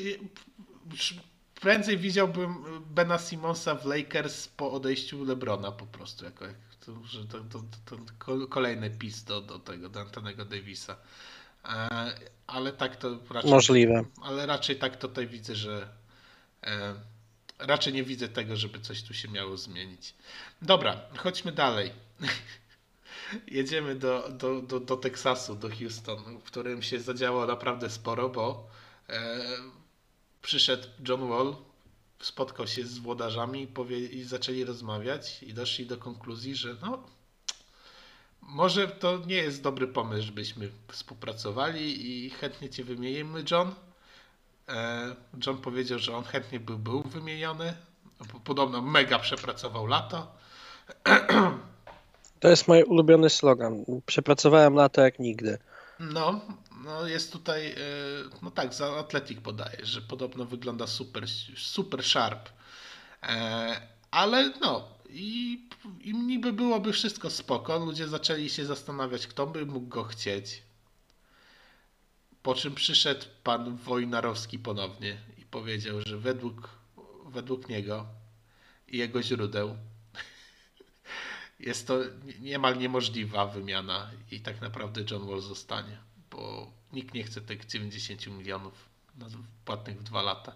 prędzej 1.62 1.98
widziałbym 1.98 2.56
Bena 2.89 3.20
Simonsa 3.20 3.76
w 3.76 3.86
Lakers 3.86 4.48
po 4.48 4.72
odejściu 4.72 5.24
LeBrona 5.24 5.72
po 5.72 5.86
prostu, 5.86 6.26
jako 6.26 6.46
że 7.06 7.26
to, 7.26 7.39
to, 7.39 7.64
to, 7.86 7.98
to 8.26 8.48
kolejny 8.48 8.89
pis 8.89 9.24
do, 9.24 9.41
do 9.41 9.60
tego, 9.60 9.89
do 9.89 10.02
Antonego 10.02 10.46
Davisa. 10.46 10.96
E, 11.66 12.14
ale 12.48 12.74
tak 12.74 12.96
to 12.96 13.20
raczej... 13.30 13.52
Możliwe. 13.52 14.06
Ale 14.22 14.46
raczej 14.46 14.76
tak 14.76 14.98
tutaj 14.98 15.28
widzę, 15.28 15.56
że 15.56 15.88
e, 16.64 16.96
raczej 17.60 17.94
nie 17.94 18.04
widzę 18.04 18.30
tego, 18.30 18.56
żeby 18.56 18.80
coś 18.80 19.04
tu 19.04 19.14
się 19.14 19.28
miało 19.28 19.58
zmienić. 19.58 20.14
Dobra, 20.62 21.02
chodźmy 21.18 21.52
dalej. 21.52 21.91
jedziemy 23.48 23.96
do, 23.96 24.30
do, 24.30 24.62
do, 24.62 24.80
do 24.80 24.98
Teksasu, 24.98 25.56
do 25.56 25.70
Houston, 25.70 26.40
w 26.40 26.44
którym 26.44 26.82
się 26.82 27.00
zadziało 27.00 27.46
naprawdę 27.46 27.90
sporo, 27.90 28.30
bo 28.30 28.68
e, 29.10 29.40
przyszedł 30.42 30.88
John 31.08 31.30
Wall, 31.30 31.56
spotkał 32.20 32.68
się 32.68 32.86
z 32.86 32.98
włodarzami 32.98 33.68
powie, 33.68 34.00
i 34.00 34.24
zaczęli 34.24 34.64
rozmawiać 34.64 35.44
i 35.44 35.54
doszli 35.54 35.86
do 35.86 35.98
konkluzji, 35.98 36.56
że 36.56 36.76
no, 36.82 37.04
może 38.42 38.88
to 38.88 39.18
nie 39.18 39.36
jest 39.36 39.64
dobry 39.64 39.88
pomysł, 39.88 40.26
żebyśmy 40.26 40.70
współpracowali 40.88 42.08
i 42.26 42.30
chętnie 42.30 42.70
cię 42.70 42.84
wymienimy, 42.84 43.44
John. 43.52 43.72
E, 44.70 45.16
John 45.48 45.58
powiedział, 45.58 46.00
że 46.00 46.16
on 46.16 46.24
chętnie 46.24 46.60
by 46.60 46.78
był 46.78 47.04
wymieniony. 47.04 47.74
Podobno 48.44 48.82
mega 48.82 49.20
przepracował 49.20 49.88
lato. 49.88 50.36
To 52.44 52.50
jest 52.50 52.68
mój 52.68 52.84
ulubiony 52.84 53.30
slogan. 53.30 53.86
Przepracowałem 54.06 54.76
lato 54.76 55.02
jak 55.02 55.20
nigdy. 55.20 55.58
No, 56.00 56.41
no 56.84 57.08
jest 57.08 57.32
tutaj, 57.32 57.72
e, 57.72 57.76
no 58.41 58.52
tak, 58.52 58.74
za 58.74 58.96
Atletik 58.96 59.41
podaje, 59.41 59.78
że 59.84 60.02
podobno 60.02 60.46
wygląda 60.46 60.88
super, 60.88 61.26
super 61.58 62.04
sharp. 62.04 62.50
E, 63.24 63.82
ale 64.12 64.54
no, 64.62 64.88
i, 65.10 65.60
i 66.02 66.14
niby 66.14 66.54
byłoby 66.54 66.94
wszystko 66.94 67.30
spoko. 67.30 67.80
Ludzie 67.80 68.08
zaczęli 68.08 68.50
się 68.50 68.66
zastanawiać, 68.66 69.28
kto 69.28 69.48
by 69.48 69.66
mógł 69.66 69.88
go 69.88 70.04
chcieć. 70.04 70.64
Po 72.41 72.56
czym 72.56 72.76
przyszedł 72.76 73.26
pan 73.44 73.78
Wojnarowski 73.78 74.60
ponownie 74.60 75.18
i 75.38 75.46
powiedział, 75.46 76.02
że 76.06 76.18
według, 76.18 76.70
według 77.26 77.70
niego 77.70 78.06
i 78.88 78.98
jego 78.98 79.24
źródeł 79.24 79.78
jest 81.66 81.88
to 81.88 81.99
niemal 82.39 82.78
niemożliwa 82.78 83.45
wymiana 83.45 84.11
i 84.32 84.39
tak 84.39 84.61
naprawdę 84.61 85.01
John 85.11 85.28
Wall 85.28 85.41
zostanie, 85.41 85.97
bo 86.32 86.72
nikt 86.93 87.14
nie 87.14 87.24
chce 87.24 87.41
tych 87.41 87.66
90 87.66 88.28
milionów 88.28 88.89
płatnych 89.66 89.99
w 89.99 90.03
dwa 90.03 90.22
lata. 90.22 90.55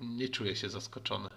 Nie 0.00 0.28
czuję 0.28 0.56
się 0.56 0.70
zaskoczony. 0.70 1.28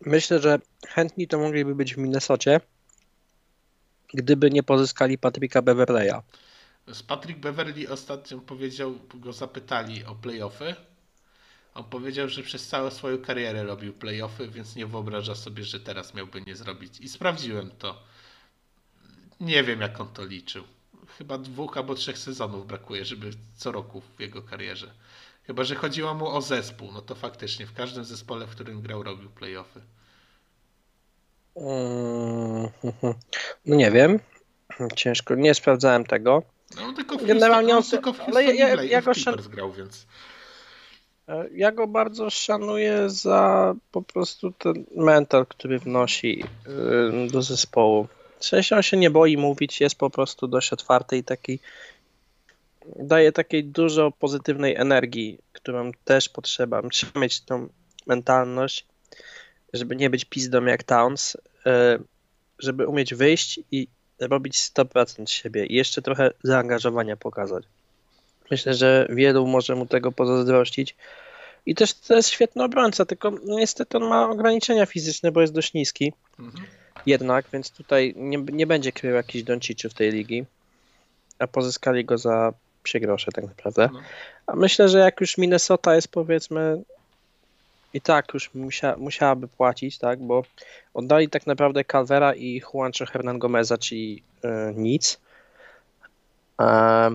Myślę, 0.00 0.40
że 0.40 0.58
chętni 0.88 1.28
to 1.28 1.38
mogliby 1.38 1.74
być 1.74 1.94
w 1.94 1.98
Minnesocie, 1.98 2.60
gdyby 4.14 4.50
nie 4.50 4.62
pozyskali 4.62 5.18
Patryka 5.18 5.62
Beverleya. 5.62 6.22
Z 6.86 7.02
Patrick 7.02 7.40
Beverly 7.40 7.90
ostatnio 7.90 8.38
powiedział, 8.38 8.98
go 9.14 9.32
zapytali 9.32 10.04
o 10.04 10.14
playoffy. 10.14 10.74
On 11.74 11.84
powiedział, 11.84 12.28
że 12.28 12.42
przez 12.42 12.66
całą 12.68 12.90
swoją 12.90 13.18
karierę 13.18 13.62
robił 13.62 13.92
playoffy, 13.92 14.48
więc 14.48 14.76
nie 14.76 14.86
wyobraża 14.86 15.34
sobie, 15.34 15.64
że 15.64 15.80
teraz 15.80 16.14
miałby 16.14 16.40
nie 16.40 16.56
zrobić. 16.56 17.00
I 17.00 17.08
sprawdziłem 17.08 17.70
to. 17.78 18.02
Nie 19.40 19.64
wiem, 19.64 19.80
jak 19.80 20.00
on 20.00 20.08
to 20.08 20.24
liczył. 20.24 20.64
Chyba 21.18 21.38
dwóch 21.38 21.76
albo 21.76 21.94
trzech 21.94 22.18
sezonów 22.18 22.66
brakuje, 22.66 23.04
żeby 23.04 23.30
co 23.56 23.72
roku 23.72 24.00
w 24.00 24.20
jego 24.20 24.42
karierze. 24.42 24.90
Chyba, 25.42 25.64
że 25.64 25.74
chodziło 25.74 26.14
mu 26.14 26.26
o 26.28 26.40
zespół, 26.40 26.92
no 26.92 27.02
to 27.02 27.14
faktycznie 27.14 27.66
w 27.66 27.72
każdym 27.74 28.04
zespole, 28.04 28.46
w 28.46 28.50
którym 28.50 28.82
grał, 28.82 29.02
robił 29.02 29.30
playoffy. 29.30 29.80
Mm, 31.56 32.68
no 33.66 33.76
nie 33.76 33.90
wiem. 33.90 34.20
Ciężko, 34.96 35.34
nie 35.34 35.54
sprawdzałem 35.54 36.04
tego. 36.04 36.42
No 36.76 36.92
tylko 36.92 37.18
w 37.18 37.26
Generalnie 37.26 37.76
on- 37.76 37.82
tylko 37.82 38.12
w 38.12 38.16
Houston 38.16 38.36
ale 38.36 38.44
ja- 38.54 38.68
ja, 38.68 38.82
ja 38.82 39.02
grał, 39.50 39.72
więc... 39.72 40.06
E, 41.28 41.48
Ja 41.54 41.72
go 41.72 41.86
bardzo 41.86 42.30
szanuję 42.30 43.10
za 43.10 43.74
po 43.92 44.02
prostu 44.02 44.52
ten 44.52 44.84
mental, 44.96 45.46
który 45.46 45.78
wnosi 45.78 46.44
y, 47.26 47.30
do 47.32 47.42
zespołu. 47.42 48.08
W 48.38 48.44
sensie 48.44 48.76
on 48.76 48.82
się 48.82 48.96
nie 48.96 49.10
boi 49.10 49.36
mówić, 49.36 49.80
jest 49.80 49.94
po 49.94 50.10
prostu 50.10 50.48
dość 50.48 50.72
otwarty 50.72 51.16
i 51.16 51.24
taki 51.24 51.58
daje 52.96 53.32
takiej 53.32 53.64
dużo 53.64 54.10
pozytywnej 54.10 54.76
energii, 54.76 55.38
którą 55.52 55.92
też 56.04 56.28
potrzeba. 56.28 56.82
Trzeba 56.88 57.20
mieć 57.20 57.40
tą 57.40 57.68
mentalność, 58.06 58.86
żeby 59.72 59.96
nie 59.96 60.10
być 60.10 60.24
pizdą 60.24 60.64
jak 60.64 60.82
Towns, 60.82 61.34
y, 61.34 61.38
żeby 62.58 62.86
umieć 62.86 63.14
wyjść 63.14 63.60
i 63.70 63.88
robić 64.20 64.56
100% 64.56 65.30
siebie 65.30 65.66
i 65.66 65.74
jeszcze 65.74 66.02
trochę 66.02 66.30
zaangażowania 66.42 67.16
pokazać. 67.16 67.64
Myślę, 68.50 68.74
że 68.74 69.06
wielu 69.10 69.46
może 69.46 69.74
mu 69.74 69.86
tego 69.86 70.12
pozazdrościć. 70.12 70.96
I 71.66 71.74
też 71.74 71.94
to 71.94 72.16
jest 72.16 72.28
świetny 72.28 72.64
obrońca, 72.64 73.04
tylko 73.04 73.30
no 73.30 73.58
niestety 73.58 73.96
on 73.96 74.04
ma 74.04 74.30
ograniczenia 74.30 74.86
fizyczne, 74.86 75.32
bo 75.32 75.40
jest 75.40 75.52
dość 75.52 75.74
niski 75.74 76.12
Mhm. 76.38 76.66
jednak, 77.06 77.44
więc 77.52 77.70
tutaj 77.70 78.14
nie, 78.16 78.38
nie 78.38 78.66
będzie 78.66 78.92
krył 78.92 79.14
jakiś 79.14 79.42
Donciczy 79.42 79.88
w 79.88 79.94
tej 79.94 80.12
ligi, 80.12 80.44
a 81.38 81.46
pozyskali 81.46 82.04
go 82.04 82.18
za 82.18 82.52
psie 82.82 83.00
grosze 83.00 83.32
tak 83.32 83.44
naprawdę. 83.44 83.88
No. 83.92 84.00
A 84.46 84.56
myślę, 84.56 84.88
że 84.88 84.98
jak 84.98 85.20
już 85.20 85.38
Minnesota 85.38 85.94
jest 85.94 86.08
powiedzmy 86.08 86.82
i 87.94 88.00
tak 88.00 88.34
już 88.34 88.54
musia, 88.54 88.96
musiałaby 88.96 89.48
płacić, 89.48 89.98
tak, 89.98 90.18
bo 90.18 90.44
oddali 90.94 91.28
tak 91.28 91.46
naprawdę 91.46 91.84
Calvera 91.84 92.34
i 92.34 92.60
Juancho 92.60 93.06
Hernan 93.06 93.38
Gomeza, 93.38 93.78
czyli 93.78 94.22
e, 94.44 94.72
nic. 94.76 95.20
E, 96.60 97.10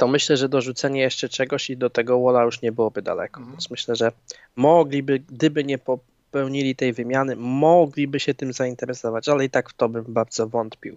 to 0.00 0.08
myślę, 0.08 0.36
że 0.36 0.48
dorzucenie 0.48 1.00
jeszcze 1.00 1.28
czegoś 1.28 1.70
i 1.70 1.76
do 1.76 1.90
tego 1.90 2.20
Walla 2.20 2.42
już 2.42 2.62
nie 2.62 2.72
byłoby 2.72 3.02
daleko. 3.02 3.40
Mhm. 3.40 3.56
Więc 3.56 3.70
myślę, 3.70 3.96
że 3.96 4.12
mogliby, 4.56 5.18
gdyby 5.18 5.64
nie 5.64 5.78
popełnili 5.78 6.76
tej 6.76 6.92
wymiany, 6.92 7.36
mogliby 7.36 8.20
się 8.20 8.34
tym 8.34 8.52
zainteresować, 8.52 9.28
ale 9.28 9.44
i 9.44 9.50
tak 9.50 9.70
w 9.70 9.74
to 9.74 9.88
bym 9.88 10.04
bardzo 10.08 10.48
wątpił. 10.48 10.96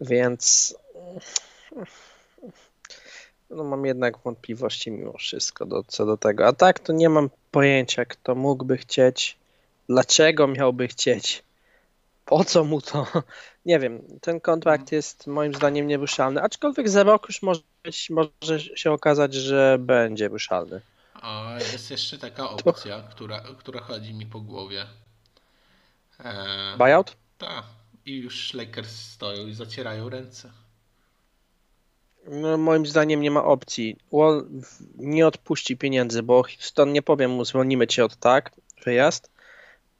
Więc 0.00 0.74
no 3.50 3.64
mam 3.64 3.86
jednak 3.86 4.18
wątpliwości 4.18 4.90
mimo 4.90 5.12
wszystko 5.12 5.66
do, 5.66 5.84
co 5.84 6.06
do 6.06 6.16
tego. 6.16 6.46
A 6.46 6.52
tak 6.52 6.78
to 6.78 6.92
nie 6.92 7.08
mam 7.08 7.30
pojęcia, 7.50 8.04
kto 8.04 8.34
mógłby 8.34 8.76
chcieć, 8.76 9.36
dlaczego 9.88 10.46
miałby 10.46 10.88
chcieć, 10.88 11.42
po 12.24 12.44
co 12.44 12.64
mu 12.64 12.80
to. 12.80 13.06
Nie 13.66 13.78
wiem, 13.78 14.02
ten 14.20 14.40
kontrakt 14.40 14.92
jest 14.92 15.26
moim 15.26 15.54
zdaniem 15.54 15.86
nieruszalny, 15.86 16.42
aczkolwiek 16.42 16.88
za 16.88 17.02
rok 17.02 17.28
już 17.28 17.42
może, 17.42 17.60
być, 17.84 18.10
może 18.10 18.60
się 18.60 18.92
okazać, 18.92 19.34
że 19.34 19.76
będzie 19.80 20.28
ruszalny. 20.28 20.80
A 21.14 21.56
jest 21.72 21.90
jeszcze 21.90 22.18
taka 22.18 22.50
opcja, 22.50 23.02
która, 23.10 23.40
która 23.58 23.80
chodzi 23.80 24.14
mi 24.14 24.26
po 24.26 24.40
głowie. 24.40 24.86
Eee, 26.24 26.78
Buyout? 26.78 27.16
tak. 27.38 27.64
I 28.06 28.16
już 28.16 28.54
Lakers 28.54 28.90
stoją 28.90 29.46
i 29.46 29.54
zacierają 29.54 30.08
ręce. 30.08 30.52
No, 32.26 32.58
moim 32.58 32.86
zdaniem 32.86 33.20
nie 33.20 33.30
ma 33.30 33.44
opcji. 33.44 33.96
Wall 34.12 34.46
nie 34.96 35.26
odpuści 35.26 35.76
pieniędzy, 35.76 36.22
bo 36.22 36.42
Houston 36.42 36.92
nie 36.92 37.02
powiem 37.02 37.30
mu 37.30 37.44
zwolnimy 37.44 37.86
cię 37.86 38.04
od 38.04 38.16
tak, 38.16 38.50
wyjazd, 38.84 39.30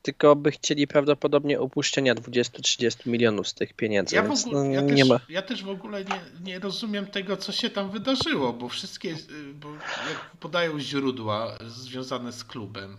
tylko 0.03 0.37
by 0.37 0.51
chcieli 0.51 0.87
prawdopodobnie 0.87 1.61
opuszczenia 1.61 2.15
20-30 2.15 3.07
milionów 3.07 3.49
z 3.49 3.55
tych 3.55 3.73
pieniędzy, 3.73 4.17
Ja, 4.17 4.23
w 4.23 4.27
więc 4.29 4.47
ogóle, 4.47 4.65
no, 4.65 4.71
ja, 4.71 4.81
nie 4.81 4.97
też, 5.03 5.09
ma. 5.09 5.21
ja 5.29 5.43
też 5.43 5.65
w 5.65 5.69
ogóle 5.69 6.05
nie, 6.05 6.21
nie 6.45 6.59
rozumiem 6.59 7.07
tego, 7.07 7.37
co 7.37 7.53
się 7.53 7.71
tam 7.71 7.91
wydarzyło, 7.91 8.53
bo 8.53 8.69
wszystkie, 8.69 9.11
y, 9.11 9.55
bo 9.55 9.73
jak 10.09 10.31
podają 10.41 10.81
źródła 10.81 11.59
związane 11.67 12.33
z 12.33 12.45
klubem 12.45 12.97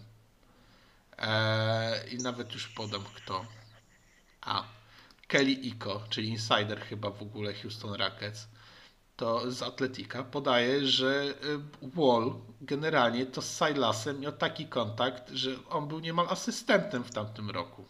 eee, 1.18 2.14
i 2.16 2.18
nawet 2.18 2.54
już 2.54 2.68
podam 2.68 3.04
kto. 3.16 3.46
A. 4.42 4.64
Kelly 5.28 5.52
Iko, 5.52 6.04
czyli 6.10 6.30
insider 6.30 6.82
chyba 6.82 7.10
w 7.10 7.22
ogóle 7.22 7.54
Houston 7.54 7.94
Rockets, 7.94 8.48
to 9.24 9.52
z 9.52 9.62
Atletika 9.62 10.24
podaje, 10.24 10.88
że 10.88 11.34
y, 11.84 11.90
Wall 11.96 12.34
generalnie 12.62 13.26
to 13.26 13.42
z 13.42 13.58
Silasem 13.58 14.20
miał 14.20 14.32
taki 14.32 14.66
kontakt, 14.66 15.32
że 15.34 15.50
on 15.70 15.88
był 15.88 16.00
niemal 16.00 16.26
asystentem 16.30 17.04
w 17.04 17.12
tamtym 17.12 17.50
roku. 17.50 17.86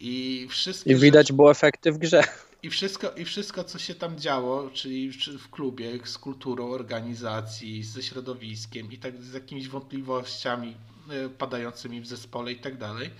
I 0.00 0.46
wszystkie 0.50 0.92
I 0.92 0.96
widać 0.96 1.32
było 1.32 1.50
efekty 1.50 1.92
w 1.92 1.98
grze. 1.98 2.24
i 2.62 2.70
wszystko, 2.70 3.10
I 3.10 3.24
wszystko, 3.24 3.64
co 3.64 3.78
się 3.78 3.94
tam 3.94 4.18
działo, 4.18 4.70
czyli 4.70 5.12
czy 5.12 5.38
w 5.38 5.50
klubie, 5.50 5.98
z 6.04 6.18
kulturą 6.18 6.70
organizacji, 6.70 7.84
ze 7.84 8.02
środowiskiem 8.02 8.92
i 8.92 8.98
tak 8.98 9.22
z 9.22 9.34
jakimiś 9.34 9.68
wątpliwościami 9.68 10.76
e, 11.10 11.28
padającymi 11.28 12.00
w 12.00 12.06
zespole 12.06 12.52
i 12.52 12.56
tak 12.56 12.78
dalej, 12.78 13.10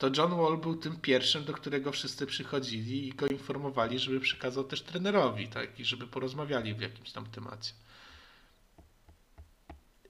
to 0.00 0.10
John 0.16 0.36
Wall 0.36 0.58
był 0.58 0.76
tym 0.76 0.96
pierwszym, 0.96 1.44
do 1.44 1.52
którego 1.52 1.92
wszyscy 1.92 2.26
przychodzili 2.26 3.08
i 3.08 3.12
go 3.12 3.26
informowali, 3.26 3.98
żeby 3.98 4.20
przekazał 4.20 4.64
też 4.64 4.82
trenerowi, 4.82 5.48
tak, 5.48 5.80
i 5.80 5.84
żeby 5.84 6.06
porozmawiali 6.06 6.74
w 6.74 6.80
jakimś 6.80 7.12
tam 7.12 7.26
temacie. 7.26 7.72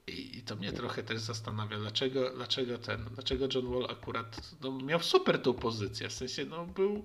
I, 0.06 0.38
i 0.38 0.42
to 0.42 0.56
mnie 0.56 0.72
trochę 0.72 1.02
też 1.02 1.18
zastanawia, 1.18 1.78
dlaczego, 1.78 2.30
dlaczego 2.30 2.78
ten, 2.78 3.04
dlaczego 3.14 3.48
John 3.54 3.72
Wall 3.72 3.90
akurat 3.90 4.40
no, 4.60 4.72
miał 4.72 5.00
super 5.00 5.42
tą 5.42 5.54
pozycję, 5.54 6.08
w 6.08 6.12
sensie 6.12 6.44
no 6.44 6.66
był 6.66 7.04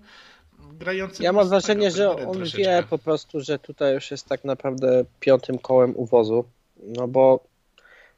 grający 0.59 1.23
Ja 1.23 1.33
mam 1.33 1.49
wrażenie, 1.49 1.91
że 1.91 2.11
on 2.11 2.33
troszeczkę. 2.33 2.57
wie 2.57 2.83
po 2.89 2.97
prostu, 2.97 3.41
że 3.41 3.59
tutaj 3.59 3.93
już 3.93 4.11
jest 4.11 4.25
tak 4.25 4.43
naprawdę 4.43 5.05
piątym 5.19 5.59
kołem 5.59 5.97
uwozu, 5.97 6.45
no 6.77 7.07
bo 7.07 7.43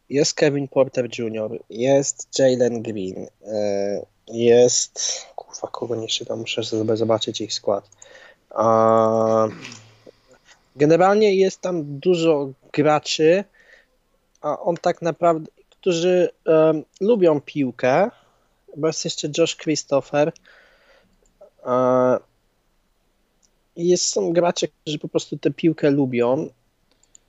jest 0.09 0.33
Kevin 0.33 0.67
Porter 0.67 1.09
Jr., 1.19 1.63
jest 1.69 2.39
Jalen 2.39 2.81
Green, 2.81 3.27
e, 3.45 4.16
jest. 4.27 5.25
Kurwa, 5.35 5.67
kogo 5.71 5.95
nie 5.95 6.09
szukam, 6.09 6.39
muszę 6.39 6.63
sobie 6.63 6.97
zobaczyć 6.97 7.41
ich 7.41 7.53
skład. 7.53 7.89
A, 8.49 9.47
generalnie 10.75 11.35
jest 11.35 11.61
tam 11.61 11.99
dużo 11.99 12.49
graczy, 12.73 13.43
a 14.41 14.59
on 14.59 14.77
tak 14.77 15.01
naprawdę, 15.01 15.51
którzy 15.69 16.29
em, 16.45 16.83
lubią 17.01 17.41
piłkę, 17.41 18.09
bo 18.77 18.87
jest 18.87 19.05
jeszcze 19.05 19.29
Josh 19.37 19.57
Christopher. 19.57 20.31
Jest, 23.75 24.07
są 24.07 24.33
gracze, 24.33 24.67
którzy 24.67 24.99
po 24.99 25.07
prostu 25.07 25.37
tę 25.37 25.51
piłkę 25.51 25.91
lubią. 25.91 26.49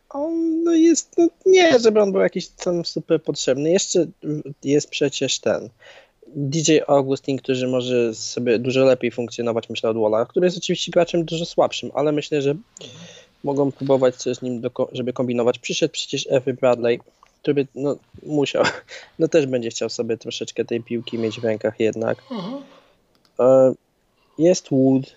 On 0.09 0.62
no 0.62 0.72
jest, 0.72 1.18
no 1.18 1.28
nie, 1.46 1.78
żeby 1.78 2.01
on 2.03 2.12
był 2.12 2.20
jakiś 2.20 2.49
tam 2.49 2.84
super 2.84 3.22
potrzebny. 3.22 3.70
Jeszcze 3.70 4.07
jest 4.64 4.90
przecież 4.90 5.38
ten 5.38 5.70
DJ 6.37 6.79
Augustin, 6.87 7.39
który 7.39 7.68
może 7.68 8.14
sobie 8.14 8.59
dużo 8.59 8.85
lepiej 8.85 9.11
funkcjonować, 9.11 9.70
myślę, 9.70 9.91
od 9.91 9.97
Walla, 9.97 10.26
który 10.26 10.47
jest 10.47 10.59
oczywiście 10.59 10.91
graczem 10.93 11.24
dużo 11.24 11.45
słabszym, 11.45 11.91
ale 11.95 12.12
myślę, 12.12 12.43
że 12.43 12.55
mogą 13.45 13.72
próbować 13.72 14.16
coś 14.16 14.37
z 14.37 14.43
nim, 14.43 14.62
żeby 14.93 15.12
kombinować. 15.12 15.59
Przyszedł 15.59 15.93
przecież 15.93 16.26
Every 16.31 16.55
Bradley, 16.55 17.01
który 17.43 17.66
no, 17.74 17.97
musiał, 18.22 18.64
no 19.18 19.29
też 19.29 19.47
będzie 19.47 19.70
chciał 19.70 19.89
sobie 19.89 20.16
troszeczkę 20.16 20.64
tej 20.64 20.83
piłki 20.83 21.18
mieć 21.18 21.41
w 21.41 21.45
rękach 21.45 21.81
jednak. 21.81 22.22
E, 23.41 23.74
Jest 24.39 24.68
Wood, 24.70 25.16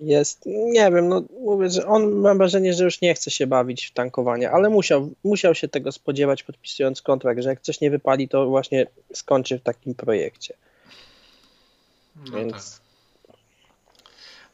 jest, 0.00 0.46
nie 0.46 0.90
wiem, 0.90 1.08
no 1.08 1.22
mówię, 1.40 1.70
że 1.70 1.86
on 1.86 2.12
mam 2.12 2.38
wrażenie, 2.38 2.74
że 2.74 2.84
już 2.84 3.00
nie 3.00 3.14
chce 3.14 3.30
się 3.30 3.46
bawić 3.46 3.86
w 3.86 3.92
tankowanie, 3.92 4.50
ale 4.50 4.70
musiał, 4.70 5.10
musiał 5.24 5.54
się 5.54 5.68
tego 5.68 5.92
spodziewać 5.92 6.42
podpisując 6.42 7.02
kontrakt, 7.02 7.42
że 7.42 7.48
jak 7.48 7.60
coś 7.60 7.80
nie 7.80 7.90
wypali, 7.90 8.28
to 8.28 8.46
właśnie 8.46 8.86
skończy 9.12 9.58
w 9.58 9.62
takim 9.62 9.94
projekcie. 9.94 10.54
No 12.16 12.36
Więc 12.36 12.52
tak. 12.52 12.82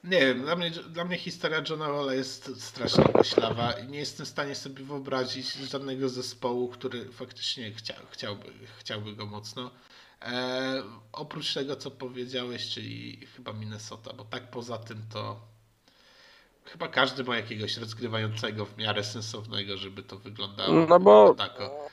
Nie 0.04 0.20
wiem, 0.20 0.42
dla 0.42 0.56
mnie, 0.56 0.70
dla 0.70 1.04
mnie 1.04 1.16
historia 1.16 1.62
Johna 1.70 1.92
Walla 1.92 2.14
jest 2.14 2.62
strasznie 2.62 3.04
koślawa 3.04 3.72
i 3.72 3.88
nie 3.88 3.98
jestem 3.98 4.26
w 4.26 4.28
stanie 4.28 4.54
sobie 4.54 4.84
wyobrazić 4.84 5.52
żadnego 5.52 6.08
zespołu, 6.08 6.68
który 6.68 7.04
faktycznie 7.04 7.72
chciał, 7.72 7.96
chciałby, 8.10 8.46
chciałby 8.78 9.12
go 9.12 9.26
mocno. 9.26 9.70
E, 10.22 10.82
oprócz 11.12 11.54
tego, 11.54 11.76
co 11.76 11.90
powiedziałeś, 11.90 12.68
czyli 12.70 13.26
chyba 13.36 13.52
Minnesota, 13.52 14.12
bo 14.12 14.24
tak 14.24 14.50
poza 14.50 14.78
tym 14.78 15.02
to 15.12 15.40
chyba 16.64 16.88
każdy 16.88 17.24
ma 17.24 17.36
jakiegoś 17.36 17.76
rozgrywającego 17.76 18.66
w 18.66 18.76
miarę 18.76 19.04
sensownego, 19.04 19.76
żeby 19.76 20.02
to 20.02 20.18
wyglądało. 20.18 20.86
No 20.86 21.00
bo- 21.00 21.34
tako. 21.34 21.88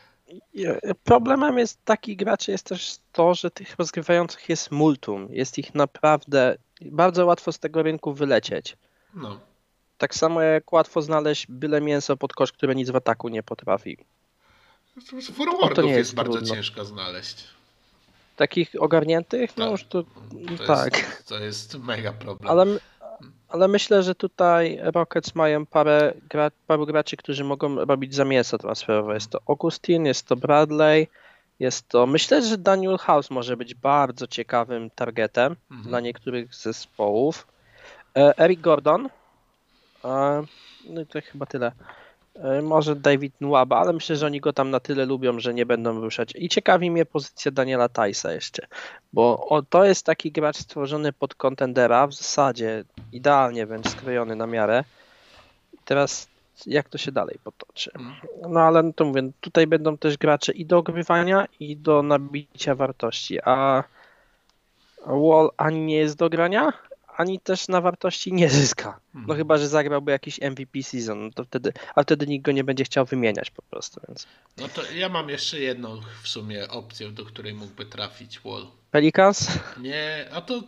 Problemem 1.04 1.58
jest 1.58 1.86
takich 1.86 2.18
graczy 2.18 2.52
jest 2.52 2.66
też 2.66 2.98
to, 3.12 3.34
że 3.36 3.52
tych 3.52 3.76
rozgrywających 3.76 4.50
jest 4.50 4.72
multum. 4.72 5.28
Jest 5.30 5.58
ich 5.58 5.76
naprawdę 5.76 6.58
bardzo 6.82 7.26
łatwo 7.26 7.52
z 7.52 7.60
tego 7.60 7.84
rynku 7.84 8.14
wylecieć. 8.14 8.78
No. 9.14 9.40
Tak 9.98 10.16
samo 10.16 10.42
jak 10.42 10.74
łatwo 10.74 11.02
znaleźć 11.02 11.46
byle 11.50 11.82
mięso 11.82 12.18
pod 12.18 12.34
kosz, 12.34 12.52
które 12.52 12.76
nic 12.76 12.90
w 12.90 12.96
ataku 12.96 13.30
nie 13.30 13.44
potrafi. 13.44 13.98
Forwardów 15.34 15.76
to 15.76 15.82
nie 15.82 15.88
jest, 15.88 15.98
jest 15.98 16.16
bardzo 16.16 16.42
ciężko 16.42 16.86
znaleźć. 16.86 17.44
Takich 18.36 18.70
ogarniętych, 18.80 19.58
no 19.58 19.66
Tak. 19.66 19.72
już 19.72 19.84
to 19.84 20.04
To 20.58 20.68
tak. 20.68 20.98
Jest, 20.98 21.28
to 21.28 21.40
jest 21.40 21.76
mega 21.80 22.14
problem. 22.14 22.52
Ale, 22.52 22.66
ale 23.48 23.68
myślę, 23.68 24.04
że 24.04 24.16
tutaj 24.16 24.80
Rockets 24.82 25.36
mają 25.36 25.66
parę 25.66 26.14
gra, 26.30 26.52
paru 26.68 26.86
graczy, 26.86 27.18
którzy 27.18 27.44
mogą 27.44 27.76
robić 27.86 28.16
zamięso 28.16 28.58
transferowe. 28.58 29.14
Jest 29.14 29.30
to 29.30 29.40
Augustin, 29.48 30.06
jest 30.06 30.28
to 30.28 30.36
Bradley, 30.36 31.08
jest 31.60 31.88
to. 31.90 32.08
Myślę, 32.08 32.42
że 32.42 32.58
Daniel 32.58 32.98
House 32.98 33.32
może 33.32 33.58
być 33.58 33.76
bardzo 33.76 34.28
ciekawym 34.28 34.90
targetem 34.90 35.56
Mhm. 35.72 35.90
dla 35.90 36.00
niektórych 36.00 36.56
zespołów. 36.56 37.48
E, 38.18 38.38
Eric 38.40 38.62
Gordon. 38.62 39.10
E, 40.06 40.44
no 40.90 41.02
i 41.02 41.06
to 41.06 41.20
chyba 41.22 41.46
tyle. 41.46 41.72
E, 42.36 42.62
Może 42.62 42.96
David 42.96 43.34
Nwaba, 43.42 43.78
ale 43.78 43.94
myślę, 43.94 44.16
że 44.16 44.26
oni 44.26 44.42
go 44.42 44.54
tam 44.54 44.72
na 44.72 44.80
tyle 44.80 45.06
lubią, 45.06 45.40
że 45.40 45.54
nie 45.54 45.66
będą 45.66 46.02
ruszać. 46.02 46.34
I 46.36 46.50
ciekawi 46.50 46.92
mnie 46.92 47.06
pozycja 47.06 47.52
Daniela 47.52 47.90
Tajsa 47.90 48.34
jeszcze, 48.34 48.68
bo 49.14 49.62
to 49.70 49.86
jest 49.86 50.06
taki 50.06 50.32
gracz 50.32 50.58
stworzony 50.58 51.14
pod 51.14 51.36
kontendera, 51.36 52.08
w 52.08 52.14
zasadzie 52.14 52.84
idealnie 53.12 53.66
wręcz 53.66 53.88
skrojony 53.88 54.36
na 54.36 54.48
miarę. 54.48 54.84
Teraz 55.86 56.28
jak 56.66 56.90
to 56.90 56.98
się 56.98 57.12
dalej 57.12 57.40
potoczy? 57.44 57.92
No 58.50 58.60
ale 58.60 58.84
no 58.84 58.94
to 58.94 59.06
mówię, 59.06 59.30
tutaj 59.42 59.68
będą 59.68 59.98
też 59.98 60.18
gracze 60.18 60.52
i 60.52 60.66
do 60.66 60.78
ogrywania, 60.78 61.48
i 61.60 61.78
do 61.78 62.04
nabicia 62.04 62.76
wartości, 62.76 63.40
a 63.42 63.84
Wall 65.06 65.50
ani 65.58 65.80
nie 65.80 65.98
jest 65.98 66.18
do 66.18 66.30
grania, 66.30 66.74
ani 67.18 67.39
też 67.39 67.68
na 67.68 67.82
wartości 67.82 68.34
nie 68.34 68.49
zyska. 68.49 68.99
No 69.13 69.20
Mhm. 69.20 69.38
chyba, 69.38 69.57
że 69.57 69.68
zagrałby 69.68 70.11
jakiś 70.11 70.39
MVP 70.41 70.84
season, 70.84 71.24
no 71.26 71.32
to 71.36 71.43
wtedy, 71.43 71.74
a 71.95 72.03
wtedy 72.03 72.28
nikt 72.28 72.45
go 72.45 72.51
nie 72.51 72.63
będzie 72.63 72.84
chciał 72.84 73.05
wymieniać 73.05 73.51
po 73.51 73.61
prostu, 73.61 74.01
więc. 74.07 74.28
No 74.57 74.68
to 74.68 74.91
ja 74.91 75.09
mam 75.09 75.30
jeszcze 75.30 75.59
jedną 75.59 76.01
w 76.24 76.28
sumie 76.28 76.68
opcję, 76.70 77.11
do 77.11 77.26
której 77.26 77.53
mógłby 77.53 77.86
trafić 77.86 78.39
Wall. 78.39 78.68
Pelicans? 78.91 79.47
Nie, 79.82 80.26
a 80.34 80.41
to. 80.41 80.63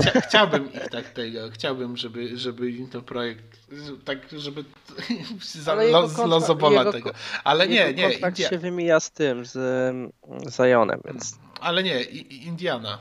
Chcia, 0.00 0.20
chciałbym 0.20 0.72
ich 0.72 0.88
tak 0.88 1.10
tego, 1.10 1.50
chciałbym, 1.50 1.96
żeby, 1.96 2.38
żeby 2.38 2.70
im 2.70 2.88
ten 2.88 3.02
projekt, 3.02 3.44
tak, 4.04 4.18
żeby 4.36 4.64
los, 5.92 6.18
losobola 6.18 6.78
jego 6.78 6.92
tego. 6.92 7.10
Ale 7.44 7.68
nie, 7.68 7.94
nie, 7.94 8.10
kontrakt 8.10 8.38
India, 8.38 8.50
się 8.50 8.58
wymija 8.58 9.00
z 9.00 9.10
tym, 9.10 9.44
z 9.44 9.56
Zionem, 10.56 11.00
więc. 11.04 11.38
ale 11.60 11.82
nie, 11.82 12.02
Indiana. 12.22 12.98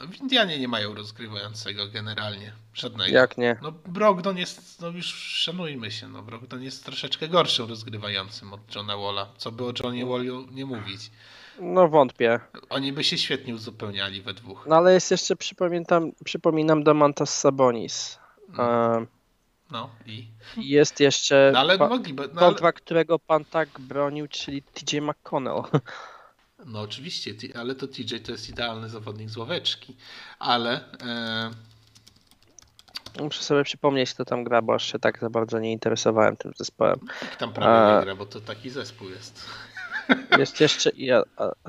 No, 0.00 0.06
w 0.06 0.20
Indianie 0.20 0.58
nie 0.58 0.68
mają 0.68 0.94
rozgrywającego 0.94 1.88
generalnie, 1.88 2.52
żadnego. 2.74 3.10
Jak 3.10 3.38
nie? 3.38 3.56
No 3.62 3.72
Brogdon 3.86 4.38
jest, 4.38 4.80
no 4.80 4.88
już 4.88 5.06
szanujmy 5.14 5.90
się, 5.90 6.08
no 6.08 6.22
Brogdon 6.22 6.62
jest 6.62 6.84
troszeczkę 6.84 7.28
gorszym 7.28 7.68
rozgrywającym 7.68 8.52
od 8.52 8.74
Johna 8.74 8.96
Walla, 8.96 9.28
co 9.36 9.52
by 9.52 9.64
o 9.64 9.72
Johnie 9.82 10.06
Wallu 10.06 10.46
nie 10.50 10.66
mówić. 10.66 11.10
No 11.60 11.88
wątpię. 11.88 12.40
Oni 12.70 12.92
by 12.92 13.04
się 13.04 13.18
świetnie 13.18 13.54
uzupełniali 13.54 14.22
we 14.22 14.34
dwóch. 14.34 14.66
No 14.66 14.76
ale 14.76 14.92
jest 14.92 15.10
jeszcze, 15.10 15.36
przypominam, 15.36 16.12
przypominam 16.24 16.82
Domantas 16.82 17.38
Sabonis. 17.38 18.18
E, 18.58 19.06
No 19.70 19.90
i. 20.06 20.26
Jest 20.56 21.00
jeszcze 21.00 21.50
No 21.52 21.58
ale 21.58 21.78
mogliby. 21.78 22.22
No, 22.22 22.28
ale, 22.30 22.40
kontrakt, 22.40 22.84
którego 22.84 23.18
pan 23.18 23.44
tak 23.44 23.68
bronił, 23.80 24.28
czyli 24.28 24.62
TJ 24.62 25.00
McConnell. 25.00 25.62
no 26.66 26.80
oczywiście, 26.80 27.34
ale 27.54 27.74
to 27.74 27.88
TJ 27.88 28.16
to 28.16 28.32
jest 28.32 28.48
idealny 28.48 28.88
zawodnik 28.88 29.30
z 29.30 29.36
ławeczki. 29.36 29.96
Ale. 30.38 30.84
E, 31.02 31.50
Muszę 33.22 33.42
sobie 33.42 33.64
przypomnieć, 33.64 34.14
kto 34.14 34.24
tam 34.24 34.44
gra, 34.44 34.62
bo 34.62 34.74
aż 34.74 34.92
się 34.92 34.98
tak 34.98 35.18
za 35.20 35.30
bardzo 35.30 35.58
nie 35.58 35.72
interesowałem 35.72 36.36
tym 36.36 36.52
zespołem. 36.56 37.00
tam 37.38 37.52
prawie 37.52 37.92
A- 37.94 37.98
nie 37.98 38.04
gra, 38.04 38.14
bo 38.14 38.26
to 38.26 38.40
taki 38.40 38.70
zespół 38.70 39.08
jest. 39.10 39.44
Jest 40.38 40.60
jeszcze, 40.60 40.90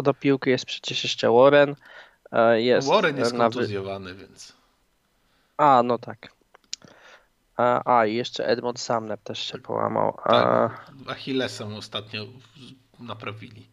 do 0.03 0.13
piłki 0.13 0.49
jest 0.49 0.65
przecież 0.65 1.03
jeszcze 1.03 1.31
Warren. 1.31 1.75
e, 2.31 2.61
Jest 2.61 2.87
Warren 2.87 3.17
jest 3.17 3.33
na 3.33 3.39
kontuzjowany, 3.39 4.15
więc. 4.15 4.53
A, 5.57 5.83
no 5.83 5.97
tak. 5.97 6.31
A, 7.57 7.97
a 7.99 8.05
i 8.05 8.15
jeszcze 8.15 8.47
Edmond 8.47 8.79
Sumner 8.79 9.17
też 9.19 9.39
się 9.39 9.57
połamał. 9.57 10.17
A, 10.23 10.29
Tak, 10.29 10.85
Achillesem 11.07 11.73
ostatnio 11.75 12.25
naprawili. 12.99 13.67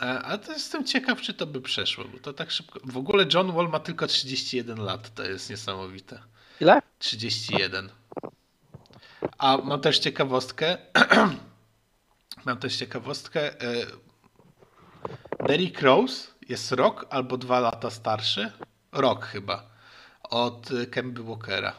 A 0.00 0.38
to 0.38 0.52
jestem 0.52 0.84
ciekaw, 0.84 1.20
czy 1.20 1.34
to 1.34 1.46
by 1.46 1.60
przeszło, 1.60 2.04
bo 2.04 2.18
to 2.18 2.32
tak 2.32 2.50
szybko. 2.50 2.80
W 2.84 2.96
ogóle 2.96 3.26
John 3.34 3.52
Wall 3.52 3.68
ma 3.68 3.80
tylko 3.80 4.06
31 4.06 4.78
lat, 4.84 5.14
to 5.14 5.22
jest 5.22 5.50
niesamowite. 5.50 6.22
ile? 6.60 6.82
31. 6.98 7.88
A 9.38 9.56
mam 9.56 9.80
też 9.80 9.98
ciekawostkę. 9.98 10.78
mam 12.46 12.58
też 12.58 12.76
ciekawostkę. 12.76 13.60
e, 13.62 13.86
Derrick 15.46 15.80
Rose 15.82 16.26
jest 16.48 16.72
rok 16.72 17.06
albo 17.10 17.36
dwa 17.36 17.60
lata 17.60 17.90
starszy. 17.90 18.52
Rok 18.92 19.24
chyba. 19.24 19.70
Od 20.22 20.70
e, 20.70 20.86
Kemby 20.86 21.22
Walkera. 21.22 21.72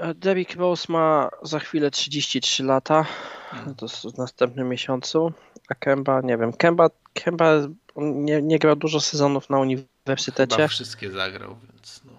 E, 0.00 0.14
Derrick 0.14 0.56
Rose 0.56 0.92
ma 0.92 1.30
za 1.42 1.58
chwilę 1.58 1.90
33 1.90 2.64
lata. 2.64 3.06
Hmm. 3.50 3.74
To 3.74 3.88
w 3.88 4.18
następnym 4.18 4.68
miesiącu. 4.68 5.32
A 5.68 5.74
Kemba, 5.74 6.20
nie 6.20 6.38
wiem. 6.38 6.52
Kemba, 6.52 6.90
Kemba 7.14 7.54
nie, 7.96 8.42
nie 8.42 8.58
grał 8.58 8.76
dużo 8.76 9.00
sezonów 9.00 9.50
na 9.50 9.58
uniwersytecie. 9.58 10.56
Chyba 10.56 10.68
wszystkie 10.68 11.10
zagrał, 11.10 11.56
więc 11.62 12.00
no. 12.04 12.12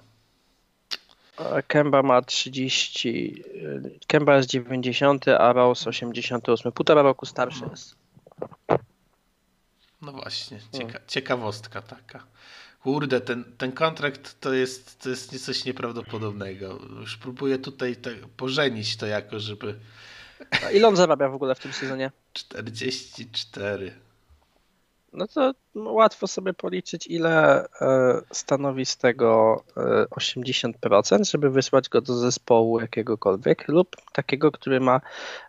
A 1.56 1.62
Kemba 1.62 2.04
ma 2.04 2.22
30. 2.22 3.44
y, 3.56 4.00
Kemba 4.08 4.38
jest 4.38 4.50
90, 4.50 5.28
a 5.28 5.54
Rose 5.54 5.90
88. 5.90 6.72
Półtora 6.72 7.02
roku 7.02 7.26
starszy 7.26 7.64
jest. 7.72 7.96
No 10.02 10.12
właśnie, 10.12 10.60
cieka 10.72 11.00
ciekawostka 11.08 11.82
taka. 11.82 12.24
Kurde, 12.84 13.22
ten, 13.22 13.44
ten 13.58 13.72
kontrakt 13.72 14.40
to 14.40 14.54
jest, 14.54 15.04
to 15.04 15.10
jest 15.10 15.46
coś 15.46 15.66
nieprawdopodobnego. 15.66 16.80
Już 17.00 17.18
próbuję 17.18 17.58
tutaj 17.58 17.96
te, 17.96 18.12
pożenić 18.38 18.98
to 18.98 19.06
jako, 19.08 19.40
żeby 19.40 19.76
A 20.66 20.72
ile 20.72 20.88
on 20.88 20.96
zarabia 20.96 21.30
w 21.30 21.36
ogóle 21.36 21.56
w 21.56 21.60
tym 21.60 21.74
sezonie? 21.74 22.12
44. 22.34 23.94
No 25.14 25.28
to 25.28 25.54
łatwo 25.76 26.28
sobie 26.28 26.54
policzyć, 26.54 27.08
ile 27.08 27.66
e, 27.82 28.22
stanowi 28.32 28.86
z 28.86 28.98
tego 28.98 29.64
e, 29.78 30.06
80%, 30.06 31.32
żeby 31.32 31.50
wysłać 31.50 31.90
go 31.90 32.02
do 32.02 32.16
zespołu 32.16 32.80
jakiegokolwiek 32.80 33.68
lub 33.68 33.96
takiego, 34.14 34.52
który 34.52 34.80
ma 34.80 35.02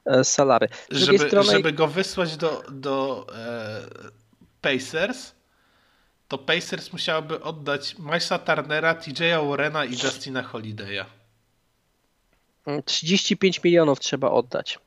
e, 0.05 0.25
salary. 0.25 0.69
Z 0.91 0.97
Żeby, 0.97 1.19
strony, 1.19 1.53
żeby 1.53 1.73
go 1.73 1.87
wysłać 1.87 2.37
do, 2.37 2.63
do 2.71 3.27
e, 3.37 3.81
Pacers, 4.61 5.33
to 6.33 6.39
Pacers 6.39 6.93
musiałoby 6.93 7.43
oddać 7.43 7.99
Milesa 7.99 8.39
Turnera, 8.39 8.95
TJ'a 8.95 9.49
Warrena 9.49 9.85
i 9.85 9.91
Justina 9.91 10.43
Holiday'a. 10.43 11.05
mm, 12.67 12.83
35 12.83 13.65
milionów 13.65 14.01
trzeba 14.01 14.31
oddać 14.31 14.79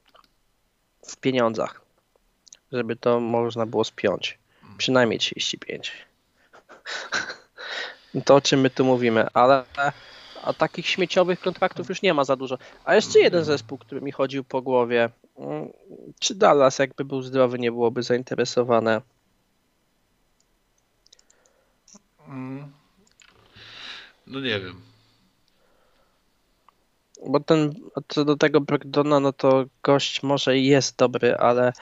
w 1.08 1.18
pieniądzach, 1.18 1.82
żeby 2.72 2.96
to 2.96 3.20
można 3.20 3.66
było 3.66 3.84
spiąć. 3.84 4.38
Przynajmniej 4.78 5.20
35. 5.20 5.92
To 8.26 8.36
o 8.36 8.42
czym 8.42 8.62
my 8.62 8.70
tu 8.70 8.86
mówimy, 8.86 9.28
ale 9.34 9.64
a 10.44 10.54
takich 10.54 10.88
śmieciowych 10.88 11.40
kontraktów 11.40 11.90
już 11.90 12.02
nie 12.02 12.14
ma 12.14 12.24
za 12.24 12.36
dużo. 12.36 12.58
A 12.86 12.96
jeszcze 12.96 13.20
jeden 13.20 13.44
zespół, 13.44 13.78
który 13.78 14.02
mi 14.02 14.12
chodził 14.12 14.44
po 14.44 14.62
głowie. 14.62 15.10
Mm, 15.38 15.70
Czy 16.20 16.36
Dallas, 16.36 16.80
jakby 16.80 17.06
był 17.06 17.22
zdrowy, 17.22 17.60
nie 17.60 17.72
byłoby 17.72 18.04
zainteresowane? 18.04 18.92
Mm. 18.92 19.02
No 24.28 24.40
nie 24.40 24.60
wiem. 24.60 24.82
Bo 27.28 27.40
ten, 27.40 27.74
co 28.08 28.26
do 28.26 28.36
tego 28.38 28.62
Brogdona, 28.62 29.20
no 29.20 29.34
to 29.34 29.66
gość 29.84 30.24
może 30.24 30.58
i 30.58 30.66
jest 30.66 30.98
dobry, 30.98 31.36
ale 31.38 31.74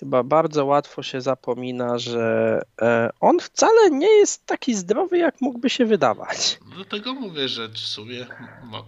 chyba 0.00 0.22
bardzo 0.22 0.64
łatwo 0.64 1.02
się 1.02 1.20
zapomina, 1.20 1.98
że 1.98 2.60
e, 2.82 3.10
on 3.20 3.40
wcale 3.40 3.90
nie 3.90 4.10
jest 4.10 4.46
taki 4.46 4.74
zdrowy, 4.74 5.18
jak 5.18 5.40
mógłby 5.40 5.70
się 5.70 5.84
wydawać. 5.84 6.58
Dlatego 6.74 7.14
mówię, 7.14 7.48
że 7.48 7.68
w 7.68 7.78
sumie 7.78 8.26
mam. 8.64 8.84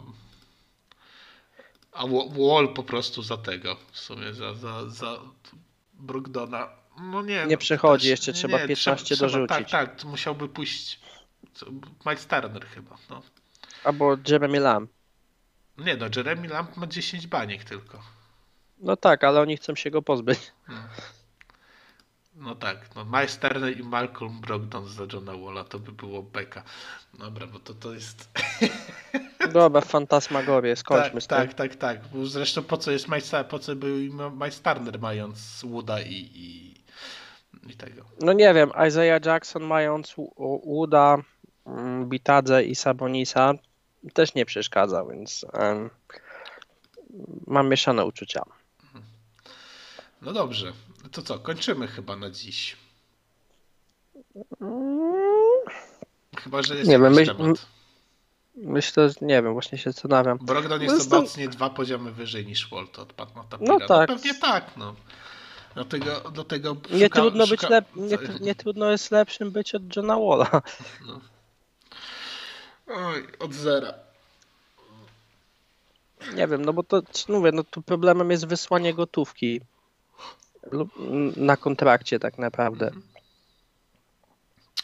A 1.93 2.07
Wa- 2.07 2.29
Wall 2.55 2.75
po 2.75 2.83
prostu 2.83 3.23
za 3.23 3.37
tego. 3.37 3.77
W 3.93 3.99
sumie 3.99 4.35
za, 4.35 4.55
za, 4.55 4.89
za 4.91 5.19
Brogdona. 5.95 6.69
No 7.01 7.23
nie. 7.23 7.47
Nie 7.47 7.53
no, 7.53 7.59
przechodzi, 7.59 8.03
też- 8.03 8.11
jeszcze 8.11 8.33
trzeba 8.33 8.59
15 8.59 9.05
trzeba, 9.05 9.21
dorzucić. 9.21 9.49
Tak, 9.49 9.71
tak, 9.71 10.01
to 10.01 10.09
musiałby 10.09 10.49
pójść. 10.49 11.01
Miles 12.07 12.27
Turner 12.27 12.67
chyba. 12.67 12.97
No. 13.11 13.23
Albo 13.85 14.17
Jeremy 14.29 14.61
Lamb. 14.61 14.91
Nie 15.79 15.97
no, 15.97 16.07
Jeremy 16.17 16.49
Lamb 16.49 16.77
ma 16.77 16.87
10 16.87 17.27
baniek 17.27 17.65
tylko. 17.65 18.03
No 18.79 18.97
tak, 18.97 19.25
ale 19.25 19.41
oni 19.41 19.57
chcą 19.57 19.75
się 19.75 19.91
go 19.91 20.03
pozbyć. 20.03 20.53
No 22.35 22.55
tak, 22.55 22.95
no 22.95 23.05
Turner 23.39 23.81
i 23.81 23.83
Malcolm 23.83 24.41
Brogdon 24.41 24.89
za 24.89 25.07
Johna 25.13 25.37
Walla 25.37 25.65
to 25.65 25.79
by 25.79 25.93
było 25.93 26.23
beka. 26.23 26.63
Dobra, 27.15 27.47
bo 27.47 27.59
to, 27.59 27.75
to 27.75 27.95
jest... 27.95 28.29
Dobra, 29.53 29.81
fantasmagorię, 29.81 30.77
skończmy 30.77 31.11
tak, 31.11 31.23
z 31.23 31.27
tym. 31.27 31.39
tak, 31.39 31.55
tak, 31.55 31.77
tak. 31.77 32.01
Zresztą 32.25 32.63
po 32.63 32.77
co 32.77 32.91
jest 32.91 33.09
po 33.45 33.59
co 33.59 33.77
był 33.77 33.99
Turner 34.61 35.01
mając 35.01 35.65
Wooda 35.65 36.01
i, 36.01 36.15
i, 36.15 36.75
i 37.71 37.77
tego. 37.77 38.03
No 38.21 38.33
nie 38.33 38.55
wiem, 38.55 38.71
Isaiah 38.89 39.27
Jackson 39.27 39.63
mając 39.65 40.15
Wooda, 40.67 41.17
mm, 41.67 42.09
Bitadze 42.09 42.65
i 42.65 42.75
Sabonisa 42.75 43.53
też 44.15 44.35
nie 44.35 44.47
przeszkadza, 44.47 45.05
więc 45.05 45.47
em, 45.53 45.91
mam 47.47 47.69
mieszane 47.69 48.05
uczucia. 48.05 48.43
No 50.23 50.33
dobrze, 50.33 50.73
to 51.13 51.23
co, 51.23 51.39
kończymy 51.39 51.87
chyba 51.89 52.17
na 52.17 52.31
dziś. 52.31 52.77
Mm, 54.61 55.59
Chyba, 56.39 56.63
że 56.63 56.77
jest 56.77 56.91
Nie 56.91 56.99
wiem, 56.99 57.13
myśl- 57.15 57.37
temat. 57.37 57.67
Myślę, 58.57 59.09
że 59.09 59.15
nie 59.21 59.43
wiem, 59.43 59.53
właśnie 59.53 59.79
się 59.79 59.93
zastanawiam. 59.93 60.39
Brogdon 60.39 60.79
No 60.79 60.85
jest 60.85 60.95
jest 60.97 61.11
to- 61.11 61.19
obecnie 61.19 61.49
dwa 61.49 61.71
poziomy 61.71 62.13
wyżej 62.13 62.47
niż 62.47 62.71
Wall, 62.71 62.89
to 62.89 63.03
odpadł 63.03 63.35
na 63.35 63.45
tapira. 63.45 63.79
No 63.79 63.87
tak. 63.87 64.09
pewnie 64.09 64.35
tak, 64.35 64.77
no. 64.77 64.95
Dlatego, 65.75 66.31
dlatego 66.33 66.77
Nie 66.91 67.07
szuka- 67.07 67.21
trudno, 67.21 67.47
być 67.47 67.61
szuka- 67.61 67.69
lep... 67.71 67.87
nie, 67.97 68.19
nie 68.41 68.55
trudno 68.55 68.91
jest 68.91 69.11
lepszym 69.11 69.51
być 69.51 69.75
od 69.75 69.97
Johna 69.97 70.17
Walla. 70.17 70.63
Oj, 72.87 73.27
od 73.39 73.55
zera. 73.55 73.95
Nie 76.35 76.47
wiem, 76.47 76.65
no 76.65 76.73
bo 76.73 76.83
to 76.83 77.03
mówię, 77.29 77.53
no 77.53 77.65
tu 77.65 77.83
problemem 77.83 78.31
jest 78.31 78.47
wysłanie 78.47 78.95
gotówki 78.95 79.61
na 81.37 81.57
kontrakcie 81.57 82.19
tak 82.19 82.39
naprawdę. 82.39 82.91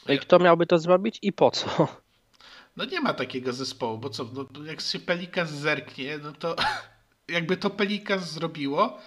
No 0.09 0.15
i 0.15 0.19
kto 0.19 0.39
miałby 0.39 0.67
to 0.67 0.79
zrobić 0.79 1.19
i 1.23 1.33
po 1.33 1.51
co? 1.51 1.89
No 2.77 2.85
nie 2.85 3.01
ma 3.01 3.15
takiego 3.15 3.53
zespołu, 3.53 3.99
bo 3.99 4.11
co, 4.11 4.25
no, 4.33 4.65
jak 4.65 4.81
się 4.81 4.99
Pelikas 4.99 5.51
zerknie, 5.51 6.19
no 6.19 6.33
to 6.33 6.57
jakby 7.29 7.57
to 7.57 7.71
Pelikas 7.71 8.31
zrobiło, 8.33 8.99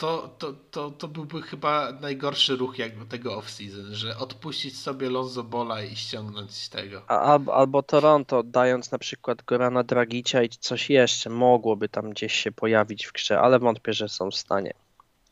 to, 0.00 0.34
to, 0.38 0.52
to, 0.70 0.90
to 0.90 1.08
byłby 1.08 1.42
chyba 1.42 1.92
najgorszy 1.92 2.56
ruch 2.56 2.78
jakby 2.78 3.06
tego 3.06 3.38
off-season, 3.38 3.92
że 3.92 4.16
odpuścić 4.18 4.78
sobie 4.78 5.10
Lonzo 5.10 5.44
Bola 5.44 5.82
i 5.82 5.96
ściągnąć 5.96 6.68
tego. 6.68 7.02
A, 7.08 7.38
albo, 7.52 7.82
Toronto, 7.82 8.42
dając 8.42 8.92
na 8.92 8.98
przykład 8.98 9.42
Gorana 9.42 9.82
Dragicia 9.82 10.42
i 10.42 10.48
coś 10.48 10.90
jeszcze, 10.90 11.30
mogłoby 11.30 11.88
tam 11.88 12.10
gdzieś 12.10 12.34
się 12.34 12.52
pojawić 12.52 13.06
w 13.06 13.12
grze, 13.12 13.40
ale 13.40 13.58
wątpię, 13.58 13.92
że 13.92 14.08
są 14.08 14.30
w 14.30 14.34
stanie. 14.34 14.72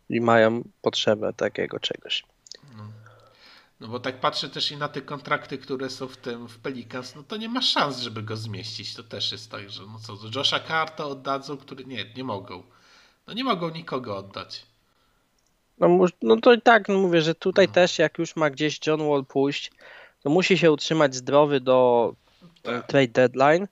I 0.08 0.20
mają 0.20 0.62
potrzebę 0.82 1.32
takiego 1.32 1.80
czegoś. 1.80 2.24
No 3.80 3.88
bo 3.88 4.00
tak 4.00 4.20
patrzę 4.20 4.48
też 4.48 4.72
i 4.72 4.76
na 4.76 4.88
te 4.88 5.02
kontrakty, 5.02 5.58
które 5.58 5.90
są 5.90 6.08
w 6.08 6.16
tym, 6.16 6.48
w 6.48 6.58
Pelicans, 6.58 7.14
no 7.14 7.22
to 7.22 7.36
nie 7.36 7.48
ma 7.48 7.62
szans, 7.62 7.98
żeby 7.98 8.22
go 8.22 8.36
zmieścić. 8.36 8.94
To 8.94 9.02
też 9.02 9.32
jest 9.32 9.50
tak, 9.50 9.70
że 9.70 9.82
no 9.82 9.98
co, 9.98 10.38
Josha 10.38 10.60
Carta 10.60 11.04
oddadzą, 11.04 11.56
który 11.56 11.84
nie, 11.84 12.12
nie 12.16 12.24
mogą. 12.24 12.62
No 13.28 13.34
nie 13.34 13.44
mogą 13.44 13.70
nikogo 13.70 14.16
oddać. 14.16 14.66
No, 15.78 16.06
no 16.22 16.36
to 16.36 16.52
i 16.52 16.60
tak 16.60 16.88
no 16.88 16.98
mówię, 16.98 17.22
że 17.22 17.34
tutaj 17.34 17.66
No. 17.66 17.72
też 17.74 17.98
jak 17.98 18.18
już 18.18 18.36
ma 18.36 18.50
gdzieś 18.50 18.86
John 18.86 19.08
Wall 19.08 19.24
pójść, 19.24 19.72
to 20.22 20.30
musi 20.30 20.58
się 20.58 20.72
utrzymać 20.72 21.14
zdrowy 21.14 21.60
do 21.60 22.12
Tak. 22.62 22.86
trade 22.86 23.08
deadline, 23.08 23.66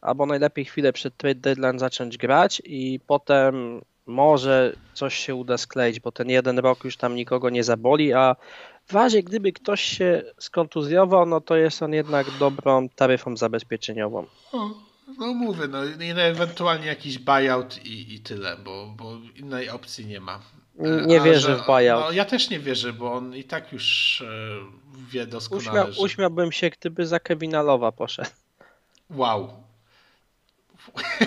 albo 0.00 0.26
najlepiej 0.26 0.64
chwilę 0.64 0.92
przed 0.92 1.16
trade 1.16 1.40
deadline 1.40 1.78
zacząć 1.78 2.18
grać 2.18 2.62
i 2.64 3.00
potem 3.06 3.80
może 4.06 4.72
coś 4.94 5.14
się 5.14 5.34
uda 5.34 5.58
skleić, 5.58 6.00
bo 6.00 6.12
ten 6.12 6.30
jeden 6.30 6.58
rok 6.58 6.84
już 6.84 6.96
tam 6.96 7.14
nikogo 7.14 7.50
nie 7.50 7.64
zaboli, 7.64 8.12
a 8.12 8.36
w 8.86 8.92
razie 8.92 9.22
gdyby 9.22 9.52
ktoś 9.52 9.80
się 9.82 10.22
skontuzjował, 10.38 11.26
no 11.26 11.40
to 11.40 11.56
jest 11.56 11.82
on 11.82 11.92
jednak 11.92 12.26
dobrą 12.38 12.88
taryfą 12.88 13.36
zabezpieczeniową. 13.36 14.26
No, 14.52 14.74
no 15.18 15.34
mówię, 15.34 15.68
no 15.68 15.84
i 15.84 16.14
no 16.14 16.20
ewentualnie 16.20 16.86
jakiś 16.86 17.18
buyout 17.18 17.84
i, 17.84 18.14
i 18.14 18.20
tyle, 18.20 18.56
bo, 18.56 18.94
bo 18.96 19.12
innej 19.36 19.70
opcji 19.70 20.06
nie 20.06 20.20
ma. 20.20 20.40
E, 20.78 21.06
Nie 21.06 21.20
a 21.20 21.24
wierzę 21.24 21.56
że- 21.56 21.62
w 21.62 21.66
buyout. 21.66 22.04
No 22.04 22.12
ja 22.12 22.24
też 22.24 22.50
nie 22.50 22.60
wierzę, 22.60 22.92
bo 22.92 23.12
on 23.12 23.34
i 23.36 23.44
tak 23.44 23.72
już 23.72 24.20
e, 24.20 24.26
wie 25.10 25.26
doskonale, 25.26 25.68
Uśmiał, 25.70 25.92
że... 25.92 26.00
uśmiałbym 26.00 26.52
się, 26.52 26.70
gdyby 26.70 27.06
za 27.06 27.20
Kevina 27.20 27.62
Lowa 27.62 27.92
poszedł. 27.92 28.30
Wow. 29.10 29.62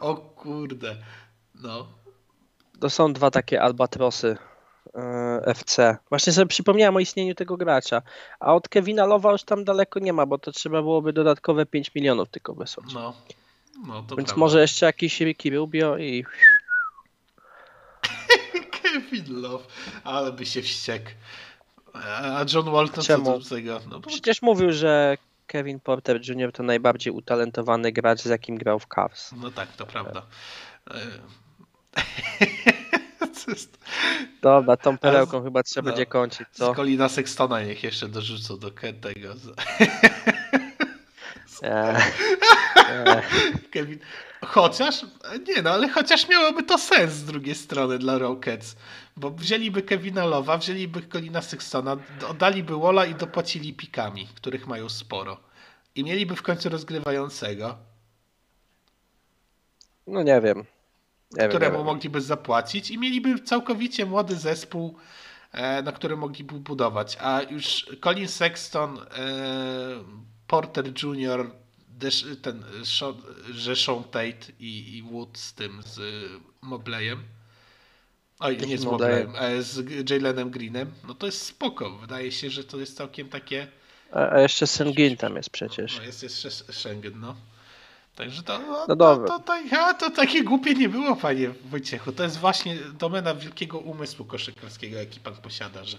o 0.00 0.16
kurde. 0.16 0.96
No. 1.54 1.88
To 2.80 2.90
są 2.90 3.12
dwa 3.12 3.30
takie 3.30 3.62
albatrosy 3.62 4.28
e, 4.28 4.36
FC. 5.46 5.96
Właśnie 6.08 6.32
sobie 6.32 6.46
przypomniałem 6.46 6.96
o 6.96 7.00
istnieniu 7.00 7.34
tego 7.34 7.56
gracza. 7.56 8.02
A 8.40 8.54
od 8.54 8.68
Kevina 8.68 9.06
Lowa 9.06 9.32
już 9.32 9.44
tam 9.44 9.64
daleko 9.64 10.00
nie 10.00 10.12
ma, 10.12 10.26
bo 10.26 10.38
to 10.38 10.52
trzeba 10.52 10.82
byłoby 10.82 11.12
dodatkowe 11.12 11.66
5 11.66 11.94
milionów 11.94 12.28
tylko 12.28 12.54
wysłać. 12.54 12.86
No. 12.94 13.14
No 13.86 14.02
to 14.02 14.16
Więc 14.16 14.28
prawda. 14.28 14.40
może 14.40 14.60
jeszcze 14.60 14.86
jakiś 14.86 15.20
Ricky 15.20 15.50
Rubio 15.50 15.98
i 15.98 16.24
Kevin 18.82 19.40
Love, 19.40 19.64
ale 20.04 20.32
by 20.32 20.46
się 20.46 20.62
wściekł. 20.62 21.10
A 21.94 22.44
John 22.54 22.64
Walton 22.70 22.94
co 22.94 23.02
Czemu? 23.02 23.38
do 23.38 23.44
tego? 23.48 23.80
No 23.90 24.00
bo 24.00 24.08
przecież 24.08 24.42
mówił, 24.42 24.72
że 24.72 25.16
Kevin 25.46 25.80
Porter 25.80 26.20
Jr. 26.28 26.52
to 26.52 26.62
najbardziej 26.62 27.12
utalentowany 27.12 27.92
gracz, 27.92 28.20
z 28.20 28.26
jakim 28.26 28.56
grał 28.58 28.78
w 28.78 28.86
Cavs. 28.86 29.32
No 29.32 29.50
tak, 29.50 29.72
to 29.72 29.86
prawda. 29.86 30.22
E? 33.48 33.54
Dobra, 34.42 34.76
tą 34.76 34.98
perełką 34.98 35.42
chyba 35.44 35.62
trzeba 35.62 35.90
no. 35.90 35.92
będzie 35.96 36.06
kończyć, 36.06 36.48
co? 36.52 36.72
Z 36.72 36.76
Colina 36.76 37.08
Sextona 37.08 37.62
niech 37.62 37.82
jeszcze 37.84 38.08
dorzucą 38.08 38.58
do 38.58 38.70
tego. 38.70 39.34
z- 39.36 39.48
Eee, 41.62 41.96
eee. 42.90 43.22
Kevin. 43.70 43.98
Chociaż, 44.46 45.06
nie 45.48 45.62
no, 45.62 45.70
ale 45.70 45.88
chociaż 45.88 46.28
miałoby 46.28 46.62
to 46.62 46.78
sens 46.78 47.12
z 47.12 47.24
drugiej 47.24 47.54
strony 47.54 47.98
dla 47.98 48.18
Rockets. 48.18 48.76
Bo 49.16 49.30
wzięliby 49.30 49.82
Kevina 49.82 50.24
Lowa, 50.24 50.58
wzięliby 50.58 51.02
Colina 51.02 51.42
Sextona, 51.42 51.96
oddaliby 52.28 52.76
Walla 52.80 53.06
i 53.06 53.14
dopłacili 53.14 53.74
pikami, 53.74 54.28
których 54.34 54.66
mają 54.66 54.88
sporo. 54.88 55.36
I 55.94 56.04
mieliby 56.04 56.36
w 56.36 56.42
końcu 56.42 56.68
rozgrywającego, 56.68 57.76
No 60.06 60.22
nie 60.22 60.40
wiem. 60.40 60.64
Wiem, 61.34 61.48
któremu 61.48 61.76
wiem. 61.76 61.86
mogliby 61.86 62.20
zapłacić 62.20 62.90
i 62.90 62.98
mieliby 62.98 63.38
całkowicie 63.38 64.06
młody 64.06 64.36
zespół 64.36 64.96
e, 65.52 65.82
na 65.82 65.92
którym 65.92 66.18
mogliby 66.18 66.54
budować. 66.54 67.16
A 67.20 67.42
już 67.42 67.86
Colin 68.00 68.28
Sexton, 68.28 68.98
e, 68.98 69.04
Porter 70.46 70.92
Jr., 71.02 71.50
ten, 72.42 72.64
że 73.50 73.76
Sean 73.76 74.04
Tate 74.04 74.52
i, 74.60 74.96
i 74.96 75.02
Wood 75.02 75.38
z 75.38 75.54
tym, 75.54 75.82
z 75.82 76.00
Mobleyem. 76.62 77.22
Oj, 78.40 78.58
nie 78.66 78.78
z 78.78 78.84
Mobleyem? 78.84 79.26
Mobleyem, 79.26 79.58
e, 79.58 79.62
z 79.62 80.10
Jalenem 80.10 80.50
Greenem. 80.50 80.92
No 81.08 81.14
to 81.14 81.26
jest 81.26 81.42
spoko. 81.42 81.90
Wydaje 81.90 82.32
się, 82.32 82.50
że 82.50 82.64
to 82.64 82.78
jest 82.78 82.96
całkiem 82.96 83.28
takie... 83.28 83.68
A, 84.12 84.30
a 84.30 84.40
jeszcze 84.40 84.66
Sengin 84.66 85.16
tam 85.16 85.36
jest 85.36 85.50
przecież. 85.50 85.98
No 85.98 86.04
jest 86.04 86.22
jeszcze 86.22 86.50
Schengen, 86.50 87.20
no. 87.20 87.36
Także 88.16 88.42
to, 88.42 88.58
no, 88.58 88.86
No 88.88 88.96
to, 88.96 89.16
to, 89.16 89.38
to, 89.70 89.94
to 89.98 90.10
takie 90.10 90.44
głupie 90.44 90.74
nie 90.74 90.88
było, 90.88 91.16
panie 91.16 91.50
Wojciechu. 91.64 92.12
To 92.12 92.22
jest 92.22 92.38
właśnie 92.38 92.76
domena 92.76 93.34
wielkiego 93.34 93.78
umysłu 93.78 94.24
koszykarskiego, 94.24 94.98
jaki 94.98 95.20
pan 95.20 95.36
posiada, 95.36 95.84
że 95.84 95.98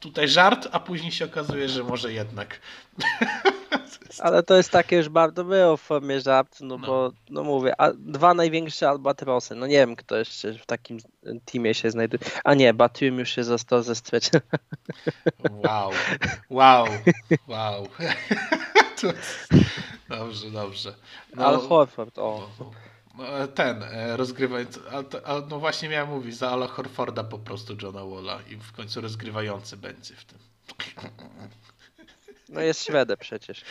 tutaj 0.00 0.28
żart, 0.28 0.68
a 0.72 0.80
później 0.80 1.12
się 1.12 1.24
okazuje, 1.24 1.68
że 1.68 1.84
może 1.84 2.12
jednak. 2.12 2.60
Ale 4.18 4.42
to 4.42 4.56
jest 4.56 4.70
takie 4.70 4.96
już 4.96 5.08
bardzo 5.08 5.44
było 5.44 5.76
w 5.76 5.80
formie 5.80 6.20
żart, 6.20 6.60
no, 6.60 6.78
No. 6.78 6.86
bo 6.86 7.12
no 7.30 7.44
mówię, 7.44 7.80
a 7.80 7.90
dwa 7.92 8.34
największe 8.34 8.88
albatrosy, 8.88 9.54
no 9.54 9.66
nie 9.66 9.76
wiem 9.76 9.96
kto 9.96 10.16
jeszcze 10.16 10.52
w 10.54 10.66
takim 10.66 10.98
teamie 11.44 11.74
się 11.74 11.90
znajduje. 11.90 12.20
A 12.44 12.54
nie, 12.54 12.74
Batum 12.74 13.18
już 13.18 13.30
się 13.30 13.44
został 13.44 13.82
ze 13.82 13.94
strecie. 13.94 14.40
Wow, 15.50 15.90
wow, 16.50 16.86
wow. 17.48 17.86
Dobrze, 20.08 20.50
dobrze. 20.50 20.94
No, 21.36 21.46
Al 21.46 21.58
Horford, 21.68 22.18
o. 22.18 22.48
no, 22.60 22.70
ten 23.54 23.82
e, 23.82 24.16
rozgrywający, 24.16 24.80
a, 24.90 25.32
a, 25.34 25.40
no 25.48 25.58
właśnie 25.58 25.88
miałem 25.88 26.08
mówić, 26.08 26.36
za 26.36 26.50
Ala 26.50 26.66
Horforda 26.66 27.24
po 27.24 27.38
prostu 27.38 27.76
Johna 27.82 28.04
Walla 28.04 28.42
i 28.42 28.56
w 28.56 28.72
końcu 28.72 29.00
rozgrywający 29.00 29.76
będzie 29.76 30.14
w 30.14 30.24
tym. 30.24 30.38
No 32.48 32.60
jest 32.60 32.84
Szwedę 32.84 33.16
przecież. 33.16 33.64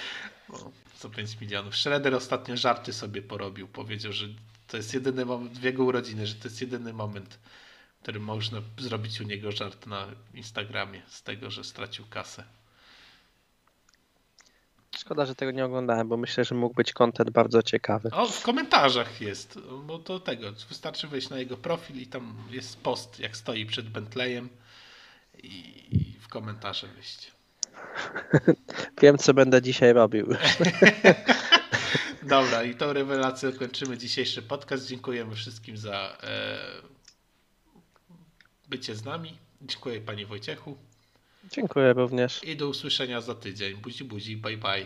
No, 0.49 0.71
za 0.99 1.09
5 1.09 1.41
milionów. 1.41 1.75
Shredder 1.75 2.15
ostatnio 2.15 2.57
żarty 2.57 2.93
sobie 2.93 3.21
porobił. 3.21 3.67
Powiedział, 3.67 4.13
że 4.13 4.27
to 4.67 4.77
jest 4.77 4.93
jedyny 4.93 5.25
moment 5.25 5.59
w 5.59 5.63
jego 5.63 5.83
urodziny, 5.83 6.27
że 6.27 6.35
to 6.35 6.47
jest 6.47 6.61
jedyny 6.61 6.93
moment, 6.93 7.39
w 7.99 8.01
którym 8.01 8.23
można 8.23 8.61
zrobić 8.77 9.21
u 9.21 9.23
niego 9.23 9.51
żart 9.51 9.85
na 9.85 10.07
Instagramie 10.33 11.01
z 11.07 11.23
tego, 11.23 11.51
że 11.51 11.63
stracił 11.63 12.05
kasę. 12.09 12.43
Szkoda, 14.97 15.25
że 15.25 15.35
tego 15.35 15.51
nie 15.51 15.65
oglądałem, 15.65 16.07
bo 16.07 16.17
myślę, 16.17 16.45
że 16.45 16.55
mógł 16.55 16.75
być 16.75 16.93
content 16.93 17.29
bardzo 17.29 17.63
ciekawy. 17.63 18.09
O, 18.11 18.25
w 18.25 18.43
komentarzach 18.43 19.21
jest, 19.21 19.59
bo 19.83 19.97
do 19.97 20.19
tego 20.19 20.51
wystarczy 20.69 21.07
wejść 21.07 21.29
na 21.29 21.37
jego 21.37 21.57
profil 21.57 22.01
i 22.01 22.07
tam 22.07 22.37
jest 22.49 22.81
post, 22.81 23.19
jak 23.19 23.37
stoi 23.37 23.65
przed 23.65 23.89
Bentleyem 23.89 24.49
i, 25.43 26.17
w 26.19 26.27
komentarze 26.27 26.87
wejść. 26.87 27.31
Wiem, 29.01 29.17
co 29.17 29.33
będę 29.33 29.61
dzisiaj 29.61 29.93
robił. 29.93 30.27
Dobra, 32.23 32.63
i 32.63 32.75
tą 32.75 32.93
rewelacją 32.93 33.51
kończymy 33.51 33.97
dzisiejszy 33.97 34.41
podcast. 34.41 34.87
Dziękujemy 34.87 35.35
wszystkim 35.35 35.77
za 35.77 36.17
e, 36.23 36.57
bycie 38.69 38.95
z 38.95 39.05
nami. 39.05 39.37
Dziękuję 39.61 40.01
Panie 40.01 40.25
Wojciechu. 40.25 40.77
Dziękuję 41.43 41.93
również. 41.93 42.43
I 42.43 42.55
do 42.55 42.69
usłyszenia 42.69 43.21
za 43.21 43.35
tydzień. 43.35 43.75
Buzi, 43.75 44.03
buzi, 44.03 44.37
bye 44.37 44.57
bye. 44.57 44.85